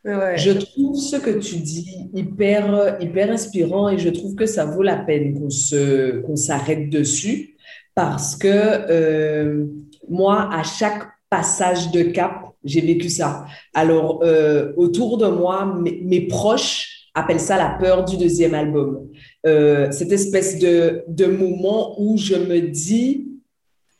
Je 0.04 0.52
trouve 0.52 0.96
ce 0.96 1.16
que 1.16 1.30
tu 1.40 1.57
dis 1.57 2.09
hyper, 2.14 2.72
inspirant 3.28 3.88
et 3.88 3.98
je 3.98 4.09
trouve 4.11 4.36
que 4.36 4.46
ça 4.46 4.64
vaut 4.64 4.84
la 4.84 4.98
peine 4.98 5.34
qu'on 5.40 6.36
s'arrête 6.36 6.90
dessus 6.90 7.57
parce 7.96 8.36
que 8.36 8.46
euh, 8.48 9.66
moi, 10.09 10.48
à 10.52 10.62
chaque 10.62 11.02
passage 11.28 11.90
de 11.90 12.02
cap, 12.04 12.45
j'ai 12.66 12.80
vécu 12.80 13.08
ça. 13.08 13.46
Alors, 13.74 14.20
euh, 14.22 14.72
autour 14.76 15.18
de 15.18 15.26
moi, 15.26 15.78
mes, 15.82 16.20
proches 16.26 17.08
appellent 17.14 17.40
ça 17.40 17.56
la 17.56 17.76
peur 17.80 18.04
du 18.04 18.16
deuxième 18.16 18.54
album. 18.54 19.08
Euh, 19.46 19.90
cette 19.90 20.12
espèce 20.12 20.58
de, 20.58 21.26
moment 21.26 22.00
où 22.00 22.18
je 22.18 22.34
me 22.34 22.60
dis, 22.60 23.28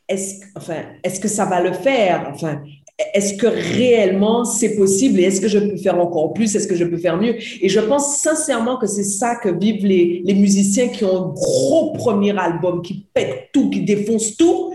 est-ce, 0.09 1.21
que 1.21 1.29
ça 1.29 1.45
va 1.47 1.63
le 1.63 1.73
faire? 1.73 2.31
Enfin, 2.33 2.63
est-ce 3.15 3.35
que 3.35 3.47
réellement 3.47 4.45
c'est 4.45 4.77
possible? 4.77 5.21
Est-ce 5.21 5.41
que 5.41 5.49
je 5.49 5.59
peux 5.59 5.77
faire 5.77 5.99
encore 5.99 6.33
plus, 6.33 6.55
est-ce 6.55 6.67
que 6.67 6.77
je 6.77 6.85
peux 6.85 6.99
faire 6.99 7.17
mieux? 7.17 7.37
Et 7.61 7.69
je 7.69 7.81
pense 7.81 8.19
sincèrement 8.19 8.77
que 8.77 8.87
c'est 8.87 9.05
ça 9.05 9.37
que 9.37 9.49
vivent 9.49 9.85
les, 9.85 10.23
les, 10.25 10.35
musiciens 10.35 10.89
qui 10.89 11.05
ont 11.05 11.17
un 11.17 11.29
gros 11.33 11.93
premier 11.93 12.39
album, 12.39 12.83
qui 12.83 13.07
pètent 13.13 13.51
tout, 13.53 13.71
qui 13.71 13.81
défoncent 13.83 14.37
tout 14.37 14.73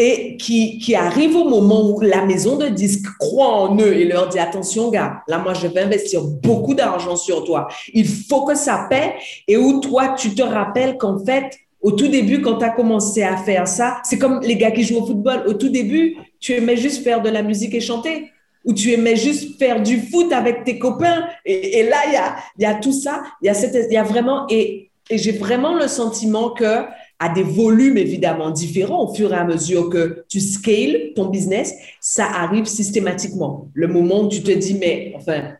et 0.00 0.36
qui, 0.36 0.78
qui 0.78 0.94
arrivent 0.94 1.34
au 1.34 1.48
moment 1.48 1.90
où 1.90 2.00
la 2.00 2.24
maison 2.24 2.56
de 2.56 2.68
disques 2.68 3.08
croit 3.18 3.62
en 3.62 3.76
eux 3.78 3.94
et 3.94 4.04
leur 4.04 4.28
dit 4.28 4.38
attention 4.38 4.90
gars, 4.90 5.22
là 5.26 5.38
moi 5.38 5.54
je 5.54 5.66
vais 5.66 5.80
investir 5.80 6.22
beaucoup 6.22 6.72
d'argent 6.72 7.16
sur 7.16 7.42
toi, 7.44 7.66
il 7.92 8.06
faut 8.06 8.44
que 8.44 8.54
ça 8.54 8.86
paie 8.88 9.14
et 9.48 9.56
où 9.56 9.80
toi 9.80 10.14
tu 10.16 10.34
te 10.36 10.42
rappelles 10.42 10.96
qu'en 10.98 11.18
fait 11.24 11.50
au 11.80 11.92
tout 11.92 12.08
début, 12.08 12.40
quand 12.42 12.58
tu 12.58 12.64
as 12.64 12.70
commencé 12.70 13.22
à 13.22 13.36
faire 13.36 13.68
ça, 13.68 14.00
c'est 14.04 14.18
comme 14.18 14.40
les 14.42 14.56
gars 14.56 14.70
qui 14.72 14.82
jouent 14.82 14.98
au 14.98 15.06
football. 15.06 15.44
Au 15.46 15.54
tout 15.54 15.68
début, 15.68 16.16
tu 16.40 16.52
aimais 16.52 16.76
juste 16.76 17.04
faire 17.04 17.22
de 17.22 17.28
la 17.28 17.42
musique 17.42 17.72
et 17.74 17.80
chanter. 17.80 18.30
Ou 18.64 18.74
tu 18.74 18.90
aimais 18.90 19.14
juste 19.14 19.58
faire 19.58 19.80
du 19.80 20.00
foot 20.00 20.32
avec 20.32 20.64
tes 20.64 20.78
copains. 20.78 21.26
Et, 21.44 21.84
là, 21.84 21.96
il 22.08 22.12
y 22.14 22.16
a, 22.16 22.36
y 22.58 22.64
a 22.64 22.74
tout 22.74 22.92
ça. 22.92 23.22
Il 23.42 23.46
y 23.46 23.96
a, 23.96 24.02
vraiment... 24.02 24.46
Et 24.50 24.90
j'ai 25.10 25.32
vraiment 25.32 25.74
le 25.74 25.86
sentiment 25.86 26.50
que 26.50 26.84
à 27.18 27.28
des 27.28 27.42
volumes 27.42 27.98
évidemment 27.98 28.50
différents 28.50 29.08
au 29.08 29.14
fur 29.14 29.32
et 29.32 29.36
à 29.36 29.44
mesure 29.44 29.90
que 29.90 30.24
tu 30.28 30.40
scales 30.40 31.12
ton 31.16 31.26
business, 31.26 31.74
ça 32.00 32.26
arrive 32.26 32.66
systématiquement. 32.66 33.68
Le 33.74 33.88
moment 33.88 34.22
où 34.22 34.28
tu 34.28 34.42
te 34.42 34.52
dis, 34.52 34.74
mais 34.74 35.12
enfin, 35.16 35.54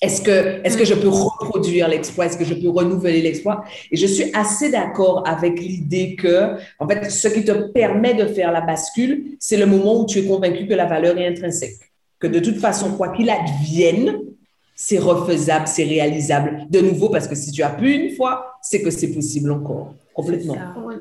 est-ce 0.00 0.20
que, 0.22 0.60
est 0.64 0.78
que 0.78 0.84
je 0.84 0.94
peux 0.94 1.08
reproduire 1.08 1.88
l'exploit? 1.88 2.26
Est-ce 2.26 2.36
que 2.36 2.44
je 2.44 2.54
peux 2.54 2.68
renouveler 2.68 3.20
l'exploit? 3.20 3.64
Et 3.90 3.96
je 3.96 4.06
suis 4.06 4.30
assez 4.32 4.70
d'accord 4.70 5.26
avec 5.26 5.60
l'idée 5.60 6.14
que, 6.14 6.56
en 6.78 6.86
fait, 6.88 7.10
ce 7.10 7.28
qui 7.28 7.44
te 7.44 7.52
permet 7.72 8.14
de 8.14 8.26
faire 8.26 8.52
la 8.52 8.60
bascule, 8.60 9.36
c'est 9.40 9.56
le 9.56 9.66
moment 9.66 10.00
où 10.00 10.06
tu 10.06 10.20
es 10.20 10.24
convaincu 10.24 10.66
que 10.66 10.74
la 10.74 10.86
valeur 10.86 11.18
est 11.18 11.26
intrinsèque. 11.26 11.78
Que 12.20 12.28
de 12.28 12.38
toute 12.38 12.58
façon, 12.58 12.92
quoi 12.92 13.08
qu'il 13.08 13.28
advienne, 13.28 14.20
c'est 14.80 15.00
refaisable, 15.00 15.66
c'est 15.66 15.82
réalisable. 15.82 16.64
De 16.70 16.80
nouveau, 16.80 17.08
parce 17.08 17.26
que 17.26 17.34
si 17.34 17.50
tu 17.50 17.64
as 17.64 17.70
pu 17.70 17.92
une 17.92 18.14
fois, 18.14 18.54
c'est 18.62 18.80
que 18.80 18.90
c'est 18.90 19.12
possible 19.12 19.50
encore. 19.50 19.92
Complètement. 20.14 20.56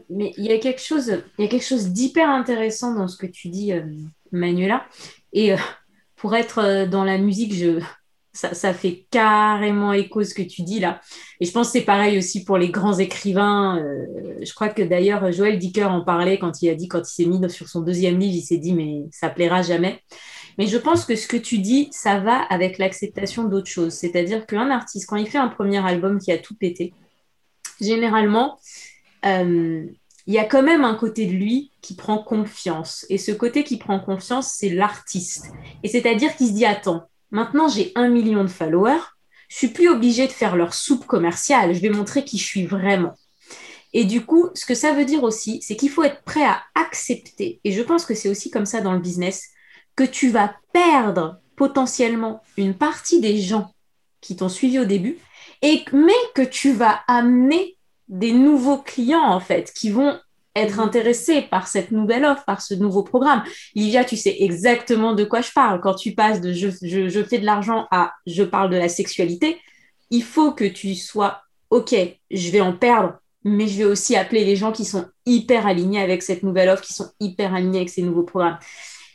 Mais 0.09 0.33
il 0.35 0.45
y 0.45 0.51
a 0.51 0.57
quelque 0.57 0.81
chose, 0.81 1.21
il 1.37 1.45
y 1.45 1.47
a 1.47 1.47
quelque 1.47 1.65
chose 1.65 1.89
d'hyper 1.89 2.27
intéressant 2.27 2.95
dans 2.95 3.07
ce 3.07 3.17
que 3.17 3.27
tu 3.27 3.49
dis, 3.49 3.71
euh, 3.71 3.83
Manuela. 4.31 4.83
Et 5.31 5.53
euh, 5.53 5.57
pour 6.15 6.35
être 6.35 6.57
euh, 6.57 6.85
dans 6.87 7.03
la 7.03 7.19
musique, 7.19 7.53
je, 7.53 7.79
ça, 8.33 8.73
fait 8.73 9.05
carrément 9.11 9.93
écho 9.93 10.23
ce 10.23 10.33
que 10.33 10.41
tu 10.41 10.63
dis 10.63 10.79
là. 10.79 10.99
Et 11.39 11.45
je 11.45 11.51
pense 11.51 11.67
que 11.67 11.73
c'est 11.73 11.85
pareil 11.85 12.17
aussi 12.17 12.43
pour 12.43 12.57
les 12.57 12.69
grands 12.69 12.97
écrivains. 12.97 13.79
Je 14.41 14.53
crois 14.55 14.69
que 14.69 14.81
d'ailleurs, 14.81 15.31
Joël 15.31 15.59
Dicker 15.59 15.85
en 15.85 16.01
parlait 16.03 16.39
quand 16.39 16.63
il 16.63 16.69
a 16.69 16.75
dit, 16.75 16.87
quand 16.87 17.01
il 17.01 17.13
s'est 17.13 17.25
mis 17.25 17.47
sur 17.51 17.69
son 17.69 17.81
deuxième 17.81 18.17
livre, 18.17 18.35
il 18.35 18.41
s'est 18.41 18.57
dit, 18.57 18.73
mais 18.73 19.05
ça 19.11 19.29
plaira 19.29 19.61
jamais. 19.61 20.01
Mais 20.57 20.67
je 20.67 20.77
pense 20.77 21.05
que 21.05 21.15
ce 21.15 21.27
que 21.27 21.37
tu 21.37 21.59
dis, 21.59 21.89
ça 21.91 22.19
va 22.19 22.41
avec 22.43 22.77
l'acceptation 22.77 23.43
d'autres 23.43 23.69
choses. 23.69 23.93
C'est-à-dire 23.93 24.45
qu'un 24.45 24.71
artiste, 24.71 25.07
quand 25.07 25.17
il 25.17 25.27
fait 25.27 25.37
un 25.37 25.49
premier 25.49 25.85
album 25.85 26.19
qui 26.19 26.31
a 26.31 26.37
tout 26.37 26.55
pété, 26.55 26.93
généralement, 27.79 28.59
euh, 29.25 29.85
il 30.25 30.33
y 30.33 30.39
a 30.39 30.45
quand 30.45 30.63
même 30.63 30.83
un 30.83 30.95
côté 30.95 31.25
de 31.25 31.33
lui 31.33 31.71
qui 31.81 31.95
prend 31.95 32.17
confiance. 32.17 33.05
Et 33.09 33.17
ce 33.17 33.31
côté 33.31 33.63
qui 33.63 33.77
prend 33.77 33.99
confiance, 33.99 34.53
c'est 34.57 34.69
l'artiste. 34.69 35.51
Et 35.83 35.87
c'est-à-dire 35.87 36.35
qu'il 36.35 36.47
se 36.47 36.53
dit, 36.53 36.65
attends, 36.65 37.07
Maintenant, 37.31 37.67
j'ai 37.67 37.91
un 37.95 38.09
million 38.09 38.43
de 38.43 38.49
followers. 38.49 39.01
Je 39.49 39.57
suis 39.57 39.67
plus 39.67 39.89
obligée 39.89 40.27
de 40.27 40.31
faire 40.31 40.55
leur 40.55 40.73
soupe 40.73 41.05
commerciale. 41.05 41.73
Je 41.73 41.79
vais 41.79 41.89
montrer 41.89 42.23
qui 42.23 42.37
je 42.37 42.45
suis 42.45 42.65
vraiment. 42.65 43.15
Et 43.93 44.05
du 44.05 44.25
coup, 44.25 44.49
ce 44.53 44.65
que 44.65 44.75
ça 44.75 44.93
veut 44.93 45.05
dire 45.05 45.23
aussi, 45.23 45.61
c'est 45.61 45.75
qu'il 45.75 45.89
faut 45.89 46.03
être 46.03 46.23
prêt 46.23 46.43
à 46.43 46.61
accepter, 46.75 47.61
et 47.63 47.71
je 47.71 47.81
pense 47.81 48.05
que 48.05 48.13
c'est 48.13 48.29
aussi 48.29 48.51
comme 48.51 48.65
ça 48.65 48.81
dans 48.81 48.91
le 48.91 48.99
business, 48.99 49.49
que 49.97 50.05
tu 50.05 50.29
vas 50.29 50.55
perdre 50.71 51.41
potentiellement 51.57 52.41
une 52.55 52.75
partie 52.75 53.19
des 53.19 53.39
gens 53.39 53.73
qui 54.21 54.37
t'ont 54.37 54.47
suivi 54.47 54.79
au 54.79 54.85
début, 54.85 55.17
mais 55.91 56.13
que 56.35 56.43
tu 56.43 56.71
vas 56.71 57.01
amener 57.07 57.77
des 58.07 58.31
nouveaux 58.31 58.77
clients, 58.77 59.25
en 59.25 59.39
fait, 59.41 59.73
qui 59.73 59.89
vont 59.89 60.17
être 60.55 60.79
intéressé 60.79 61.41
par 61.41 61.67
cette 61.67 61.91
nouvelle 61.91 62.25
offre, 62.25 62.45
par 62.45 62.61
ce 62.61 62.73
nouveau 62.73 63.03
programme. 63.03 63.43
Livia, 63.75 64.05
tu 64.05 64.15
sais 64.15 64.37
exactement 64.39 65.13
de 65.13 65.23
quoi 65.23 65.41
je 65.41 65.51
parle. 65.51 65.81
Quand 65.81 65.93
tu 65.93 66.13
passes 66.13 66.41
de 66.41 66.53
je, 66.53 67.23
fais 67.23 67.39
de 67.39 67.45
l'argent 67.45 67.87
à 67.91 68.13
je 68.25 68.43
parle 68.43 68.69
de 68.69 68.77
la 68.77 68.89
sexualité, 68.89 69.59
il 70.09 70.23
faut 70.23 70.51
que 70.51 70.63
tu 70.63 70.95
sois 70.95 71.41
OK, 71.69 71.93
je 72.31 72.49
vais 72.49 72.61
en 72.61 72.73
perdre, 72.73 73.17
mais 73.43 73.67
je 73.67 73.77
vais 73.79 73.85
aussi 73.85 74.15
appeler 74.15 74.45
les 74.45 74.55
gens 74.55 74.71
qui 74.71 74.85
sont 74.85 75.05
hyper 75.25 75.67
alignés 75.67 76.01
avec 76.01 76.23
cette 76.23 76.43
nouvelle 76.43 76.69
offre, 76.69 76.83
qui 76.83 76.93
sont 76.93 77.11
hyper 77.19 77.53
alignés 77.53 77.79
avec 77.79 77.89
ces 77.89 78.01
nouveaux 78.01 78.23
programmes. 78.23 78.57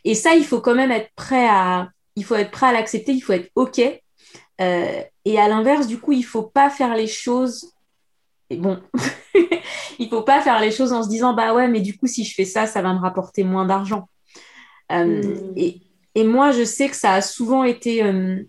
Et 0.04 0.14
ça, 0.14 0.34
il 0.34 0.44
faut 0.44 0.60
quand 0.60 0.74
même 0.74 0.90
être 0.90 1.10
prêt 1.14 1.46
à, 1.48 1.88
il 2.16 2.24
faut 2.24 2.34
être 2.34 2.50
prêt 2.50 2.66
à 2.66 2.72
l'accepter, 2.72 3.12
il 3.12 3.20
faut 3.20 3.32
être 3.32 3.50
OK. 3.54 3.80
Euh, 4.60 5.02
et 5.24 5.38
à 5.38 5.48
l'inverse, 5.48 5.86
du 5.86 5.98
coup, 5.98 6.12
il 6.12 6.24
faut 6.24 6.42
pas 6.42 6.70
faire 6.70 6.94
les 6.94 7.06
choses. 7.06 7.72
Et 8.50 8.56
bon, 8.56 8.80
il 9.98 10.08
faut 10.08 10.22
pas 10.22 10.40
faire 10.40 10.60
les 10.60 10.70
choses 10.70 10.92
en 10.92 11.02
se 11.02 11.08
disant 11.08 11.34
bah 11.34 11.54
ouais, 11.54 11.68
mais 11.68 11.80
du 11.80 11.96
coup, 11.96 12.06
si 12.06 12.24
je 12.24 12.34
fais 12.34 12.44
ça, 12.44 12.66
ça 12.66 12.82
va 12.82 12.92
me 12.92 13.00
rapporter 13.00 13.44
moins 13.44 13.64
d'argent. 13.64 14.08
Euh, 14.90 15.22
hmm. 15.22 15.52
et, 15.56 15.80
et, 16.14 16.24
moi, 16.24 16.50
je 16.50 16.64
sais 16.64 16.88
que 16.88 16.96
ça 16.96 17.14
a 17.14 17.22
souvent 17.22 17.64
été, 17.64 18.02
euh, 18.02 18.42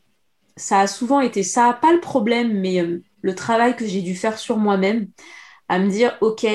ça 0.58 0.82
a 0.82 0.88
souvent 0.88 1.22
été 1.22 1.43
ça, 1.43 1.78
pas 1.82 1.93
le 1.93 2.01
problème, 2.01 2.60
mais 2.60 2.84
le 3.22 3.36
travail 3.36 3.76
que 3.76 3.88
j'ai 3.88 4.01
dû 4.01 4.16
faire 4.16 4.38
sur 4.38 4.58
moi-même, 4.58 5.08
à 5.70 5.80
me 5.80 5.89
dire 5.89 6.18
ok, 6.20 6.45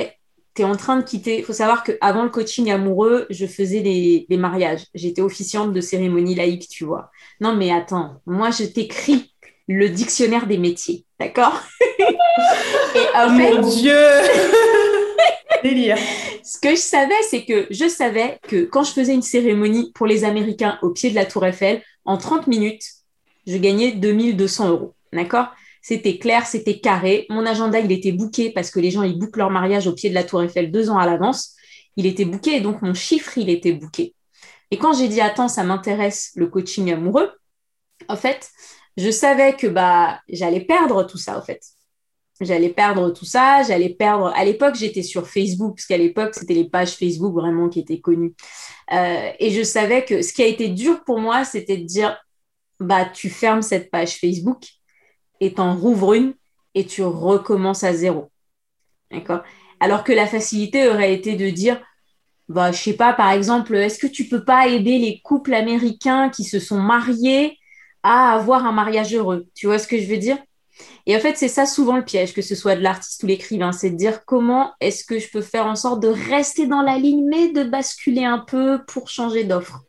tu 0.59 0.63
es 0.63 0.65
en 0.65 0.77
train 0.77 0.97
de 0.97 1.05
quitter. 1.05 1.39
Il 1.39 1.45
faut 1.45 1.53
savoir 1.53 1.85
qu'avant 1.85 2.25
le 2.25 2.31
coaching 2.31 2.69
amoureux, 2.71 3.27
je 3.31 3.47
faisais 3.47 3.79
les, 3.79 4.27
les 4.29 4.37
mariages. 4.37 4.87
J'étais 4.93 5.23
officiante 5.23 5.73
de 5.73 5.81
cérémonie 5.81 6.35
laïque, 6.35 6.69
tu 6.69 6.85
vois. 6.85 7.13
Non, 7.41 7.55
mais 7.55 7.71
attends, 7.71 8.21
moi, 8.27 8.51
je 8.51 8.65
t'écris 8.65 9.33
le 9.69 9.89
dictionnaire 9.89 10.49
des 10.49 10.59
métiers, 10.59 11.05
d'accord? 11.21 11.63
Et 12.97 13.17
en 13.17 13.31
Mon 13.31 13.69
Dieu 13.69 13.95
Délire. 15.63 15.99
Ce 16.43 16.59
que 16.59 16.71
je 16.71 16.81
savais, 16.81 17.23
c'est 17.31 17.45
que 17.45 17.67
je 17.71 17.89
savais 17.89 18.41
que 18.49 18.65
quand 18.65 18.83
je 18.83 18.93
faisais 18.93 19.15
une 19.15 19.23
cérémonie 19.23 19.93
pour 19.95 20.07
les 20.07 20.25
Américains 20.25 20.79
au 20.83 20.91
pied 20.91 21.11
de 21.11 21.15
la 21.15 21.25
Tour 21.25 21.47
Eiffel, 21.47 21.83
en 22.05 22.17
30 22.17 22.49
minutes, 22.49 22.85
je 23.47 23.57
gagnais 23.59 23.93
2200 23.93 24.71
euros. 24.71 24.95
D'accord? 25.13 25.49
C'était 25.89 26.19
clair, 26.19 26.47
c'était 26.47 26.81
carré. 26.81 27.25
Mon 27.31 27.47
agenda, 27.47 27.81
il 27.81 27.91
était 27.91 28.13
booké 28.13 28.51
parce 28.51 28.71
que 28.71 28.79
les 28.79 28.91
gens, 28.91 29.05
ils 29.05 29.19
bouclent 29.19 29.39
leur 29.39 29.49
mariage 29.49 29.87
au 29.87 29.95
pied 29.95 30.11
de 30.11 30.15
la 30.15 30.23
Tour 30.23 30.43
Eiffel 30.43 30.71
deux 30.71 30.91
ans 30.91 30.99
à 30.99 31.07
l'avance. 31.07 31.55
Il 31.97 32.05
était 32.05 32.27
booké 32.27 32.57
et 32.57 32.61
donc 32.61 32.83
mon 32.83 32.93
chiffre, 32.93 33.39
il 33.39 33.49
était 33.49 33.73
booké. 33.73 34.15
Et 34.71 34.77
quand 34.77 34.93
j'ai 34.93 35.09
dit, 35.09 35.23
attends, 35.23 35.49
ça 35.49 35.65
m'intéresse 35.65 36.33
le 36.37 36.49
coaching 36.49 36.93
amoureux, 36.93 37.33
en 38.07 38.17
fait, 38.17 38.51
je 38.99 39.11
savais 39.11 39.57
que 39.57 39.67
bah, 39.67 40.21
j'allais 40.29 40.61
perdre 40.61 41.05
tout 41.05 41.17
ça, 41.17 41.39
en 41.39 41.43
fait. 41.43 41.63
J'allais 42.39 42.69
perdre 42.69 43.09
tout 43.09 43.25
ça, 43.25 43.63
j'allais 43.63 43.95
perdre. 43.95 44.27
À 44.37 44.45
l'époque, 44.45 44.75
j'étais 44.75 45.03
sur 45.03 45.27
Facebook, 45.27 45.77
parce 45.77 45.87
qu'à 45.87 45.97
l'époque, 45.97 46.35
c'était 46.35 46.53
les 46.53 46.69
pages 46.69 46.97
Facebook 46.97 47.33
vraiment 47.33 47.71
qui 47.71 47.81
étaient 47.81 48.01
connues. 48.01 48.35
Euh, 48.93 49.31
et 49.39 49.53
je 49.53 49.63
savais 49.63 50.05
que 50.05 50.21
ce 50.21 50.35
qui 50.35 50.43
a 50.43 50.47
été 50.47 50.69
dur 50.69 51.03
pour 51.05 51.19
moi, 51.19 51.47
c'était 51.47 51.79
de 51.79 51.85
dire 51.85 52.15
bah, 52.79 53.07
tu 53.07 53.31
fermes 53.31 53.63
cette 53.63 53.91
page 53.91 54.17
Facebook 54.17 54.78
et 55.41 55.55
t'en 55.55 55.75
rouvres 55.75 56.15
une 56.15 56.35
et 56.75 56.85
tu 56.87 57.03
recommences 57.03 57.85
à 57.85 57.93
zéro. 57.93 58.31
D'accord? 59.11 59.43
Alors 59.81 60.05
que 60.05 60.13
la 60.13 60.27
facilité 60.27 60.89
aurait 60.89 61.15
été 61.15 61.37
de 61.37 61.51
dire 61.51 61.81
bah, 62.49 62.73
je 62.73 62.79
sais 62.79 62.95
pas, 62.95 63.13
par 63.13 63.31
exemple, 63.31 63.75
est-ce 63.77 63.99
que 63.99 64.07
tu 64.07 64.25
peux 64.25 64.45
pas 64.45 64.69
aider 64.69 64.99
les 64.99 65.21
couples 65.21 65.53
américains 65.53 66.31
qui 66.31 66.45
se 66.45 66.59
sont 66.59 66.81
mariés 66.81 67.59
à 68.03 68.33
avoir 68.33 68.65
un 68.65 68.73
mariage 68.73 69.15
heureux? 69.15 69.47
Tu 69.55 69.67
vois 69.67 69.79
ce 69.79 69.87
que 69.87 69.99
je 69.99 70.07
veux 70.07 70.17
dire? 70.17 70.39
Et 71.07 71.17
en 71.17 71.21
fait, 71.21 71.37
c'est 71.37 71.49
ça 71.49 71.67
souvent 71.67 71.97
le 71.97 72.05
piège, 72.05 72.33
que 72.33 72.43
ce 72.43 72.55
soit 72.55 72.77
de 72.77 72.81
l'artiste 72.81 73.23
ou 73.23 73.27
l'écrivain, 73.27 73.73
c'est 73.73 73.91
de 73.91 73.97
dire 73.97 74.25
comment 74.25 74.73
est-ce 74.81 75.05
que 75.05 75.19
je 75.19 75.29
peux 75.31 75.43
faire 75.43 75.67
en 75.67 75.75
sorte 75.75 76.03
de 76.03 76.09
rester 76.09 76.67
dans 76.67 76.83
la 76.83 76.99
ligne, 76.99 77.27
mais 77.29 77.53
de 77.53 77.65
basculer 77.65 78.25
un 78.25 78.39
peu 78.39 78.81
pour 78.87 79.09
changer 79.09 79.45
d'offre? 79.45 79.81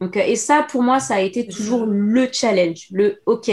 Donc, 0.00 0.16
euh, 0.16 0.22
et 0.26 0.36
ça, 0.36 0.66
pour 0.68 0.82
moi, 0.82 1.00
ça 1.00 1.14
a 1.14 1.20
été 1.20 1.46
toujours 1.46 1.86
le 1.86 2.28
challenge, 2.30 2.88
le 2.90 3.22
OK, 3.26 3.50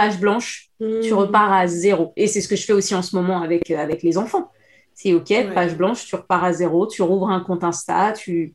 page 0.00 0.18
blanche, 0.18 0.70
tu 0.78 1.12
hmm. 1.12 1.14
repars 1.14 1.52
à 1.52 1.66
zéro. 1.66 2.14
Et 2.16 2.26
c'est 2.26 2.40
ce 2.40 2.48
que 2.48 2.56
je 2.56 2.64
fais 2.64 2.72
aussi 2.72 2.94
en 2.94 3.02
ce 3.02 3.14
moment 3.14 3.42
avec, 3.42 3.70
euh, 3.70 3.76
avec 3.76 4.02
les 4.02 4.16
enfants. 4.16 4.50
C'est 4.94 5.12
OK, 5.12 5.32
page 5.54 5.76
blanche, 5.76 6.06
tu 6.06 6.16
repars 6.16 6.42
à 6.42 6.52
zéro, 6.54 6.86
tu 6.86 7.02
rouvres 7.02 7.28
un 7.28 7.40
compte 7.40 7.64
Insta, 7.64 8.12
tu, 8.12 8.54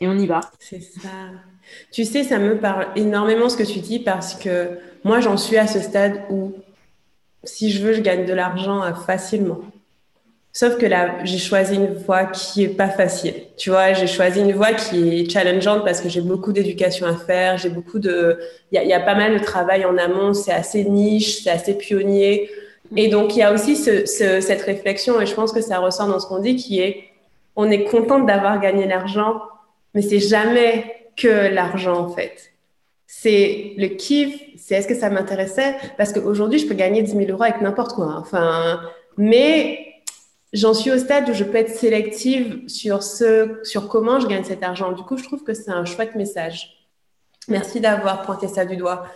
et 0.00 0.08
on 0.08 0.18
y 0.18 0.26
va. 0.26 0.40
C'est 0.58 0.80
ça. 0.80 1.08
Tu 1.92 2.06
sais, 2.06 2.24
ça 2.24 2.38
me 2.38 2.58
parle 2.58 2.88
énormément 2.96 3.50
ce 3.50 3.56
que 3.58 3.62
tu 3.62 3.80
dis 3.80 3.98
parce 3.98 4.34
que 4.34 4.78
moi, 5.04 5.20
j'en 5.20 5.36
suis 5.36 5.58
à 5.58 5.66
ce 5.66 5.80
stade 5.80 6.22
où 6.30 6.54
si 7.44 7.70
je 7.70 7.82
veux, 7.82 7.92
je 7.92 8.00
gagne 8.00 8.24
de 8.24 8.32
l'argent 8.32 8.82
euh, 8.82 8.94
facilement. 8.94 9.60
Sauf 10.52 10.78
que 10.78 10.86
là, 10.86 11.16
j'ai 11.24 11.38
choisi 11.38 11.76
une 11.76 11.94
voie 11.94 12.24
qui 12.24 12.64
est 12.64 12.68
pas 12.68 12.88
facile. 12.88 13.34
Tu 13.56 13.70
vois, 13.70 13.92
j'ai 13.92 14.06
choisi 14.06 14.40
une 14.40 14.52
voie 14.52 14.72
qui 14.72 15.20
est 15.20 15.30
challengeante 15.30 15.84
parce 15.84 16.00
que 16.00 16.08
j'ai 16.08 16.20
beaucoup 16.20 16.52
d'éducation 16.52 17.06
à 17.06 17.14
faire, 17.14 17.58
j'ai 17.58 17.68
beaucoup 17.68 17.98
de, 17.98 18.38
il 18.72 18.82
y, 18.82 18.92
a 18.92 19.00
pas 19.00 19.14
mal 19.14 19.38
de 19.38 19.44
travail 19.44 19.84
en 19.84 19.96
amont, 19.98 20.34
c'est 20.34 20.52
assez 20.52 20.84
niche, 20.84 21.44
c'est 21.44 21.50
assez 21.50 21.74
pionnier. 21.74 22.50
Et 22.96 23.08
donc, 23.08 23.36
il 23.36 23.40
y 23.40 23.42
a 23.42 23.52
aussi 23.52 23.76
cette 23.76 24.62
réflexion, 24.62 25.20
et 25.20 25.26
je 25.26 25.34
pense 25.34 25.52
que 25.52 25.60
ça 25.60 25.78
ressort 25.78 26.08
dans 26.08 26.18
ce 26.18 26.26
qu'on 26.26 26.38
dit, 26.38 26.56
qui 26.56 26.80
est, 26.80 27.04
on 27.54 27.70
est 27.70 27.84
contente 27.84 28.26
d'avoir 28.26 28.58
gagné 28.60 28.86
l'argent, 28.86 29.40
mais 29.94 30.02
c'est 30.02 30.20
jamais 30.20 30.84
que 31.16 31.52
l'argent, 31.52 31.98
en 31.98 32.08
fait. 32.08 32.52
C'est 33.06 33.74
le 33.76 33.88
kiff, 33.88 34.34
c'est 34.56 34.76
est-ce 34.76 34.88
que 34.88 34.94
ça 34.94 35.10
m'intéressait? 35.10 35.76
Parce 35.96 36.12
qu'aujourd'hui, 36.12 36.58
je 36.58 36.66
peux 36.66 36.74
gagner 36.74 37.02
10 37.02 37.12
000 37.12 37.30
euros 37.30 37.42
avec 37.42 37.60
n'importe 37.60 37.92
quoi. 37.92 38.16
Enfin, 38.18 38.80
mais 39.16 39.87
j'en 40.52 40.74
suis 40.74 40.90
au 40.90 40.98
stade 40.98 41.28
où 41.28 41.34
je 41.34 41.44
peux 41.44 41.56
être 41.56 41.74
sélective 41.74 42.68
sur, 42.68 43.02
ce, 43.02 43.58
sur 43.64 43.88
comment 43.88 44.20
je 44.20 44.26
gagne 44.26 44.44
cet 44.44 44.62
argent. 44.62 44.92
Du 44.92 45.02
coup, 45.02 45.16
je 45.16 45.24
trouve 45.24 45.44
que 45.44 45.54
c'est 45.54 45.70
un 45.70 45.84
chouette 45.84 46.14
message. 46.14 46.74
Merci 47.48 47.80
d'avoir 47.80 48.22
pointé 48.22 48.48
ça 48.48 48.64
du 48.64 48.76
doigt. 48.76 49.06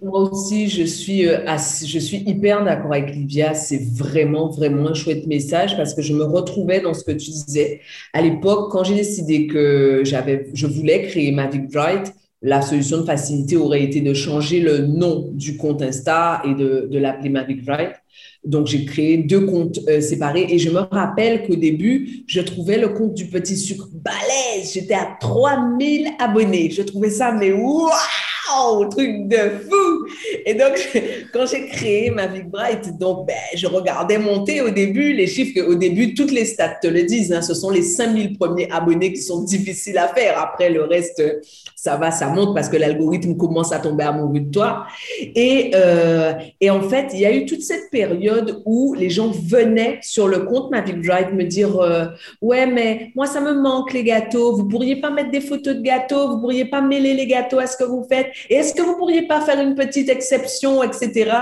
Moi 0.00 0.20
aussi, 0.20 0.68
je 0.68 0.84
suis, 0.84 1.28
euh, 1.28 1.44
je 1.46 1.98
suis 1.98 2.18
hyper 2.18 2.64
d'accord 2.64 2.92
avec 2.92 3.14
Livia. 3.14 3.52
C'est 3.52 3.82
vraiment, 3.92 4.48
vraiment 4.48 4.88
un 4.88 4.94
chouette 4.94 5.26
message 5.26 5.76
parce 5.76 5.92
que 5.92 6.02
je 6.02 6.14
me 6.14 6.24
retrouvais 6.24 6.80
dans 6.80 6.94
ce 6.94 7.04
que 7.04 7.12
tu 7.12 7.30
disais. 7.30 7.80
À 8.12 8.22
l'époque, 8.22 8.70
quand 8.70 8.84
j'ai 8.84 8.94
décidé 8.94 9.46
que 9.46 10.02
je 10.04 10.66
voulais 10.66 11.02
créer 11.02 11.32
Mavic 11.32 11.70
Bright, 11.70 12.14
la 12.42 12.62
solution 12.62 12.98
de 12.98 13.04
facilité 13.04 13.56
aurait 13.56 13.82
été 13.82 14.00
de 14.00 14.14
changer 14.14 14.60
le 14.60 14.78
nom 14.78 15.28
du 15.32 15.58
compte 15.58 15.82
Insta 15.82 16.40
et 16.44 16.54
de, 16.54 16.88
de 16.90 16.98
l'appeler 16.98 17.28
Mavic 17.28 17.64
Bright. 17.64 17.92
Donc, 18.44 18.66
j'ai 18.66 18.84
créé 18.86 19.18
deux 19.18 19.44
comptes 19.44 19.80
euh, 19.88 20.00
séparés 20.00 20.46
et 20.48 20.58
je 20.58 20.70
me 20.70 20.78
rappelle 20.78 21.46
qu'au 21.46 21.56
début, 21.56 22.24
je 22.26 22.40
trouvais 22.40 22.78
le 22.78 22.88
compte 22.88 23.14
du 23.14 23.26
petit 23.26 23.56
sucre 23.56 23.88
balèze. 23.92 24.72
J'étais 24.72 24.94
à 24.94 25.16
3000 25.20 26.12
abonnés. 26.18 26.70
Je 26.70 26.82
trouvais 26.82 27.10
ça, 27.10 27.32
mais 27.32 27.52
waouh! 27.52 27.90
Truc 28.88 29.28
de 29.28 29.36
fou. 29.68 30.06
Et 30.46 30.54
donc, 30.54 30.72
quand 31.32 31.46
j'ai 31.46 31.66
créé 31.66 32.10
ma 32.10 32.26
Big 32.26 32.46
Bright, 32.46 32.98
donc, 32.98 33.26
ben, 33.26 33.36
je 33.54 33.66
regardais 33.66 34.18
monter 34.18 34.60
au 34.60 34.70
début 34.70 35.12
les 35.12 35.26
chiffres. 35.26 35.60
Au 35.66 35.74
début, 35.74 36.14
toutes 36.14 36.32
les 36.32 36.44
stats 36.44 36.76
te 36.82 36.88
le 36.88 37.04
disent. 37.04 37.32
Hein, 37.32 37.42
ce 37.42 37.54
sont 37.54 37.70
les 37.70 37.82
5000 37.82 38.38
premiers 38.38 38.70
abonnés 38.70 39.12
qui 39.12 39.22
sont 39.22 39.42
difficiles 39.42 39.98
à 39.98 40.08
faire. 40.08 40.38
Après, 40.38 40.70
le 40.70 40.84
reste, 40.84 41.22
ça 41.76 41.96
va, 41.96 42.10
ça 42.10 42.28
monte 42.28 42.54
parce 42.54 42.68
que 42.68 42.76
l'algorithme 42.76 43.36
commence 43.36 43.72
à 43.72 43.78
tomber 43.78 44.04
amoureux 44.04 44.40
de 44.40 44.50
toi. 44.50 44.86
Et, 45.20 45.70
euh, 45.74 46.32
en 46.70 46.82
fait, 46.82 47.08
il 47.12 47.20
y 47.20 47.26
a 47.26 47.32
eu 47.32 47.46
toute 47.46 47.62
cette 47.62 47.90
période 47.90 48.62
où 48.64 48.94
les 48.94 49.10
gens 49.10 49.30
venaient 49.30 49.98
sur 50.02 50.28
le 50.28 50.40
compte 50.40 50.70
ma 50.70 50.80
Big 50.82 50.98
me 50.98 51.44
dire 51.44 51.78
euh, 51.78 52.06
Ouais, 52.40 52.66
mais 52.66 53.10
moi, 53.14 53.26
ça 53.26 53.40
me 53.40 53.54
manque 53.54 53.92
les 53.92 54.04
gâteaux. 54.04 54.56
Vous 54.56 54.68
pourriez 54.68 54.96
pas 54.96 55.10
mettre 55.10 55.30
des 55.30 55.40
photos 55.40 55.76
de 55.76 55.82
gâteaux. 55.82 56.28
Vous 56.28 56.40
pourriez 56.40 56.64
pas 56.64 56.80
mêler 56.80 57.14
les 57.14 57.26
gâteaux 57.26 57.58
à 57.58 57.66
ce 57.66 57.76
que 57.76 57.84
vous 57.84 58.04
faites. 58.08 58.28
Est-ce 58.48 58.74
que 58.74 58.82
vous 58.82 58.96
pourriez 58.96 59.22
pas 59.22 59.40
faire 59.40 59.60
une 59.60 59.74
petite 59.74 60.08
exception, 60.08 60.82
etc. 60.82 61.32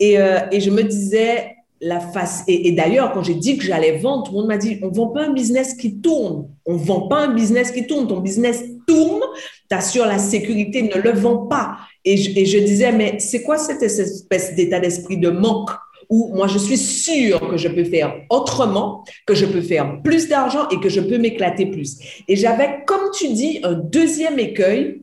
Et, 0.00 0.18
euh, 0.18 0.40
et 0.50 0.60
je 0.60 0.70
me 0.70 0.82
disais, 0.82 1.56
la 1.80 2.00
face. 2.00 2.44
Et, 2.48 2.72
d'ailleurs, 2.72 3.12
quand 3.12 3.22
j'ai 3.22 3.34
dit 3.34 3.56
que 3.56 3.64
j'allais 3.64 3.98
vendre, 3.98 4.24
tout 4.24 4.32
le 4.32 4.38
monde 4.38 4.48
m'a 4.48 4.58
dit 4.58 4.78
on 4.82 4.88
vend 4.88 5.08
pas 5.08 5.24
un 5.24 5.32
business 5.32 5.74
qui 5.74 6.00
tourne. 6.00 6.48
On 6.66 6.76
vend 6.76 7.08
pas 7.08 7.20
un 7.20 7.34
business 7.34 7.70
qui 7.70 7.86
tourne. 7.86 8.08
Ton 8.08 8.20
business 8.20 8.64
tourne, 8.86 9.22
tu 9.70 9.76
assures 9.76 10.06
la 10.06 10.18
sécurité, 10.18 10.82
ne 10.82 11.00
le 11.00 11.12
vends 11.12 11.46
pas. 11.46 11.76
Et 12.04 12.16
je, 12.16 12.38
et 12.38 12.46
je 12.46 12.58
disais 12.58 12.92
mais 12.92 13.18
c'est 13.18 13.42
quoi 13.42 13.58
cette 13.58 13.82
espèce 13.82 14.54
d'état 14.54 14.80
d'esprit 14.80 15.18
de 15.18 15.30
manque 15.30 15.70
où 16.10 16.32
moi 16.34 16.46
je 16.46 16.58
suis 16.58 16.78
sûre 16.78 17.48
que 17.50 17.58
je 17.58 17.68
peux 17.68 17.84
faire 17.84 18.14
autrement, 18.30 19.04
que 19.26 19.34
je 19.34 19.44
peux 19.44 19.60
faire 19.60 20.00
plus 20.02 20.26
d'argent 20.26 20.68
et 20.70 20.80
que 20.80 20.88
je 20.88 21.00
peux 21.00 21.18
m'éclater 21.18 21.66
plus? 21.66 21.98
Et 22.26 22.34
j'avais, 22.34 22.82
comme 22.86 23.10
tu 23.16 23.28
dis, 23.28 23.60
un 23.62 23.74
deuxième 23.74 24.38
écueil 24.38 25.02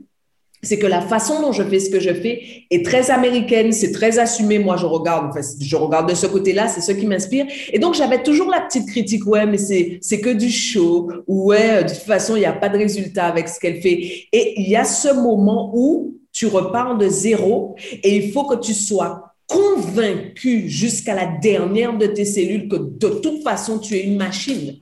c'est 0.66 0.80
que 0.80 0.88
la 0.88 1.02
façon 1.02 1.42
dont 1.42 1.52
je 1.52 1.64
fais 1.64 1.80
ce 1.80 1.90
que 1.90 2.00
je 2.00 2.14
fais 2.14 2.66
est 2.70 2.86
très 2.86 3.12
américaine, 3.12 3.72
c'est 3.72 3.92
très 3.92 4.20
assumé. 4.20 4.60
Moi, 4.60 4.78
je 4.78 4.86
regarde, 4.86 5.28
enfin, 5.30 5.42
je 5.60 5.76
regarde 5.76 6.10
de 6.10 6.16
ce 6.16 6.28
côté-là, 6.28 6.68
c'est 6.68 6.82
ce 6.82 6.92
qui 6.92 7.06
m'inspire. 7.06 7.46
Et 7.72 7.80
donc, 7.80 7.96
j'avais 7.96 8.24
toujours 8.24 8.50
la 8.50 8.62
petite 8.62 8.88
critique, 8.88 9.26
ouais, 9.28 9.46
mais 9.46 9.58
c'est, 9.58 10.00
c'est 10.02 10.20
que 10.20 10.30
du 10.30 10.50
show, 10.50 11.10
ou 11.28 11.48
ouais, 11.48 11.84
de 11.84 11.90
toute 11.90 12.00
façon, 12.00 12.36
il 12.36 12.40
n'y 12.40 12.46
a 12.46 12.54
pas 12.54 12.70
de 12.70 12.78
résultat 12.78 13.26
avec 13.26 13.50
ce 13.50 13.60
qu'elle 13.60 13.82
fait. 13.82 14.28
Et 14.32 14.60
il 14.62 14.70
y 14.70 14.76
a 14.76 14.84
ce 14.84 15.14
moment 15.14 15.72
où 15.74 16.16
tu 16.32 16.48
repars 16.48 16.98
de 16.98 17.08
zéro 17.08 17.76
et 18.04 18.18
il 18.18 18.32
faut 18.32 18.44
que 18.44 18.60
tu 18.60 18.74
sois 18.74 19.32
convaincu 19.48 20.68
jusqu'à 20.68 21.16
la 21.16 21.28
dernière 21.42 21.98
de 21.98 22.08
tes 22.08 22.26
cellules 22.26 22.68
que 22.68 22.76
de 22.76 23.08
toute 23.20 23.42
façon, 23.44 23.80
tu 23.80 23.96
es 23.96 24.04
une 24.04 24.18
machine. 24.18 24.76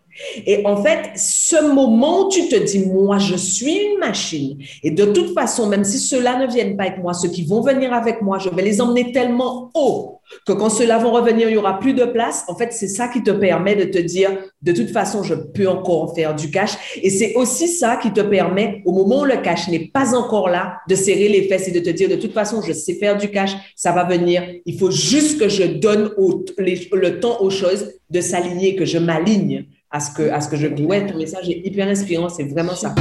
Et 0.45 0.66
en 0.66 0.82
fait, 0.82 1.11
ce 1.16 1.74
moment 1.74 2.26
où 2.26 2.30
tu 2.30 2.47
te 2.47 2.55
dis, 2.55 2.86
moi, 2.86 3.18
je 3.18 3.36
suis 3.36 3.76
une 3.76 3.99
machine. 3.99 4.57
Et 4.84 4.91
de 4.91 5.05
toute 5.05 5.34
façon, 5.34 5.68
même 5.68 5.84
si 5.84 5.99
ceux-là 5.99 6.39
ne 6.39 6.47
viennent 6.47 6.78
pas 6.78 6.84
avec 6.84 6.99
moi, 6.99 7.14
ceux 7.14 7.30
qui 7.30 7.45
vont 7.45 7.61
venir 7.61 7.93
avec 7.93 8.22
moi, 8.22 8.39
je 8.39 8.49
vais 8.49 8.61
les 8.61 8.82
emmener 8.82 9.11
tellement 9.11 9.72
haut 9.74 10.20
que 10.45 10.53
quand 10.53 10.70
ceux-là 10.70 10.97
vont 10.97 11.11
revenir, 11.11 11.47
il 11.49 11.51
n'y 11.51 11.57
aura 11.57 11.80
plus 11.80 11.93
de 11.93 12.05
place. 12.05 12.45
En 12.47 12.55
fait, 12.55 12.74
c'est 12.74 12.88
ça 12.88 13.07
qui 13.07 13.24
te 13.24 13.32
permet 13.32 13.76
de 13.76 13.86
te 13.86 13.97
dire, 13.97 14.32
de 14.61 14.72
toute 14.72 14.89
façon, 14.89 15.24
je 15.24 15.36
peux 15.36 15.68
encore 15.68 16.16
faire 16.16 16.36
du 16.36 16.49
cash. 16.49 16.72
Et 17.01 17.09
c'est 17.09 17.36
aussi 17.36 17.68
ça 17.68 17.97
qui 17.97 18.11
te 18.11 18.22
permet, 18.22 18.82
au 18.86 18.91
moment 18.91 19.22
où 19.22 19.26
le 19.26 19.38
cash 19.38 19.68
n'est 19.68 19.88
pas 19.88 20.16
encore 20.16 20.49
là, 20.49 20.78
de 20.89 20.95
serrer 20.95 21.30
les 21.30 21.43
fesses 21.43 21.68
et 21.68 21.72
de 21.72 21.80
te 21.80 21.89
dire, 21.89 22.09
de 22.09 22.16
toute 22.16 22.34
façon, 22.34 22.61
je 22.61 22.74
sais 22.74 22.95
faire 22.95 23.18
du 23.18 23.30
cash, 23.30 23.51
ça 23.76 23.91
va 23.91 24.03
venir. 24.03 24.43
Il 24.66 24.78
faut 24.80 24.91
juste 24.91 25.39
que 25.39 25.49
je 25.49 25.64
donne 25.64 26.11
le 26.18 27.20
temps 27.20 27.41
aux 27.41 27.49
choses 27.49 27.91
de 28.09 28.22
s'aligner, 28.22 28.76
que 28.76 28.86
je 28.86 28.97
m'aligne 28.97 29.66
à 29.94 30.00
ce 30.00 30.12
que, 30.12 30.30
à 30.32 30.41
ce 30.41 30.50
que 30.50 30.58
je 30.58 30.68
dis. 30.68 30.86
Ouais, 30.86 31.06
ton 31.06 31.18
message 31.18 31.48
est 31.48 31.62
hyper 31.64 31.88
inspirant, 31.88 32.28
c'est 32.28 32.44
vraiment 32.44 32.76
ça. 32.76 32.96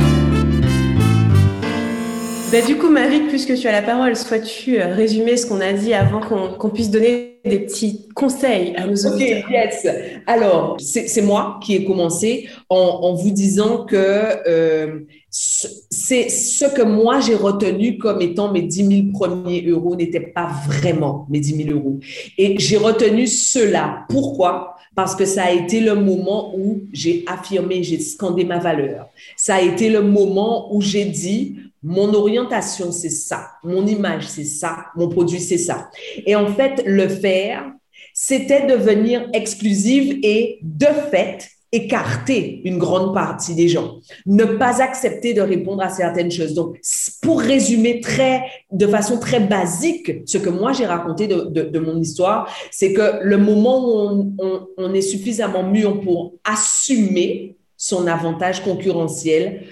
Bah, 2.53 2.61
du 2.66 2.76
coup, 2.76 2.90
Marie, 2.90 3.20
puisque 3.28 3.55
tu 3.55 3.66
as 3.66 3.72
la 3.72 3.80
parole, 3.80 4.14
souhaites-tu 4.14 4.78
euh, 4.78 4.95
résumer 4.95 5.38
ce 5.38 5.47
qu'on 5.47 5.62
a 5.62 5.72
dit 5.72 5.95
avant 5.95 6.20
qu'on 6.20 6.68
puisse 6.68 6.90
donner 6.90 7.38
des 7.47 7.61
petits 7.61 8.09
conseils 8.14 8.74
à 8.76 8.86
nos 8.86 8.95
auditeurs? 8.95 9.43
Ok, 9.47 9.51
yes. 9.51 9.86
Alors, 10.26 10.76
c'est 10.78 11.22
moi 11.22 11.59
qui 11.62 11.76
ai 11.76 11.86
commencé 11.86 12.49
en, 12.68 12.76
en 12.76 13.14
vous 13.14 13.30
disant 13.30 13.86
que 13.86 13.97
euh, 13.97 15.01
c'est 15.30 16.28
ce 16.28 16.66
que 16.66 16.82
moi 16.82 17.20
j'ai 17.20 17.34
retenu 17.34 17.97
comme 17.97 18.20
étant 18.20 18.53
mes 18.53 18.61
10 18.61 18.86
000 18.86 19.03
premiers 19.14 19.62
euros 19.66 19.97
n'étaient 19.97 20.20
pas 20.20 20.51
vraiment 20.66 21.26
mes 21.30 21.40
10 21.40 21.64
000 21.64 21.78
euros. 21.78 22.01
Et 22.36 22.59
j'ai 22.59 22.76
retenu 22.76 23.26
cela. 23.26 24.05
Pourquoi? 24.11 24.71
Parce 24.95 25.14
que 25.16 25.24
ça 25.24 25.45
a 25.45 25.51
été 25.51 25.80
le 25.80 25.95
moment 25.95 26.55
où 26.57 26.82
j'ai 26.93 27.24
affirmé, 27.26 27.82
j'ai 27.82 27.99
scandé 28.01 28.45
ma 28.45 28.59
valeur. 28.59 29.09
Ça 29.36 29.57
a 29.57 29.61
été 29.61 29.88
le 29.88 30.03
moment 30.03 30.74
où 30.74 30.80
j'ai 30.80 31.07
dit, 31.07 31.57
mon 31.82 32.12
orientation, 32.14 32.93
c'est 32.93 33.11
ça, 33.11 33.51
mon 33.64 33.86
image, 33.86 34.28
c'est 34.28 34.45
ça, 34.45 34.86
mon 34.97 35.09
produit, 35.09 35.40
c'est 35.40 35.59
ça. 35.59 35.90
Et 36.26 36.36
en 36.36 36.47
fait, 36.47 36.82
le 36.86 37.09
faire, 37.09 37.72
c'était 38.14 38.66
devenir 38.66 39.28
exclusive 39.32 40.18
et 40.22 40.59
de 40.62 40.86
fait, 41.11 41.49
écarter 41.72 42.60
une 42.64 42.76
grande 42.76 43.14
partie 43.14 43.54
des 43.54 43.66
gens, 43.66 44.00
ne 44.26 44.44
pas 44.44 44.82
accepter 44.82 45.32
de 45.32 45.40
répondre 45.40 45.82
à 45.82 45.88
certaines 45.88 46.30
choses. 46.30 46.52
Donc, 46.52 46.78
pour 47.22 47.40
résumer 47.40 48.00
très, 48.00 48.44
de 48.70 48.86
façon 48.86 49.18
très 49.18 49.40
basique, 49.40 50.12
ce 50.26 50.36
que 50.36 50.50
moi 50.50 50.72
j'ai 50.72 50.84
raconté 50.84 51.26
de, 51.26 51.78
mon 51.78 51.98
histoire, 51.98 52.54
c'est 52.70 52.92
que 52.92 53.22
le 53.22 53.38
moment 53.38 53.88
où 53.88 54.34
on, 54.38 54.66
on, 54.76 54.94
est 54.94 55.00
suffisamment 55.00 55.62
mûr 55.62 56.00
pour 56.02 56.34
assumer 56.44 57.56
son 57.76 58.06
avantage 58.06 58.62
concurrentiel 58.62 59.64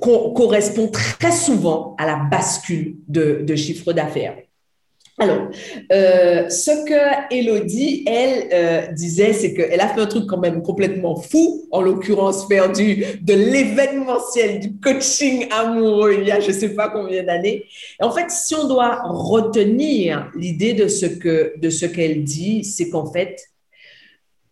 correspond 0.00 0.88
très 0.88 1.32
souvent 1.32 1.96
à 1.98 2.06
la 2.06 2.16
bascule 2.16 2.96
de, 3.08 3.42
de 3.42 3.56
chiffre 3.56 3.92
d'affaires. 3.92 4.36
Alors, 5.18 5.48
euh, 5.92 6.48
ce 6.48 6.70
que 6.86 7.34
Elodie, 7.34 8.02
elle, 8.06 8.48
euh, 8.52 8.92
disait, 8.92 9.34
c'est 9.34 9.52
qu'elle 9.52 9.80
a 9.80 9.88
fait 9.88 10.00
un 10.00 10.06
truc 10.06 10.26
quand 10.26 10.38
même 10.38 10.62
complètement 10.62 11.16
fou, 11.16 11.68
en 11.70 11.82
l'occurrence 11.82 12.48
faire 12.48 12.72
de 12.72 13.34
l'événementiel, 13.34 14.60
du 14.60 14.78
coaching 14.80 15.46
amoureux 15.50 16.14
il 16.18 16.26
y 16.26 16.32
a 16.32 16.40
je 16.40 16.48
ne 16.48 16.52
sais 16.52 16.70
pas 16.70 16.88
combien 16.88 17.24
d'années. 17.24 17.64
En 18.00 18.10
fait, 18.10 18.30
si 18.30 18.54
on 18.54 18.66
doit 18.66 19.02
retenir 19.04 20.30
l'idée 20.34 20.72
de 20.72 20.88
ce 20.88 21.06
que 21.06 21.52
de 21.58 21.68
ce 21.68 21.84
qu'elle 21.84 22.24
dit, 22.24 22.64
c'est 22.64 22.88
qu'en 22.88 23.12
fait, 23.12 23.36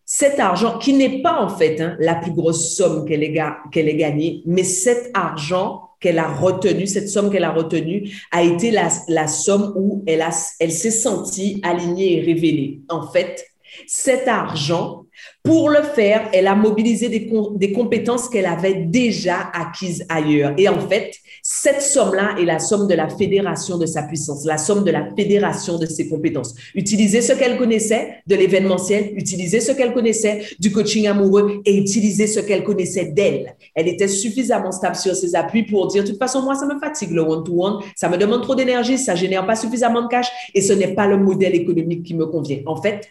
cet 0.05 0.41
argent, 0.41 0.79
qui 0.79 0.93
n'est 0.93 1.23
pas 1.23 1.41
en 1.41 1.49
fait 1.49 1.81
hein, 1.81 1.97
la 2.01 2.17
plus 2.17 2.33
grosse 2.33 2.77
somme 2.77 3.07
qu'elle 3.07 3.23
ait 3.23 3.97
gagnée, 3.97 4.43
mais 4.45 4.65
cet 4.65 5.11
argent 5.15 5.90
qu'elle 6.01 6.19
a 6.19 6.29
retenu, 6.29 6.87
cette 6.87 7.09
somme 7.09 7.31
qu'elle 7.31 7.45
a 7.45 7.53
retenue, 7.53 8.11
a 8.31 8.43
été 8.43 8.71
la, 8.71 9.29
somme 9.29 9.73
où 9.77 10.03
elle 10.07 10.73
s'est 10.73 10.91
sentie 10.91 11.61
alignée 11.63 12.19
et 12.19 12.21
révélée. 12.23 12.81
En 12.89 13.07
fait, 13.07 13.47
cet 13.87 14.27
argent 14.27 15.07
Pour 15.43 15.71
le 15.71 15.83
faire, 15.83 16.29
elle 16.35 16.47
a 16.47 16.55
mobilisé 16.55 17.09
des, 17.09 17.73
compétences 17.73 18.29
qu'elle 18.29 18.47
avait 18.47 18.75
déjà 18.75 19.51
acquises 19.55 20.05
ailleurs. 20.11 20.53
Et 20.59 20.69
en 20.69 20.87
fait, 20.87 21.15
cette 21.43 21.81
somme-là 21.81 22.35
est 22.39 22.45
la 22.45 22.59
somme 22.59 22.87
de 22.87 22.95
la 22.95 23.09
fédération 23.09 23.79
de 23.79 23.87
sa 23.87 24.03
puissance, 24.03 24.45
la 24.45 24.59
somme 24.59 24.85
de 24.85 24.91
la 24.91 25.09
fédération 25.17 25.79
de 25.79 25.87
ses 25.87 26.11
compétences. 26.11 26.55
Utiliser 26.75 27.23
ce 27.23 27.33
qu'elle 27.33 27.57
connaissait 27.57 28.17
de 28.27 28.35
l'événementiel, 28.37 29.13
utiliser 29.17 29.61
ce 29.61 29.73
qu'elle 29.73 29.95
connaissait 29.95 30.43
du 30.59 30.71
coaching 30.71 31.07
amoureux 31.07 31.63
et 31.65 31.75
utiliser 31.75 32.27
ce 32.27 32.41
qu'elle 32.41 32.63
connaissait 32.63 33.07
d'elle. 33.07 33.57
Elle 33.75 33.89
était 33.89 34.09
suffisamment 34.09 34.73
stable 34.73 34.97
sur 34.97 35.17
ses 35.17 35.35
appuis 35.35 35.63
pour 35.63 35.87
dire, 35.87 36.05
de 36.05 36.09
toute 36.11 36.19
façon, 36.19 36.43
moi, 36.43 36.55
ça 36.55 36.67
me 36.67 36.79
fatigue 36.79 37.13
le 37.13 37.23
one-to-one, 37.23 37.79
ça 37.97 38.11
me 38.11 38.19
demande 38.19 38.43
trop 38.43 38.55
d'énergie, 38.55 38.99
ça 38.99 39.15
génère 39.15 39.47
pas 39.47 39.57
suffisamment 39.57 40.03
de 40.03 40.09
cash 40.09 40.29
et 40.55 40.61
ce 40.61 40.75
n'est 40.75 40.95
pas 40.95 41.07
le 41.07 41.17
modèle 41.17 41.55
économique 41.55 42.03
qui 42.03 42.15
me 42.15 42.27
convient. 42.27 42.59
En 42.67 42.81
fait, 42.81 43.09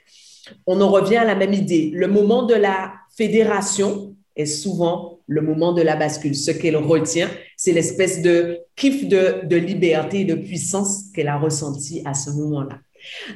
on 0.66 0.82
en 0.82 0.90
revient 0.90 1.18
à 1.18 1.26
la 1.26 1.36
même 1.36 1.54
idée. 1.54 1.92
Le 1.94 2.08
moment 2.08 2.44
de 2.44 2.56
la 2.56 2.94
fédération 3.16 4.16
est 4.36 4.46
souvent 4.46 5.20
le 5.28 5.42
moment 5.42 5.74
de 5.74 5.82
la 5.82 5.96
bascule. 5.96 6.36
Ce 6.36 6.52
qu'elle 6.52 6.78
retient, 6.78 7.30
c'est 7.56 7.72
l'espèce 7.72 8.22
de 8.22 8.60
kiff 8.76 9.08
de, 9.08 9.46
de 9.46 9.56
liberté 9.56 10.22
et 10.22 10.26
de 10.26 10.36
puissance 10.36 11.12
qu'elle 11.14 11.28
a 11.28 11.38
ressenti 11.38 12.02
à 12.06 12.14
ce 12.14 12.32
moment-là. 12.32 12.80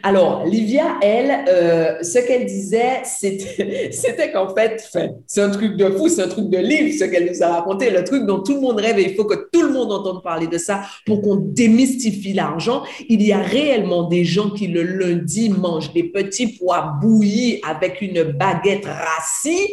Alors, 0.01 0.45
Livia, 0.45 0.97
elle, 1.01 1.45
euh, 1.47 2.03
ce 2.03 2.19
qu'elle 2.19 2.45
disait, 2.45 3.01
c'était 3.03 4.31
qu'en 4.33 4.53
fait, 4.53 4.83
c'est 5.27 5.41
un 5.41 5.49
truc 5.49 5.77
de 5.77 5.89
fou, 5.89 6.09
c'est 6.09 6.23
un 6.23 6.27
truc 6.27 6.49
de 6.49 6.57
livre, 6.57 6.95
ce 6.97 7.05
qu'elle 7.05 7.29
nous 7.29 7.43
a 7.43 7.47
raconté, 7.47 7.89
le 7.89 8.03
truc 8.03 8.25
dont 8.25 8.41
tout 8.41 8.55
le 8.55 8.61
monde 8.61 8.79
rêve 8.79 8.99
et 8.99 9.09
il 9.09 9.15
faut 9.15 9.25
que 9.25 9.47
tout 9.51 9.61
le 9.61 9.71
monde 9.71 9.91
entende 9.91 10.23
parler 10.23 10.47
de 10.47 10.57
ça 10.57 10.81
pour 11.05 11.21
qu'on 11.21 11.35
démystifie 11.35 12.33
l'argent. 12.33 12.83
Il 13.09 13.21
y 13.21 13.31
a 13.31 13.39
réellement 13.39 14.07
des 14.07 14.25
gens 14.25 14.49
qui 14.49 14.67
le 14.67 14.83
lundi 14.83 15.49
mangent 15.49 15.93
des 15.93 16.03
petits 16.03 16.57
pois 16.57 16.93
bouillis 17.01 17.61
avec 17.67 18.01
une 18.01 18.23
baguette 18.23 18.85
rassie 18.85 19.67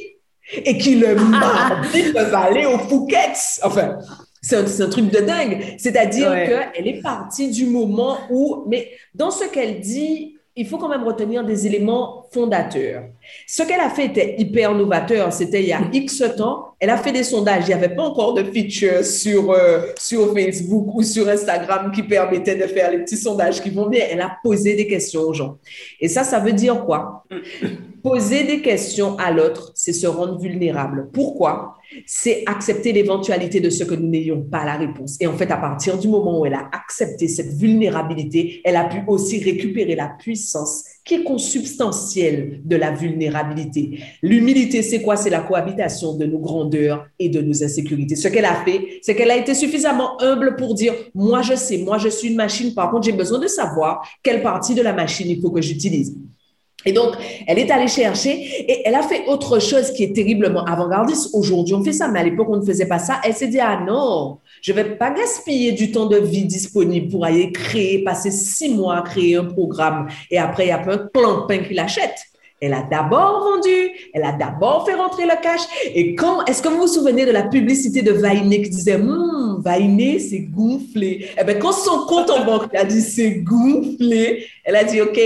et 0.53 0.79
qui 0.79 0.97
le 0.97 1.15
mardi 1.31 2.13
peuvent 2.13 2.35
aller 2.35 2.67
au 2.67 2.79
Phuket. 2.79 3.37
Enfin, 3.63 3.99
c'est 4.41 4.81
un, 4.81 4.89
truc 4.89 5.11
de 5.11 5.21
dingue. 5.21 5.75
C'est-à-dire 5.79 6.31
qu'elle 6.31 6.89
est 6.89 7.03
partie 7.03 7.51
du 7.51 7.67
moment 7.67 8.19
où, 8.31 8.65
mais 8.67 8.91
dans 9.15 9.31
ce 9.31 9.45
qu'elle 9.45 9.81
dit, 9.81 10.37
il 10.57 10.67
faut 10.67 10.79
quand 10.79 10.89
même 10.89 11.05
retenir 11.05 11.45
des 11.45 11.67
éléments 11.67 12.27
fondateurs. 12.33 13.05
Ce 13.47 13.63
qu'elle 13.63 13.81
a 13.81 13.91
fait 13.91 14.07
était 14.07 14.37
hyper 14.39 14.75
novateur. 14.75 15.33
C'était 15.33 15.63
il 15.63 15.69
y 15.69 15.73
a 15.73 15.81
X 15.93 16.23
temps. 16.37 16.75
Elle 16.79 16.91
a 16.91 16.97
fait 16.97 17.13
des 17.13 17.25
sondages. 17.25 17.65
Il 17.65 17.69
n'y 17.69 17.75
avait 17.75 17.95
pas 17.95 18.03
encore 18.03 18.35
de 18.35 18.45
feature 18.45 19.05
sur, 19.05 19.51
euh, 19.51 19.87
sur 19.99 20.33
Facebook 20.35 20.95
ou 20.95 21.03
sur 21.03 21.29
Instagram 21.29 21.91
qui 21.93 22.03
permettait 22.03 22.57
de 22.57 22.67
faire 22.67 22.91
les 22.91 22.99
petits 22.99 23.17
sondages 23.17 23.61
qui 23.61 23.71
vont 23.71 23.89
bien. 23.89 24.05
Elle 24.11 24.21
a 24.21 24.37
posé 24.43 24.75
des 24.75 24.87
questions 24.87 25.23
aux 25.23 25.35
gens. 25.35 25.59
Et 26.01 26.09
ça, 26.09 26.25
ça 26.25 26.39
veut 26.39 26.53
dire 26.53 26.85
quoi? 26.85 27.25
Poser 28.03 28.45
des 28.45 28.63
questions 28.63 29.17
à 29.19 29.31
l'autre, 29.31 29.73
c'est 29.75 29.93
se 29.93 30.07
rendre 30.07 30.39
vulnérable. 30.39 31.09
Pourquoi? 31.13 31.77
c'est 32.07 32.43
accepter 32.47 32.93
l'éventualité 32.93 33.61
de 33.61 33.71
ce 33.71 33.85
que 33.85 33.95
nous 33.95 34.09
n'ayons 34.09 34.43
pas 34.43 34.65
la 34.65 34.77
réponse. 34.77 35.17
Et 35.21 35.27
en 35.27 35.37
fait, 35.37 35.51
à 35.51 35.57
partir 35.57 35.99
du 35.99 36.09
moment 36.09 36.41
où 36.41 36.47
elle 36.47 36.55
a 36.55 36.69
accepté 36.73 37.29
cette 37.29 37.53
vulnérabilité, 37.53 38.61
elle 38.65 38.77
a 38.77 38.85
pu 38.85 39.03
aussi 39.07 39.43
récupérer 39.43 39.95
la 39.95 40.09
puissance 40.19 40.85
qui 41.05 41.15
est 41.15 41.25
consubstantielle 41.25 42.61
de 42.65 42.77
la 42.77 42.93
vulnérabilité. 42.93 44.01
L'humilité, 44.23 44.83
c'est 44.83 45.03
quoi? 45.03 45.17
C'est 45.17 45.31
la 45.31 45.41
cohabitation 45.41 46.17
de 46.17 46.27
nos 46.27 46.39
grandeurs 46.39 47.07
et 47.19 47.29
de 47.29 47.41
nos 47.41 47.65
insécurités. 47.65 48.17
Ce 48.17 48.29
qu'elle 48.29 48.45
a 48.45 48.65
fait, 48.65 49.01
c'est 49.03 49.15
qu'elle 49.15 49.31
a 49.31 49.37
été 49.37 49.55
suffisamment 49.55 50.21
humble 50.23 50.57
pour 50.57 50.75
dire, 50.75 50.95
moi 51.15 51.43
je 51.43 51.55
sais, 51.55 51.79
moi 51.79 51.99
je 51.99 52.09
suis 52.09 52.29
une 52.29 52.37
machine, 52.37 52.75
par 52.75 52.91
contre 52.91 53.05
j'ai 53.05 53.13
besoin 53.13 53.39
de 53.39 53.47
savoir 53.47 54.07
quelle 54.23 54.43
partie 54.43 54.75
de 54.75 54.83
la 54.83 54.93
machine 54.93 55.29
il 55.29 55.41
faut 55.41 55.51
que 55.51 55.63
j'utilise. 55.63 56.17
Et 56.87 56.93
donc, 56.93 57.15
elle 57.47 57.59
est 57.59 57.71
allée 57.71 57.89
chercher 57.89 58.31
et 58.31 58.83
elle 58.87 58.95
a 58.95 59.03
fait 59.03 59.27
autre 59.27 59.59
chose 59.61 59.93
qui 59.93 60.05
est 60.05 60.15
terriblement 60.15 60.65
avant-gardiste. 60.65 61.31
Aujourd'hui, 61.35 61.75
on 61.75 61.85
fait 61.85 61.93
ça, 61.93 62.09
mais 62.09 62.21
à 62.21 62.25
l'époque, 62.25 62.49
on 62.51 62.57
ne 62.57 62.65
faisait 62.65 62.87
pas 62.87 62.99
ça. 62.99 63.21
Elle 63.25 63.35
s'est 63.35 63.49
dit, 63.49 63.61
ah 63.61 63.83
non, 63.87 64.39
je 64.63 64.73
vais 64.73 64.97
pas 64.97 65.11
gaspiller 65.11 65.73
du 65.73 65.93
temps 65.93 66.07
de 66.07 66.17
vie 66.17 66.45
disponible 66.45 67.11
pour 67.11 67.25
aller 67.25 67.53
créer, 67.53 68.03
passer 68.03 68.31
six 68.31 68.71
mois 68.71 68.99
à 68.99 69.03
créer 69.03 69.37
un 69.37 69.45
programme 69.45 70.09
et 70.31 70.39
après, 70.39 70.67
il 70.67 70.69
y 70.69 70.73
a 70.73 70.81
un 70.81 71.09
clampin 71.13 71.59
qui 71.59 71.75
l'achète. 71.75 72.30
Elle 72.61 72.75
a 72.75 72.83
d'abord 72.83 73.41
vendu, 73.43 73.91
elle 74.13 74.23
a 74.23 74.33
d'abord 74.33 74.85
fait 74.87 74.95
rentrer 74.95 75.25
le 75.25 75.43
cash. 75.43 75.63
Et 75.95 76.15
quand, 76.15 76.45
est-ce 76.45 76.61
que 76.61 76.69
vous 76.69 76.83
vous 76.83 76.87
souvenez 76.87 77.25
de 77.25 77.31
la 77.31 77.45
publicité 77.45 78.03
de 78.03 78.13
Vainé 78.13 78.61
qui 78.61 78.69
disait, 78.69 78.97
hum, 78.97 79.63
Vainé, 79.65 80.19
c'est 80.19 80.41
gonflé. 80.41 81.27
Eh 81.41 81.45
bien, 81.45 81.55
quand 81.55 81.73
son 81.73 82.07
compte 82.07 82.29
en 82.29 82.45
banque 82.45 82.75
a 82.75 82.85
dit 82.85 83.01
c'est 83.01 83.37
gonflé, 83.37 84.47
elle 84.65 84.77
a 84.77 84.85
dit, 84.85 85.01
OK, 85.01 85.19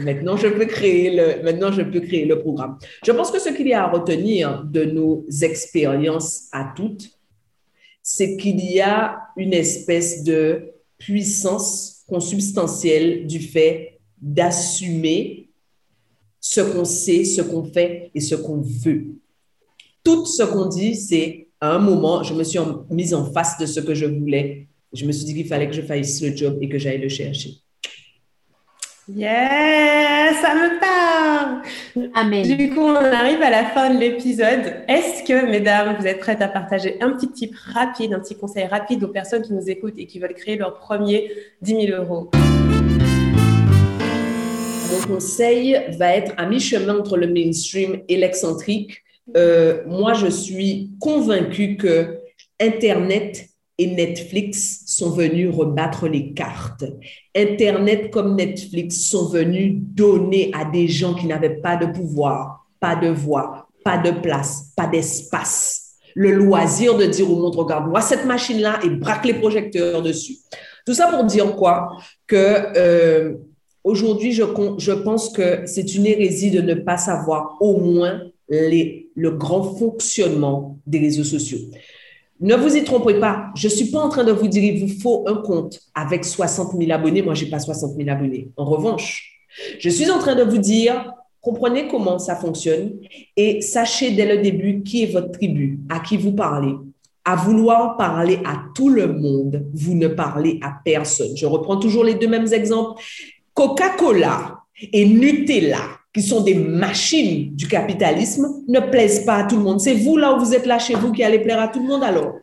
maintenant 0.00 0.36
je 0.36 0.48
peux 0.48 0.66
créer 0.66 1.10
le, 1.10 1.42
maintenant 1.42 1.72
je 1.72 1.82
peux 1.82 2.00
créer 2.00 2.26
le 2.26 2.38
programme. 2.40 2.78
Je 3.04 3.12
pense 3.12 3.30
que 3.30 3.38
ce 3.38 3.48
qu'il 3.48 3.68
y 3.68 3.72
a 3.72 3.84
à 3.84 3.90
retenir 3.90 4.62
de 4.64 4.84
nos 4.84 5.24
expériences 5.42 6.48
à 6.52 6.72
toutes, 6.76 7.10
c'est 8.02 8.36
qu'il 8.36 8.60
y 8.60 8.80
a 8.80 9.18
une 9.36 9.54
espèce 9.54 10.22
de 10.24 10.72
puissance 10.98 12.04
consubstantielle 12.06 13.26
du 13.26 13.40
fait 13.40 13.98
d'assumer 14.20 15.45
ce 16.48 16.60
qu'on 16.60 16.84
sait, 16.84 17.24
ce 17.24 17.42
qu'on 17.42 17.64
fait 17.64 18.10
et 18.14 18.20
ce 18.20 18.36
qu'on 18.36 18.60
veut. 18.60 19.06
Tout 20.04 20.24
ce 20.26 20.44
qu'on 20.44 20.66
dit, 20.66 20.94
c'est 20.94 21.48
à 21.60 21.72
un 21.72 21.80
moment, 21.80 22.22
je 22.22 22.34
me 22.34 22.44
suis 22.44 22.60
mise 22.88 23.14
en 23.14 23.24
face 23.32 23.58
de 23.58 23.66
ce 23.66 23.80
que 23.80 23.94
je 23.94 24.06
voulais. 24.06 24.68
Je 24.92 25.04
me 25.06 25.12
suis 25.12 25.24
dit 25.24 25.34
qu'il 25.34 25.48
fallait 25.48 25.66
que 25.66 25.74
je 25.74 25.82
fasse 25.82 26.22
le 26.22 26.36
job 26.36 26.58
et 26.60 26.68
que 26.68 26.78
j'aille 26.78 27.00
le 27.00 27.08
chercher. 27.08 27.50
Yes, 29.08 30.36
ça 30.40 30.54
me 30.54 30.78
parle. 30.78 32.10
Amen. 32.14 32.56
Du 32.56 32.70
coup, 32.70 32.80
on 32.80 32.94
arrive 32.94 33.42
à 33.42 33.50
la 33.50 33.64
fin 33.64 33.92
de 33.92 33.98
l'épisode. 33.98 34.84
Est-ce 34.86 35.24
que, 35.24 35.50
mesdames, 35.50 35.96
vous 35.98 36.06
êtes 36.06 36.20
prêtes 36.20 36.42
à 36.42 36.48
partager 36.48 36.96
un 37.00 37.10
petit 37.10 37.32
tip 37.32 37.56
rapide, 37.74 38.14
un 38.14 38.20
petit 38.20 38.36
conseil 38.36 38.66
rapide 38.66 39.02
aux 39.02 39.08
personnes 39.08 39.42
qui 39.42 39.52
nous 39.52 39.68
écoutent 39.68 39.98
et 39.98 40.06
qui 40.06 40.20
veulent 40.20 40.34
créer 40.34 40.56
leur 40.56 40.78
premier 40.78 41.28
10 41.62 41.86
000 41.88 42.02
euros? 42.02 42.30
Mon 44.90 45.14
conseil 45.14 45.80
va 45.98 46.14
être 46.14 46.32
à 46.36 46.46
mi-chemin 46.46 46.98
entre 46.98 47.16
le 47.16 47.26
mainstream 47.26 48.02
et 48.08 48.16
l'excentrique. 48.16 49.02
Euh, 49.36 49.82
moi, 49.86 50.12
je 50.14 50.28
suis 50.28 50.90
convaincue 51.00 51.76
que 51.76 52.18
Internet 52.60 53.48
et 53.78 53.88
Netflix 53.88 54.84
sont 54.86 55.10
venus 55.10 55.54
rebattre 55.54 56.08
les 56.08 56.32
cartes. 56.32 56.84
Internet 57.34 58.10
comme 58.10 58.36
Netflix 58.36 59.08
sont 59.08 59.28
venus 59.28 59.74
donner 59.76 60.50
à 60.54 60.64
des 60.64 60.88
gens 60.88 61.14
qui 61.14 61.26
n'avaient 61.26 61.56
pas 61.56 61.76
de 61.76 61.86
pouvoir, 61.86 62.66
pas 62.80 62.96
de 62.96 63.08
voix, 63.08 63.68
pas 63.84 63.98
de 63.98 64.10
place, 64.10 64.72
pas 64.76 64.86
d'espace, 64.86 65.86
le 66.14 66.32
loisir 66.32 66.96
de 66.96 67.04
dire 67.04 67.30
au 67.30 67.36
monde, 67.36 67.54
regarde-moi 67.54 68.00
cette 68.00 68.24
machine-là 68.24 68.80
et 68.82 68.88
braque 68.88 69.26
les 69.26 69.34
projecteurs 69.34 70.00
dessus. 70.00 70.38
Tout 70.86 70.94
ça 70.94 71.08
pour 71.08 71.24
dire 71.24 71.54
quoi? 71.56 71.98
Que 72.26 72.72
euh, 72.76 73.34
Aujourd'hui, 73.86 74.32
je, 74.32 74.92
pense 74.92 75.28
que 75.30 75.62
c'est 75.64 75.94
une 75.94 76.06
hérésie 76.06 76.50
de 76.50 76.60
ne 76.60 76.74
pas 76.74 76.98
savoir 76.98 77.56
au 77.60 77.78
moins 77.78 78.20
le 78.48 79.30
grand 79.30 79.62
fonctionnement 79.62 80.76
des 80.88 80.98
réseaux 80.98 81.22
sociaux. 81.22 81.60
Ne 82.40 82.56
vous 82.56 82.76
y 82.76 82.82
trompez 82.82 83.20
pas, 83.20 83.50
je 83.54 83.68
ne 83.68 83.72
suis 83.72 83.92
pas 83.92 84.00
en 84.00 84.08
train 84.08 84.24
de 84.24 84.32
vous 84.32 84.48
dire 84.48 84.64
il 84.64 84.80
vous 84.84 85.00
faut 85.00 85.24
un 85.28 85.36
compte 85.36 85.78
avec 85.94 86.24
60 86.24 86.72
000 86.76 86.90
abonnés. 86.90 87.22
Moi, 87.22 87.34
je 87.34 87.44
n'ai 87.44 87.50
pas 87.50 87.60
60 87.60 87.94
000 87.96 88.10
abonnés. 88.10 88.48
En 88.56 88.64
revanche, 88.64 89.38
je 89.78 89.88
suis 89.88 90.10
en 90.10 90.18
train 90.18 90.34
de 90.34 90.42
vous 90.42 90.58
dire 90.58 91.12
comprenez 91.40 91.86
comment 91.86 92.18
ça 92.18 92.34
fonctionne 92.34 92.94
et 93.36 93.60
sachez 93.60 94.10
dès 94.10 94.26
le 94.26 94.42
début 94.42 94.82
qui 94.82 95.04
est 95.04 95.12
votre 95.12 95.30
tribu, 95.30 95.78
à 95.88 96.00
qui 96.00 96.16
vous 96.16 96.32
parlez. 96.32 96.74
À 97.24 97.36
vouloir 97.36 97.96
parler 97.96 98.40
à 98.44 98.64
tout 98.74 98.88
le 98.88 99.12
monde, 99.12 99.64
vous 99.72 99.94
ne 99.94 100.08
parlez 100.08 100.58
à 100.60 100.74
personne. 100.84 101.36
Je 101.36 101.46
reprends 101.46 101.76
toujours 101.76 102.02
les 102.02 102.14
deux 102.14 102.28
mêmes 102.28 102.52
exemples. 102.52 103.00
Coca-Cola 103.56 104.60
et 104.92 105.06
Nutella, 105.06 105.80
qui 106.12 106.22
sont 106.22 106.42
des 106.42 106.54
machines 106.54 107.56
du 107.56 107.66
capitalisme, 107.66 108.62
ne 108.68 108.80
plaisent 108.80 109.24
pas 109.24 109.36
à 109.36 109.44
tout 109.44 109.56
le 109.56 109.62
monde. 109.62 109.80
C'est 109.80 109.94
vous 109.94 110.18
là 110.18 110.34
où 110.34 110.38
vous 110.38 110.54
êtes 110.54 110.66
là 110.66 110.78
chez 110.78 110.94
vous 110.94 111.10
qui 111.10 111.24
allez 111.24 111.38
plaire 111.38 111.60
à 111.60 111.68
tout 111.68 111.80
le 111.80 111.86
monde 111.86 112.04
alors. 112.04 112.34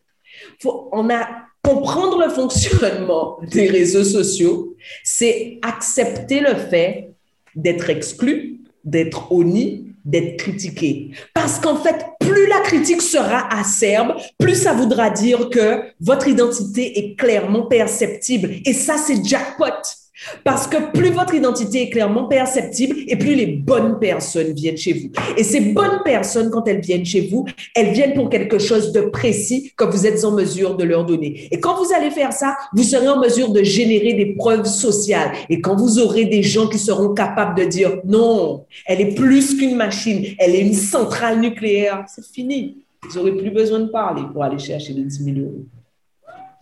Faut, 0.60 0.90
on 0.92 1.10
a 1.12 1.28
comprendre 1.64 2.20
le 2.20 2.30
fonctionnement 2.30 3.38
des 3.52 3.68
réseaux 3.68 4.04
sociaux, 4.04 4.76
c'est 5.04 5.60
accepter 5.62 6.40
le 6.40 6.56
fait 6.56 7.12
d'être 7.56 7.92
exclu, 7.92 8.60
d'être 8.84 9.32
honni, 9.32 9.94
d'être 10.04 10.38
critiqué. 10.38 11.12
Parce 11.36 11.60
qu'en 11.60 11.78
fait, 11.78 12.08
plus 12.20 12.48
la 12.48 12.60
critique 12.62 13.04
sera 13.04 13.48
acerbe, 13.56 14.16
plus 14.40 14.56
ça 14.56 14.74
voudra 14.74 15.12
dire 15.12 15.50
que 15.52 15.84
votre 16.02 16.28
identité 16.28 16.98
est 16.98 17.16
clairement 17.16 17.68
perceptible. 17.68 18.56
Et 18.66 18.74
ça, 18.74 18.98
c'est 18.98 19.24
jackpot. 19.24 20.03
Parce 20.44 20.68
que 20.68 20.92
plus 20.92 21.10
votre 21.10 21.34
identité 21.34 21.84
est 21.84 21.90
clairement 21.90 22.26
perceptible 22.26 22.96
et 23.08 23.16
plus 23.16 23.36
les 23.36 23.48
bonnes 23.48 24.00
personnes 24.00 24.54
viennent 24.54 24.78
chez 24.78 24.94
vous. 24.94 25.10
Et 25.38 25.44
ces 25.44 25.60
bonnes 25.60 26.02
personnes, 26.04 26.50
quand 26.50 26.68
elles 26.68 26.82
viennent 26.82 27.06
chez 27.06 27.28
vous, 27.28 27.46
elles 27.76 27.94
viennent 27.94 28.14
pour 28.14 28.30
quelque 28.30 28.60
chose 28.60 28.92
de 28.92 29.02
précis 29.02 29.72
que 29.78 29.84
vous 29.84 30.06
êtes 30.06 30.24
en 30.24 30.32
mesure 30.32 30.76
de 30.76 30.84
leur 30.84 31.06
donner. 31.06 31.48
Et 31.52 31.60
quand 31.60 31.76
vous 31.76 31.94
allez 31.94 32.12
faire 32.12 32.34
ça, 32.34 32.56
vous 32.74 32.84
serez 32.84 33.08
en 33.08 33.20
mesure 33.20 33.52
de 33.52 33.64
générer 33.64 34.14
des 34.14 34.36
preuves 34.36 34.66
sociales. 34.66 35.32
Et 35.50 35.62
quand 35.62 35.76
vous 35.76 36.00
aurez 36.00 36.26
des 36.26 36.44
gens 36.44 36.68
qui 36.68 36.80
seront 36.80 37.14
capables 37.14 37.60
de 37.60 37.66
dire 37.66 37.92
non, 38.06 38.66
elle 38.86 39.02
est 39.02 39.16
plus 39.16 39.58
qu'une 39.58 39.76
machine, 39.76 40.26
elle 40.40 40.56
est 40.56 40.62
une 40.62 40.74
centrale 40.74 41.40
nucléaire, 41.40 42.06
c'est 42.08 42.26
fini. 42.26 42.78
Vous 43.04 43.18
n'aurez 43.18 43.36
plus 43.36 43.52
besoin 43.52 43.80
de 43.80 43.90
parler 43.90 44.22
pour 44.32 44.44
aller 44.44 44.60
chercher 44.60 44.94
les 44.94 45.04
10 45.04 45.24
000 45.24 45.38
euros. 45.40 45.66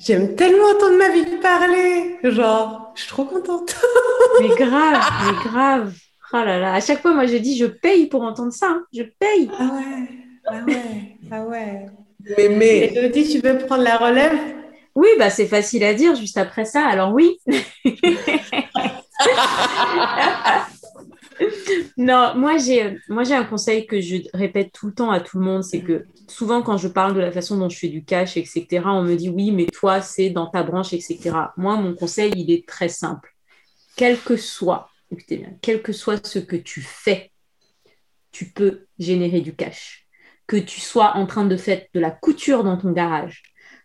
J'aime 0.03 0.35
tellement 0.35 0.65
entendre 0.65 0.97
ma 0.97 1.09
vie 1.09 1.25
parler. 1.41 2.17
Genre, 2.23 2.91
je 2.95 3.01
suis 3.01 3.09
trop 3.09 3.25
contente. 3.25 3.75
mais 4.41 4.49
grave, 4.49 5.03
mais 5.25 5.49
grave. 5.49 5.93
Oh 6.33 6.37
là 6.37 6.59
là, 6.59 6.73
à 6.73 6.81
chaque 6.81 7.01
fois, 7.01 7.13
moi, 7.13 7.27
je 7.27 7.37
dis, 7.37 7.57
je 7.57 7.65
paye 7.65 8.07
pour 8.07 8.23
entendre 8.23 8.51
ça. 8.51 8.67
Hein. 8.69 8.83
Je 8.93 9.03
paye. 9.03 9.49
Ah 9.59 9.69
ouais, 9.75 10.07
ah 10.47 10.63
ouais, 10.65 11.17
ah 11.31 11.45
ouais. 11.45 11.85
Mais, 12.37 12.49
mais... 12.49 12.77
Et 12.77 12.97
Elodie, 12.97 13.27
tu 13.29 13.39
veux 13.47 13.57
prendre 13.59 13.83
la 13.83 13.97
relève? 13.97 14.37
Oui, 14.95 15.09
bah, 15.19 15.29
c'est 15.29 15.45
facile 15.45 15.83
à 15.83 15.93
dire 15.93 16.15
juste 16.15 16.37
après 16.37 16.65
ça. 16.65 16.85
Alors 16.85 17.13
oui. 17.13 17.37
non, 21.97 22.33
moi 22.35 22.57
j'ai, 22.57 22.97
moi 23.09 23.23
j'ai 23.23 23.33
un 23.33 23.43
conseil 23.43 23.85
que 23.87 23.99
je 23.99 24.17
répète 24.33 24.71
tout 24.73 24.87
le 24.87 24.93
temps 24.93 25.11
à 25.11 25.19
tout 25.19 25.39
le 25.39 25.45
monde, 25.45 25.63
c'est 25.63 25.81
que 25.81 26.05
souvent 26.27 26.61
quand 26.61 26.77
je 26.77 26.87
parle 26.87 27.13
de 27.13 27.19
la 27.19 27.31
façon 27.31 27.57
dont 27.57 27.69
je 27.69 27.77
fais 27.77 27.87
du 27.87 28.03
cash, 28.03 28.37
etc., 28.37 28.67
on 28.85 29.03
me 29.03 29.15
dit 29.15 29.29
oui, 29.29 29.51
mais 29.51 29.65
toi 29.65 30.01
c'est 30.01 30.29
dans 30.29 30.47
ta 30.47 30.63
branche, 30.63 30.93
etc. 30.93 31.31
Moi, 31.57 31.75
mon 31.77 31.95
conseil, 31.95 32.33
il 32.35 32.51
est 32.51 32.67
très 32.67 32.89
simple. 32.89 33.33
Quel 33.95 34.17
que 34.19 34.37
soit, 34.37 34.89
écoutez 35.11 35.37
bien, 35.37 35.53
quel 35.61 35.81
que 35.81 35.93
soit 35.93 36.25
ce 36.25 36.39
que 36.39 36.55
tu 36.55 36.81
fais, 36.81 37.31
tu 38.31 38.45
peux 38.45 38.85
générer 38.97 39.41
du 39.41 39.55
cash. 39.55 40.07
Que 40.47 40.57
tu 40.57 40.79
sois 40.79 41.15
en 41.15 41.25
train 41.25 41.45
de 41.45 41.57
faire 41.57 41.81
de 41.93 41.99
la 41.99 42.11
couture 42.11 42.63
dans 42.63 42.77
ton 42.77 42.91
garage, 42.91 43.43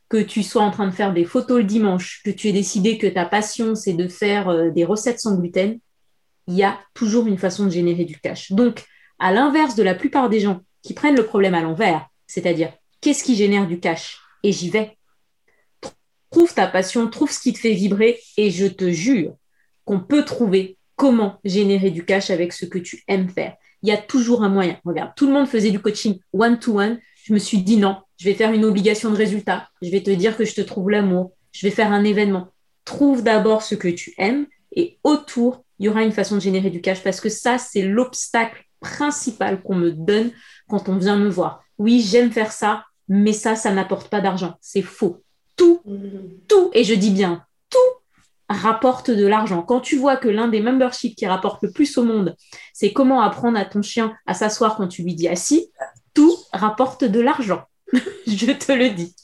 que 0.09 0.19
tu 0.19 0.43
sois 0.43 0.63
en 0.63 0.71
train 0.71 0.87
de 0.87 0.95
faire 0.95 1.13
des 1.13 1.25
photos 1.25 1.59
le 1.59 1.65
dimanche, 1.65 2.23
que 2.25 2.31
tu 2.31 2.49
aies 2.49 2.53
décidé 2.53 2.99
que 2.99 3.07
ta 3.07 3.25
passion 3.25 3.75
c'est 3.75 3.93
de 3.95 4.09
faire 4.09 4.49
euh, 4.49 4.71
des 4.71 4.85
recettes 4.85 5.21
sans 5.21 5.37
gluten, 5.37 5.81
il 6.47 6.55
y 6.55 6.63
a 6.63 6.79
toujours 6.95 7.27
une 7.27 7.39
façon 7.39 7.65
de 7.65 7.71
générer 7.71 8.05
du 8.05 8.19
cash. 8.19 8.53
Donc, 8.53 8.85
à 9.19 9.33
l'inverse 9.33 9.75
de 9.75 9.83
la 9.83 9.95
plupart 9.95 10.29
des 10.29 10.41
gens 10.41 10.61
qui 10.83 10.95
prennent 10.95 11.17
le 11.17 11.27
problème 11.27 11.55
à 11.55 11.63
l'envers, 11.63 12.07
c'est-à-dire 12.27 12.73
qu'est-ce 13.01 13.25
qui 13.25 13.37
génère 13.37 13.67
du 13.67 13.81
cash? 13.81 14.19
Et 14.43 14.53
j'y 14.53 14.71
vais. 14.71 14.97
Trouve 16.31 16.53
ta 16.53 16.67
passion, 16.67 17.09
trouve 17.09 17.31
ce 17.31 17.41
qui 17.41 17.53
te 17.53 17.59
fait 17.59 17.73
vibrer 17.73 18.21
et 18.37 18.51
je 18.51 18.67
te 18.67 18.91
jure 18.91 19.37
qu'on 19.85 20.01
peut 20.01 20.25
trouver 20.25 20.77
comment 20.97 21.39
générer 21.45 21.91
du 21.91 22.05
cash 22.05 22.31
avec 22.31 22.53
ce 22.53 22.67
que 22.67 22.79
tu 22.79 23.03
aimes 23.09 23.29
faire. 23.29 23.57
Il 23.83 23.89
y 23.89 23.93
a 23.93 23.97
toujours 23.97 24.43
un 24.43 24.49
moyen. 24.49 24.79
Regarde, 24.85 25.13
tout 25.17 25.27
le 25.27 25.33
monde 25.33 25.47
faisait 25.47 25.71
du 25.71 25.81
coaching 25.81 26.19
one-to-one. 26.33 26.99
Je 27.25 27.33
me 27.33 27.39
suis 27.39 27.59
dit 27.59 27.77
non, 27.77 27.99
je 28.19 28.25
vais 28.25 28.35
faire 28.35 28.53
une 28.53 28.65
obligation 28.65 29.11
de 29.11 29.17
résultat. 29.17 29.69
Je 29.83 29.91
vais 29.91 30.03
te 30.03 30.11
dire 30.11 30.37
que 30.37 30.45
je 30.45 30.55
te 30.55 30.61
trouve 30.61 30.91
l'amour. 30.91 31.33
Je 31.53 31.67
vais 31.67 31.73
faire 31.73 31.93
un 31.93 32.05
événement. 32.05 32.49
Trouve 32.85 33.23
d'abord 33.23 33.63
ce 33.63 33.75
que 33.75 33.89
tu 33.89 34.15
aimes 34.19 34.47
et 34.73 34.99
autour, 35.05 35.65
il 35.79 35.87
y 35.87 35.89
aura 35.89 36.03
une 36.03 36.12
façon 36.12 36.37
de 36.37 36.41
générer 36.41 36.70
du 36.70 36.81
cash 36.81 37.03
parce 37.03 37.20
que 37.20 37.29
ça, 37.29 37.59
c'est 37.59 37.83
l'obstacle 37.83 38.64
principal 38.81 39.62
qu'on 39.62 39.77
me 39.77 39.91
donne 39.91 40.31
quand 40.68 40.89
on 40.89 40.97
vient 40.97 41.16
me 41.16 41.29
voir. 41.29 41.62
Oui, 41.79 42.01
j'aime 42.01 42.31
faire 42.31 42.53
ça, 42.53 42.85
mais 43.09 43.33
ça, 43.33 43.57
ça 43.57 43.72
n'apporte 43.72 44.09
pas 44.09 44.20
d'argent. 44.20 44.55
C'est 44.61 44.83
faux. 44.83 45.22
Tout, 45.57 45.83
tout, 46.49 46.70
et 46.74 46.85
je 46.85 46.95
dis 46.95 47.11
bien 47.11 47.43
tout, 47.70 47.79
rapporte 48.49 49.11
de 49.11 49.27
l'argent. 49.27 49.62
Quand 49.62 49.81
tu 49.81 49.97
vois 49.97 50.16
que 50.16 50.29
l'un 50.29 50.49
des 50.49 50.61
memberships 50.61 51.16
qui 51.16 51.27
rapporte 51.27 51.62
le 51.62 51.72
plus 51.72 51.97
au 51.99 52.05
monde, 52.05 52.37
c'est 52.72 52.93
comment 52.93 53.22
apprendre 53.22 53.59
à 53.59 53.64
ton 53.64 53.83
chien 53.83 54.14
à 54.27 54.35
s'asseoir 54.35 54.77
quand 54.77 54.89
tu 54.89 55.03
lui 55.03 55.14
dis 55.14 55.29
assis, 55.29 55.70
tout 56.14 56.37
rapporte 56.53 57.05
de 57.05 57.20
l'argent. 57.20 57.62
je 58.27 58.53
te 58.53 58.72
le 58.72 58.91
dis. 58.91 59.14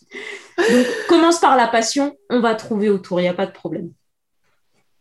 Commence 1.09 1.41
par 1.41 1.57
la 1.57 1.69
passion, 1.69 2.17
on 2.31 2.41
va 2.41 2.55
trouver 2.55 2.91
autour, 2.91 3.21
il 3.21 3.25
n'y 3.25 3.29
a 3.29 3.35
pas 3.35 3.47
de 3.47 3.53
problème. 3.53 3.91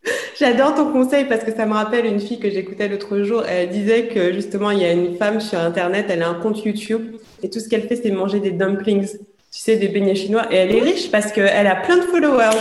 J'adore 0.38 0.74
ton 0.74 0.92
conseil 0.92 1.26
parce 1.26 1.44
que 1.44 1.54
ça 1.54 1.66
me 1.66 1.74
rappelle 1.74 2.06
une 2.06 2.20
fille 2.20 2.40
que 2.40 2.50
j'écoutais 2.50 2.88
l'autre 2.88 3.22
jour. 3.22 3.44
Elle 3.46 3.68
disait 3.70 4.08
que 4.08 4.32
justement, 4.32 4.70
il 4.70 4.80
y 4.80 4.84
a 4.84 4.92
une 4.92 5.16
femme 5.16 5.40
sur 5.40 5.58
Internet, 5.58 6.06
elle 6.08 6.22
a 6.22 6.28
un 6.28 6.34
compte 6.34 6.64
YouTube 6.64 7.16
et 7.42 7.50
tout 7.50 7.60
ce 7.60 7.68
qu'elle 7.68 7.86
fait, 7.86 7.96
c'est 7.96 8.10
manger 8.10 8.40
des 8.40 8.50
dumplings, 8.50 9.08
tu 9.08 9.18
sais, 9.50 9.76
des 9.76 9.88
beignets 9.88 10.14
chinois. 10.14 10.46
Et 10.50 10.56
elle 10.56 10.74
est 10.74 10.80
riche 10.80 11.10
parce 11.10 11.32
qu'elle 11.32 11.66
a 11.66 11.76
plein 11.76 11.98
de 11.98 12.02
followers. 12.02 12.58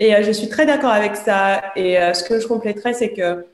Et 0.00 0.14
euh, 0.14 0.22
je 0.22 0.32
suis 0.32 0.48
très 0.48 0.66
d'accord 0.66 0.90
avec 0.90 1.16
ça. 1.16 1.62
Et 1.76 1.98
euh, 1.98 2.12
ce 2.14 2.24
que 2.24 2.40
je 2.40 2.46
compléterais, 2.46 2.94
c'est 2.94 3.12
que, 3.12 3.46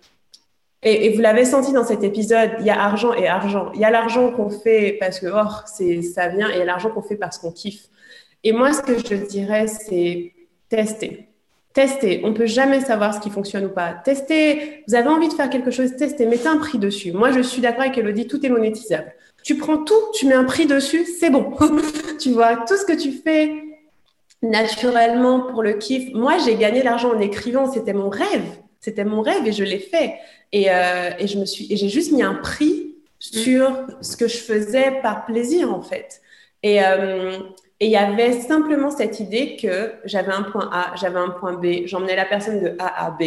et, 0.83 1.11
vous 1.11 1.21
l'avez 1.21 1.45
senti 1.45 1.73
dans 1.73 1.85
cet 1.85 2.03
épisode, 2.03 2.53
il 2.61 2.67
y 2.67 2.71
a 2.71 2.81
argent 2.81 3.13
et 3.13 3.29
argent. 3.29 3.71
Il 3.75 3.81
y 3.81 3.85
a 3.85 3.91
l'argent 3.91 4.31
qu'on 4.33 4.49
fait 4.49 4.97
parce 4.99 5.21
que, 5.21 5.27
oh, 5.27 5.51
c'est, 5.67 6.01
ça 6.01 6.29
vient, 6.29 6.49
et 6.49 6.55
il 6.55 6.59
y 6.59 6.63
a 6.63 6.65
l'argent 6.65 6.91
qu'on 6.91 7.03
fait 7.03 7.17
parce 7.17 7.37
qu'on 7.37 7.53
kiffe. 7.53 7.89
Et 8.45 8.53
moi, 8.53 8.73
ce 8.73 8.81
que 8.81 8.97
je 8.97 9.15
dirais, 9.27 9.67
c'est 9.67 10.33
tester 10.71 11.30
Testez. 11.73 12.21
On 12.25 12.35
peut 12.35 12.47
jamais 12.47 12.81
savoir 12.81 13.15
ce 13.15 13.21
qui 13.21 13.31
fonctionne 13.31 13.67
ou 13.67 13.69
pas. 13.69 13.93
Testez. 13.93 14.83
Vous 14.89 14.95
avez 14.95 15.09
envie 15.09 15.29
de 15.29 15.33
faire 15.33 15.49
quelque 15.49 15.71
chose, 15.71 15.95
testez. 15.97 16.27
Mettez 16.27 16.49
un 16.49 16.59
prix 16.59 16.79
dessus. 16.79 17.13
Moi, 17.13 17.31
je 17.31 17.41
suis 17.41 17.63
d'accord 17.63 17.83
avec 17.83 17.97
Elodie, 17.97 18.27
tout 18.27 18.45
est 18.45 18.49
monétisable. 18.49 19.15
Tu 19.45 19.57
prends 19.57 19.79
tout, 19.79 19.95
tu 20.15 20.27
mets 20.27 20.35
un 20.35 20.45
prix 20.45 20.67
dessus, 20.67 21.07
c'est 21.07 21.31
bon. 21.31 21.53
tu 22.19 22.33
vois, 22.33 22.57
tout 22.57 22.77
ce 22.77 22.85
que 22.85 22.93
tu 22.93 23.13
fais 23.13 23.53
naturellement 24.43 25.41
pour 25.41 25.63
le 25.63 25.75
kiff. 25.75 26.13
Moi, 26.13 26.39
j'ai 26.39 26.57
gagné 26.57 26.83
l'argent 26.83 27.15
en 27.15 27.21
écrivant. 27.21 27.71
C'était 27.71 27.93
mon 27.93 28.09
rêve. 28.09 28.43
C'était 28.81 29.05
mon 29.05 29.21
rêve 29.23 29.47
et 29.47 29.53
je 29.53 29.63
l'ai 29.63 29.79
fait. 29.79 30.15
Et, 30.53 30.71
euh, 30.71 31.11
et 31.19 31.29
je 31.29 31.39
me 31.39 31.45
suis, 31.45 31.73
et 31.73 31.77
j'ai 31.77 31.89
juste 31.89 32.11
mis 32.11 32.23
un 32.23 32.35
prix 32.35 32.97
sur 33.21 33.87
ce 34.01 34.17
que 34.17 34.27
je 34.27 34.39
faisais 34.39 35.01
par 35.03 35.25
plaisir, 35.25 35.73
en 35.73 35.83
fait. 35.83 36.21
Et, 36.65 36.83
euh, 36.83 37.39
et 37.81 37.87
il 37.87 37.91
y 37.91 37.97
avait 37.97 38.33
simplement 38.33 38.91
cette 38.91 39.21
idée 39.21 39.57
que 39.57 39.93
j'avais 40.05 40.33
un 40.33 40.43
point 40.43 40.69
A, 40.71 40.95
j'avais 40.97 41.19
un 41.19 41.31
point 41.31 41.55
B, 41.55 41.87
j'emmenais 41.87 42.15
la 42.15 42.27
personne 42.27 42.63
de 42.63 42.77
A 42.79 43.07
à 43.07 43.11
B, 43.11 43.23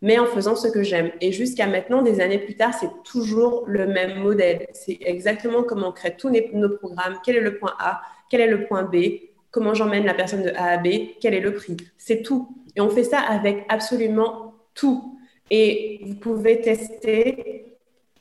mais 0.00 0.18
en 0.18 0.26
faisant 0.26 0.54
ce 0.54 0.68
que 0.68 0.82
j'aime. 0.82 1.10
Et 1.20 1.32
jusqu'à 1.32 1.66
maintenant, 1.66 2.02
des 2.02 2.20
années 2.20 2.38
plus 2.38 2.54
tard, 2.54 2.72
c'est 2.72 2.90
toujours 3.04 3.64
le 3.66 3.86
même 3.86 4.20
modèle. 4.20 4.66
C'est 4.72 4.98
exactement 5.00 5.64
comment 5.64 5.88
on 5.88 5.92
crée 5.92 6.16
tous 6.16 6.30
nos 6.30 6.70
programmes. 6.70 7.18
Quel 7.24 7.36
est 7.36 7.40
le 7.40 7.58
point 7.58 7.74
A? 7.78 8.00
Quel 8.30 8.40
est 8.40 8.46
le 8.46 8.64
point 8.66 8.84
B? 8.84 8.96
Comment 9.50 9.74
j'emmène 9.74 10.06
la 10.06 10.14
personne 10.14 10.44
de 10.44 10.50
A 10.50 10.70
à 10.70 10.76
B? 10.78 10.88
Quel 11.20 11.34
est 11.34 11.40
le 11.40 11.52
prix? 11.52 11.76
C'est 11.98 12.22
tout. 12.22 12.48
Et 12.76 12.80
on 12.80 12.88
fait 12.88 13.04
ça 13.04 13.18
avec 13.18 13.64
absolument 13.68 14.54
tout. 14.74 15.18
Et 15.50 16.00
vous 16.06 16.14
pouvez 16.14 16.60
tester, 16.60 17.76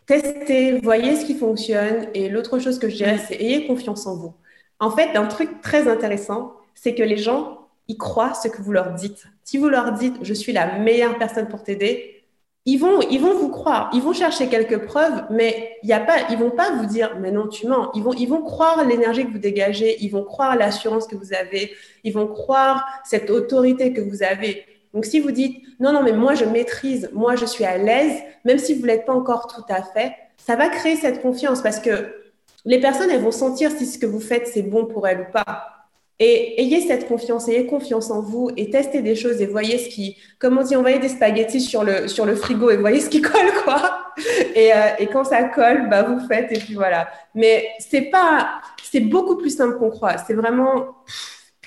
tester, 0.07 0.79
voyez 0.79 1.15
ce 1.15 1.25
qui 1.25 1.35
fonctionne. 1.35 2.07
Et 2.15 2.27
l'autre 2.27 2.57
chose 2.57 2.79
que 2.79 2.89
je 2.89 2.95
dirais, 2.95 3.19
c'est 3.19 3.35
ayez 3.35 3.67
confiance 3.67 4.07
en 4.07 4.15
vous. 4.15 4.33
En 4.79 4.91
fait, 4.91 5.15
un 5.15 5.25
truc 5.25 5.61
très 5.61 5.87
intéressant, 5.87 6.53
c'est 6.73 6.95
que 6.95 7.03
les 7.03 7.17
gens, 7.17 7.67
ils 7.87 7.97
croient 7.97 8.33
ce 8.33 8.47
que 8.47 8.61
vous 8.61 8.71
leur 8.71 8.93
dites. 8.93 9.25
Si 9.43 9.57
vous 9.57 9.67
leur 9.67 9.91
dites, 9.91 10.15
je 10.21 10.33
suis 10.33 10.53
la 10.53 10.77
meilleure 10.79 11.17
personne 11.17 11.47
pour 11.47 11.63
t'aider, 11.63 12.19
ils 12.65 12.77
vont, 12.77 13.01
ils 13.01 13.19
vont 13.19 13.33
vous 13.33 13.49
croire. 13.49 13.89
Ils 13.93 14.01
vont 14.01 14.13
chercher 14.13 14.47
quelques 14.47 14.85
preuves, 14.85 15.25
mais 15.31 15.77
il 15.81 15.89
y 15.89 15.93
a 15.93 15.99
pas, 15.99 16.29
ils 16.29 16.37
vont 16.37 16.51
pas 16.51 16.71
vous 16.71 16.85
dire, 16.85 17.17
mais 17.19 17.31
non, 17.31 17.47
tu 17.47 17.67
mens. 17.67 17.89
Ils 17.95 18.03
vont, 18.03 18.13
ils 18.13 18.27
vont 18.27 18.41
croire 18.41 18.85
l'énergie 18.85 19.25
que 19.25 19.31
vous 19.31 19.39
dégagez. 19.39 19.97
Ils 20.01 20.09
vont 20.09 20.23
croire 20.23 20.55
l'assurance 20.55 21.07
que 21.07 21.15
vous 21.15 21.33
avez. 21.33 21.73
Ils 22.03 22.13
vont 22.13 22.27
croire 22.27 22.85
cette 23.03 23.29
autorité 23.29 23.91
que 23.91 24.01
vous 24.01 24.23
avez. 24.23 24.65
Donc, 24.93 25.05
si 25.05 25.19
vous 25.19 25.31
dites, 25.31 25.61
non, 25.79 25.93
non, 25.93 26.03
mais 26.03 26.11
moi, 26.13 26.35
je 26.35 26.45
maîtrise, 26.45 27.09
moi, 27.13 27.35
je 27.35 27.45
suis 27.45 27.65
à 27.65 27.77
l'aise, 27.77 28.21
même 28.45 28.59
si 28.59 28.73
vous 28.73 28.81
ne 28.81 28.87
l'êtes 28.87 29.05
pas 29.05 29.13
encore 29.13 29.47
tout 29.47 29.65
à 29.69 29.81
fait, 29.81 30.13
ça 30.37 30.55
va 30.55 30.69
créer 30.69 30.95
cette 30.95 31.21
confiance 31.21 31.61
parce 31.61 31.79
que 31.79 32.18
les 32.65 32.79
personnes, 32.79 33.09
elles 33.09 33.21
vont 33.21 33.31
sentir 33.31 33.71
si 33.71 33.85
ce 33.85 33.97
que 33.97 34.05
vous 34.05 34.19
faites, 34.19 34.47
c'est 34.47 34.61
bon 34.61 34.85
pour 34.85 35.07
elles 35.07 35.21
ou 35.21 35.31
pas. 35.31 35.79
Et 36.21 36.61
ayez 36.61 36.85
cette 36.85 37.07
confiance, 37.07 37.47
ayez 37.47 37.65
confiance 37.65 38.11
en 38.11 38.21
vous 38.21 38.49
et 38.57 38.69
testez 38.69 39.01
des 39.01 39.15
choses 39.15 39.41
et 39.41 39.45
voyez 39.45 39.77
ce 39.77 39.87
qui, 39.87 40.17
comme 40.37 40.57
on 40.57 40.63
dit, 40.63 40.75
envoyez 40.75 40.99
des 40.99 41.07
spaghettis 41.07 41.61
sur 41.61 41.85
le, 41.85 42.09
sur 42.09 42.25
le 42.25 42.35
frigo 42.35 42.69
et 42.69 42.75
voyez 42.75 42.99
ce 42.99 43.09
qui 43.09 43.21
colle, 43.23 43.53
quoi. 43.63 44.11
Et, 44.53 44.73
euh, 44.73 44.89
et 44.99 45.07
quand 45.07 45.23
ça 45.23 45.43
colle, 45.43 45.89
bah, 45.89 46.03
vous 46.03 46.19
faites 46.27 46.51
et 46.51 46.59
puis 46.59 46.73
voilà. 46.73 47.07
Mais 47.35 47.69
c'est 47.79 48.01
pas, 48.01 48.59
c'est 48.83 48.99
beaucoup 48.99 49.37
plus 49.37 49.55
simple 49.55 49.77
qu'on 49.77 49.89
croit. 49.89 50.17
C'est 50.17 50.33
vraiment, 50.33 50.97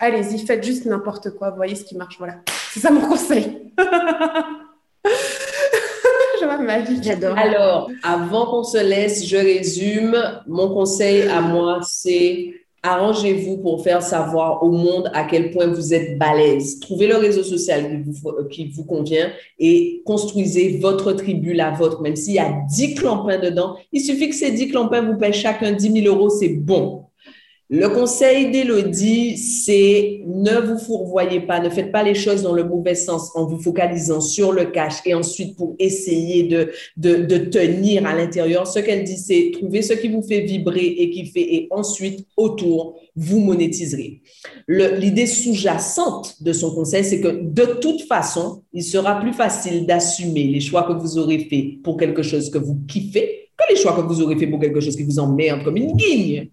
allez-y, 0.00 0.44
faites 0.44 0.62
juste 0.62 0.84
n'importe 0.84 1.30
quoi, 1.30 1.50
voyez 1.50 1.74
ce 1.74 1.84
qui 1.84 1.96
marche, 1.96 2.18
voilà. 2.18 2.34
C'est 2.74 2.80
ça 2.80 2.90
mon 2.90 3.00
conseil. 3.00 3.72
J'adore. 7.02 7.36
Alors, 7.36 7.90
avant 8.02 8.46
qu'on 8.46 8.64
se 8.64 8.78
laisse, 8.78 9.26
je 9.26 9.36
résume. 9.36 10.16
Mon 10.46 10.68
conseil 10.68 11.22
à 11.22 11.40
moi, 11.40 11.80
c'est 11.82 12.54
arrangez-vous 12.82 13.58
pour 13.58 13.82
faire 13.84 14.02
savoir 14.02 14.62
au 14.62 14.70
monde 14.70 15.10
à 15.14 15.24
quel 15.24 15.50
point 15.52 15.68
vous 15.68 15.94
êtes 15.94 16.18
balèze. 16.18 16.80
Trouvez 16.80 17.06
le 17.06 17.16
réseau 17.16 17.44
social 17.44 17.88
qui 17.88 18.10
vous, 18.10 18.44
qui 18.50 18.68
vous 18.68 18.84
convient 18.84 19.30
et 19.58 20.02
construisez 20.04 20.78
votre 20.78 21.12
tribu, 21.12 21.52
la 21.52 21.70
vôtre, 21.70 22.02
même 22.02 22.16
s'il 22.16 22.34
y 22.34 22.38
a 22.40 22.52
10 22.68 22.96
clampins 22.96 23.38
dedans. 23.38 23.76
Il 23.92 24.00
suffit 24.00 24.28
que 24.28 24.34
ces 24.34 24.50
10 24.50 24.68
clampins 24.70 25.02
vous 25.02 25.16
paient 25.16 25.32
chacun 25.32 25.72
10 25.72 26.02
000 26.02 26.06
euros, 26.14 26.28
c'est 26.28 26.48
bon. 26.48 27.01
Le 27.74 27.88
conseil 27.88 28.50
d'Élodie, 28.50 29.38
c'est 29.38 30.20
ne 30.26 30.60
vous 30.60 30.78
fourvoyez 30.78 31.40
pas, 31.40 31.58
ne 31.58 31.70
faites 31.70 31.90
pas 31.90 32.02
les 32.02 32.14
choses 32.14 32.42
dans 32.42 32.52
le 32.52 32.64
mauvais 32.64 32.94
sens 32.94 33.30
en 33.34 33.46
vous 33.46 33.58
focalisant 33.58 34.20
sur 34.20 34.52
le 34.52 34.66
cash 34.66 34.96
et 35.06 35.14
ensuite 35.14 35.56
pour 35.56 35.74
essayer 35.78 36.42
de, 36.42 36.70
de, 36.98 37.38
tenir 37.38 38.04
à 38.04 38.14
l'intérieur. 38.14 38.66
Ce 38.66 38.78
qu'elle 38.78 39.04
dit, 39.04 39.16
c'est 39.16 39.52
trouver 39.54 39.80
ce 39.80 39.94
qui 39.94 40.08
vous 40.08 40.20
fait 40.20 40.42
vibrer 40.42 40.84
et 40.84 41.08
qui 41.08 41.24
fait, 41.24 41.40
et 41.40 41.68
ensuite, 41.70 42.26
autour, 42.36 43.00
vous 43.16 43.40
monétiserez. 43.40 44.20
L'idée 44.68 45.26
sous-jacente 45.26 46.42
de 46.42 46.52
son 46.52 46.74
conseil, 46.74 47.04
c'est 47.04 47.22
que 47.22 47.40
de 47.42 47.80
toute 47.80 48.02
façon, 48.02 48.64
il 48.74 48.84
sera 48.84 49.18
plus 49.18 49.32
facile 49.32 49.86
d'assumer 49.86 50.44
les 50.44 50.60
choix 50.60 50.82
que 50.82 50.92
vous 50.92 51.16
aurez 51.16 51.38
faits 51.38 51.80
pour 51.82 51.96
quelque 51.96 52.22
chose 52.22 52.50
que 52.50 52.58
vous 52.58 52.80
kiffez 52.86 53.48
que 53.56 53.72
les 53.72 53.80
choix 53.80 53.94
que 53.94 54.02
vous 54.02 54.20
aurez 54.20 54.36
faits 54.36 54.50
pour 54.50 54.60
quelque 54.60 54.80
chose 54.80 54.94
qui 54.94 55.04
vous 55.04 55.18
emmerde 55.18 55.64
comme 55.64 55.78
une 55.78 55.96
guigne. 55.96 56.50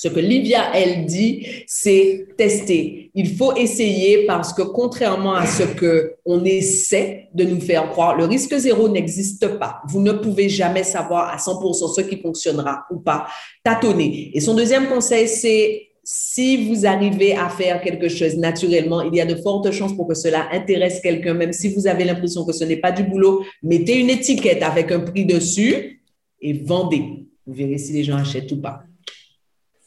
Ce 0.00 0.08
que 0.08 0.18
Livia, 0.18 0.74
elle 0.74 1.04
dit, 1.04 1.46
c'est 1.66 2.28
tester. 2.38 3.10
Il 3.14 3.36
faut 3.36 3.54
essayer 3.54 4.24
parce 4.24 4.54
que 4.54 4.62
contrairement 4.62 5.34
à 5.34 5.44
ce 5.44 5.62
que 5.62 6.14
on 6.24 6.42
essaie 6.42 7.28
de 7.34 7.44
nous 7.44 7.60
faire 7.60 7.90
croire, 7.90 8.16
le 8.16 8.24
risque 8.24 8.56
zéro 8.56 8.88
n'existe 8.88 9.58
pas. 9.58 9.82
Vous 9.86 10.00
ne 10.00 10.12
pouvez 10.12 10.48
jamais 10.48 10.84
savoir 10.84 11.28
à 11.28 11.36
100% 11.36 11.94
ce 11.94 12.00
qui 12.00 12.16
fonctionnera 12.16 12.86
ou 12.90 13.00
pas. 13.00 13.26
Tâtonnez. 13.62 14.30
Et 14.32 14.40
son 14.40 14.54
deuxième 14.54 14.88
conseil, 14.88 15.28
c'est 15.28 15.88
si 16.02 16.66
vous 16.66 16.86
arrivez 16.86 17.34
à 17.34 17.50
faire 17.50 17.82
quelque 17.82 18.08
chose 18.08 18.38
naturellement, 18.38 19.02
il 19.02 19.14
y 19.14 19.20
a 19.20 19.26
de 19.26 19.34
fortes 19.34 19.70
chances 19.70 19.94
pour 19.94 20.08
que 20.08 20.14
cela 20.14 20.48
intéresse 20.50 21.00
quelqu'un, 21.02 21.34
même 21.34 21.52
si 21.52 21.74
vous 21.74 21.86
avez 21.86 22.04
l'impression 22.04 22.46
que 22.46 22.54
ce 22.54 22.64
n'est 22.64 22.78
pas 22.78 22.90
du 22.90 23.02
boulot. 23.02 23.44
Mettez 23.62 23.98
une 23.98 24.08
étiquette 24.08 24.62
avec 24.62 24.92
un 24.92 25.00
prix 25.00 25.26
dessus 25.26 26.02
et 26.40 26.54
vendez. 26.54 27.26
Vous 27.46 27.52
verrez 27.52 27.76
si 27.76 27.92
les 27.92 28.02
gens 28.02 28.16
achètent 28.16 28.50
ou 28.52 28.62
pas. 28.62 28.84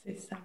C'est 0.06 0.20
ça. 0.20 0.36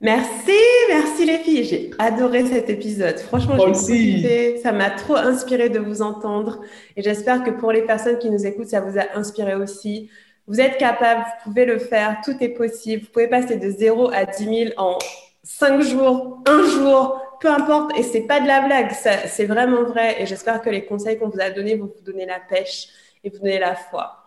Merci, 0.00 0.52
merci 0.88 1.24
les 1.24 1.38
filles. 1.38 1.64
J'ai 1.64 1.90
adoré 1.98 2.44
cet 2.44 2.68
épisode. 2.68 3.18
Franchement, 3.20 3.56
j'ai 3.56 4.58
Ça 4.58 4.72
m'a 4.72 4.90
trop 4.90 5.16
inspiré 5.16 5.68
de 5.68 5.78
vous 5.78 6.02
entendre. 6.02 6.60
Et 6.96 7.02
j'espère 7.02 7.42
que 7.42 7.50
pour 7.50 7.72
les 7.72 7.82
personnes 7.82 8.18
qui 8.18 8.30
nous 8.30 8.44
écoutent, 8.44 8.68
ça 8.68 8.80
vous 8.80 8.98
a 8.98 9.16
inspiré 9.16 9.54
aussi. 9.54 10.10
Vous 10.46 10.60
êtes 10.60 10.76
capable, 10.76 11.20
vous 11.22 11.50
pouvez 11.50 11.64
le 11.64 11.78
faire, 11.78 12.20
tout 12.22 12.36
est 12.40 12.50
possible. 12.50 13.04
Vous 13.04 13.12
pouvez 13.12 13.28
passer 13.28 13.56
de 13.56 13.70
0 13.70 14.10
à 14.12 14.26
10 14.26 14.44
000 14.44 14.70
en 14.76 14.98
5 15.42 15.80
jours, 15.80 16.42
1 16.46 16.64
jour, 16.64 17.22
peu 17.40 17.48
importe. 17.48 17.96
Et 17.96 18.02
c'est 18.02 18.22
pas 18.22 18.40
de 18.40 18.46
la 18.46 18.60
blague, 18.60 18.90
c'est 18.92 19.46
vraiment 19.46 19.84
vrai. 19.84 20.20
Et 20.20 20.26
j'espère 20.26 20.60
que 20.60 20.68
les 20.68 20.84
conseils 20.84 21.18
qu'on 21.18 21.28
vous 21.28 21.40
a 21.40 21.50
donnés 21.50 21.76
vont 21.76 21.86
vous 21.86 22.04
donner 22.04 22.26
la 22.26 22.40
pêche 22.40 22.88
et 23.22 23.30
vous 23.30 23.38
donner 23.38 23.58
la 23.58 23.74
foi. 23.74 24.23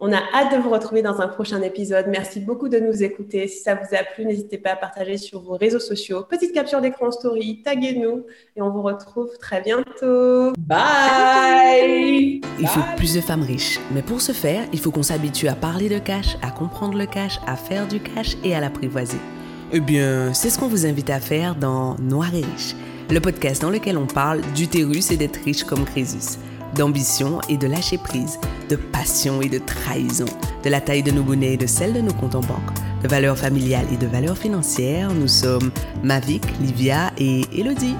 On 0.00 0.12
a 0.12 0.18
hâte 0.32 0.52
de 0.52 0.62
vous 0.62 0.70
retrouver 0.70 1.02
dans 1.02 1.20
un 1.20 1.26
prochain 1.26 1.60
épisode. 1.60 2.06
Merci 2.06 2.38
beaucoup 2.38 2.68
de 2.68 2.78
nous 2.78 3.02
écouter. 3.02 3.48
Si 3.48 3.64
ça 3.64 3.74
vous 3.74 3.96
a 3.96 4.04
plu, 4.04 4.24
n'hésitez 4.24 4.56
pas 4.56 4.70
à 4.70 4.76
partager 4.76 5.16
sur 5.16 5.40
vos 5.40 5.56
réseaux 5.56 5.80
sociaux. 5.80 6.22
Petite 6.22 6.52
capture 6.54 6.80
d'écran 6.80 7.10
story, 7.10 7.62
taguez-nous 7.64 8.24
et 8.54 8.62
on 8.62 8.70
vous 8.70 8.82
retrouve 8.82 9.36
très 9.40 9.60
bientôt. 9.60 10.52
Bye. 10.56 12.40
Il 12.60 12.68
faut 12.68 12.78
plus 12.96 13.14
de 13.14 13.20
femmes 13.20 13.42
riches. 13.42 13.80
Mais 13.92 14.02
pour 14.02 14.20
ce 14.20 14.30
faire, 14.30 14.62
il 14.72 14.78
faut 14.78 14.92
qu'on 14.92 15.02
s'habitue 15.02 15.48
à 15.48 15.56
parler 15.56 15.88
de 15.88 15.98
cash, 15.98 16.36
à 16.42 16.52
comprendre 16.52 16.96
le 16.96 17.06
cash, 17.06 17.40
à 17.48 17.56
faire 17.56 17.88
du 17.88 17.98
cash 17.98 18.36
et 18.44 18.54
à 18.54 18.60
l'apprivoiser. 18.60 19.18
Eh 19.72 19.80
bien, 19.80 20.32
c'est 20.32 20.50
ce 20.50 20.60
qu'on 20.60 20.68
vous 20.68 20.86
invite 20.86 21.10
à 21.10 21.18
faire 21.18 21.56
dans 21.56 21.96
Noir 21.96 22.32
et 22.36 22.42
riche, 22.42 22.76
le 23.10 23.18
podcast 23.18 23.62
dans 23.62 23.70
lequel 23.70 23.98
on 23.98 24.06
parle 24.06 24.42
d'utérus 24.54 25.10
et 25.10 25.16
d'être 25.16 25.40
riche 25.44 25.64
comme 25.64 25.84
Crésus 25.84 26.38
d'ambition 26.74 27.40
et 27.48 27.56
de 27.56 27.66
lâcher 27.66 27.98
prise, 27.98 28.38
de 28.68 28.76
passion 28.76 29.40
et 29.40 29.48
de 29.48 29.58
trahison, 29.58 30.26
de 30.64 30.70
la 30.70 30.80
taille 30.80 31.02
de 31.02 31.10
nos 31.10 31.22
bonnets 31.22 31.54
et 31.54 31.56
de 31.56 31.66
celle 31.66 31.92
de 31.92 32.00
nos 32.00 32.12
comptes 32.12 32.34
en 32.34 32.40
banque, 32.40 32.70
de 33.02 33.08
valeurs 33.08 33.38
familiales 33.38 33.86
et 33.92 33.96
de 33.96 34.06
valeurs 34.06 34.38
financières. 34.38 35.12
Nous 35.14 35.28
sommes 35.28 35.70
Mavic, 36.02 36.42
Livia 36.60 37.12
et 37.18 37.42
Elodie. 37.56 37.96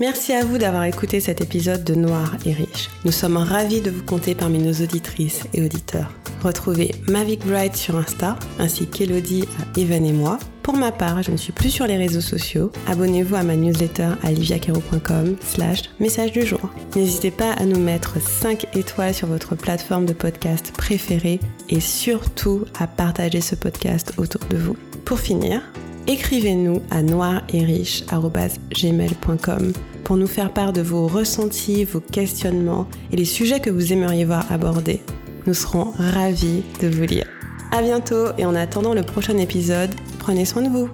Merci 0.00 0.32
à 0.32 0.46
vous 0.46 0.56
d'avoir 0.56 0.84
écouté 0.84 1.20
cet 1.20 1.42
épisode 1.42 1.84
de 1.84 1.94
Noir 1.94 2.34
et 2.46 2.54
Riche. 2.54 2.88
Nous 3.04 3.12
sommes 3.12 3.36
ravis 3.36 3.82
de 3.82 3.90
vous 3.90 4.02
compter 4.02 4.34
parmi 4.34 4.58
nos 4.58 4.72
auditrices 4.72 5.42
et 5.52 5.62
auditeurs. 5.62 6.10
Retrouvez 6.42 6.92
Mavic 7.08 7.46
Bright 7.46 7.76
sur 7.76 7.96
Insta, 7.96 8.36
ainsi 8.58 8.86
qu'Elodie 8.86 9.44
Evan 9.76 10.04
et 10.04 10.12
moi. 10.12 10.38
Pour 10.62 10.76
ma 10.76 10.92
part, 10.92 11.22
je 11.22 11.30
ne 11.30 11.36
suis 11.36 11.52
plus 11.52 11.70
sur 11.70 11.86
les 11.86 11.96
réseaux 11.96 12.20
sociaux. 12.20 12.70
Abonnez-vous 12.86 13.34
à 13.34 13.42
ma 13.42 13.56
newsletter 13.56 14.10
à 14.22 14.30
liviacaro.com 14.30 15.36
slash 15.40 15.82
message 15.98 16.32
du 16.32 16.46
jour. 16.46 16.60
N'hésitez 16.94 17.30
pas 17.30 17.52
à 17.52 17.64
nous 17.64 17.80
mettre 17.80 18.20
5 18.20 18.76
étoiles 18.76 19.14
sur 19.14 19.26
votre 19.26 19.56
plateforme 19.56 20.06
de 20.06 20.12
podcast 20.12 20.72
préférée 20.76 21.40
et 21.68 21.80
surtout 21.80 22.64
à 22.78 22.86
partager 22.86 23.40
ce 23.40 23.54
podcast 23.54 24.12
autour 24.16 24.42
de 24.48 24.56
vous. 24.56 24.76
Pour 25.04 25.18
finir, 25.18 25.62
écrivez-nous 26.06 26.82
à 26.90 27.02
noiretriche.gmail.com 27.02 29.72
pour 30.04 30.16
nous 30.16 30.26
faire 30.26 30.52
part 30.52 30.72
de 30.72 30.82
vos 30.82 31.06
ressentis, 31.06 31.84
vos 31.84 32.00
questionnements 32.00 32.88
et 33.12 33.16
les 33.16 33.24
sujets 33.24 33.60
que 33.60 33.70
vous 33.70 33.92
aimeriez 33.92 34.24
voir 34.24 34.50
abordés. 34.50 35.00
Nous 35.46 35.54
serons 35.54 35.92
ravis 35.96 36.64
de 36.80 36.88
vous 36.88 37.04
lire. 37.04 37.26
À 37.72 37.82
bientôt 37.82 38.28
et 38.36 38.44
en 38.44 38.54
attendant 38.54 38.94
le 38.94 39.02
prochain 39.02 39.38
épisode, 39.38 39.90
prenez 40.18 40.44
soin 40.44 40.62
de 40.62 40.68
vous. 40.68 40.90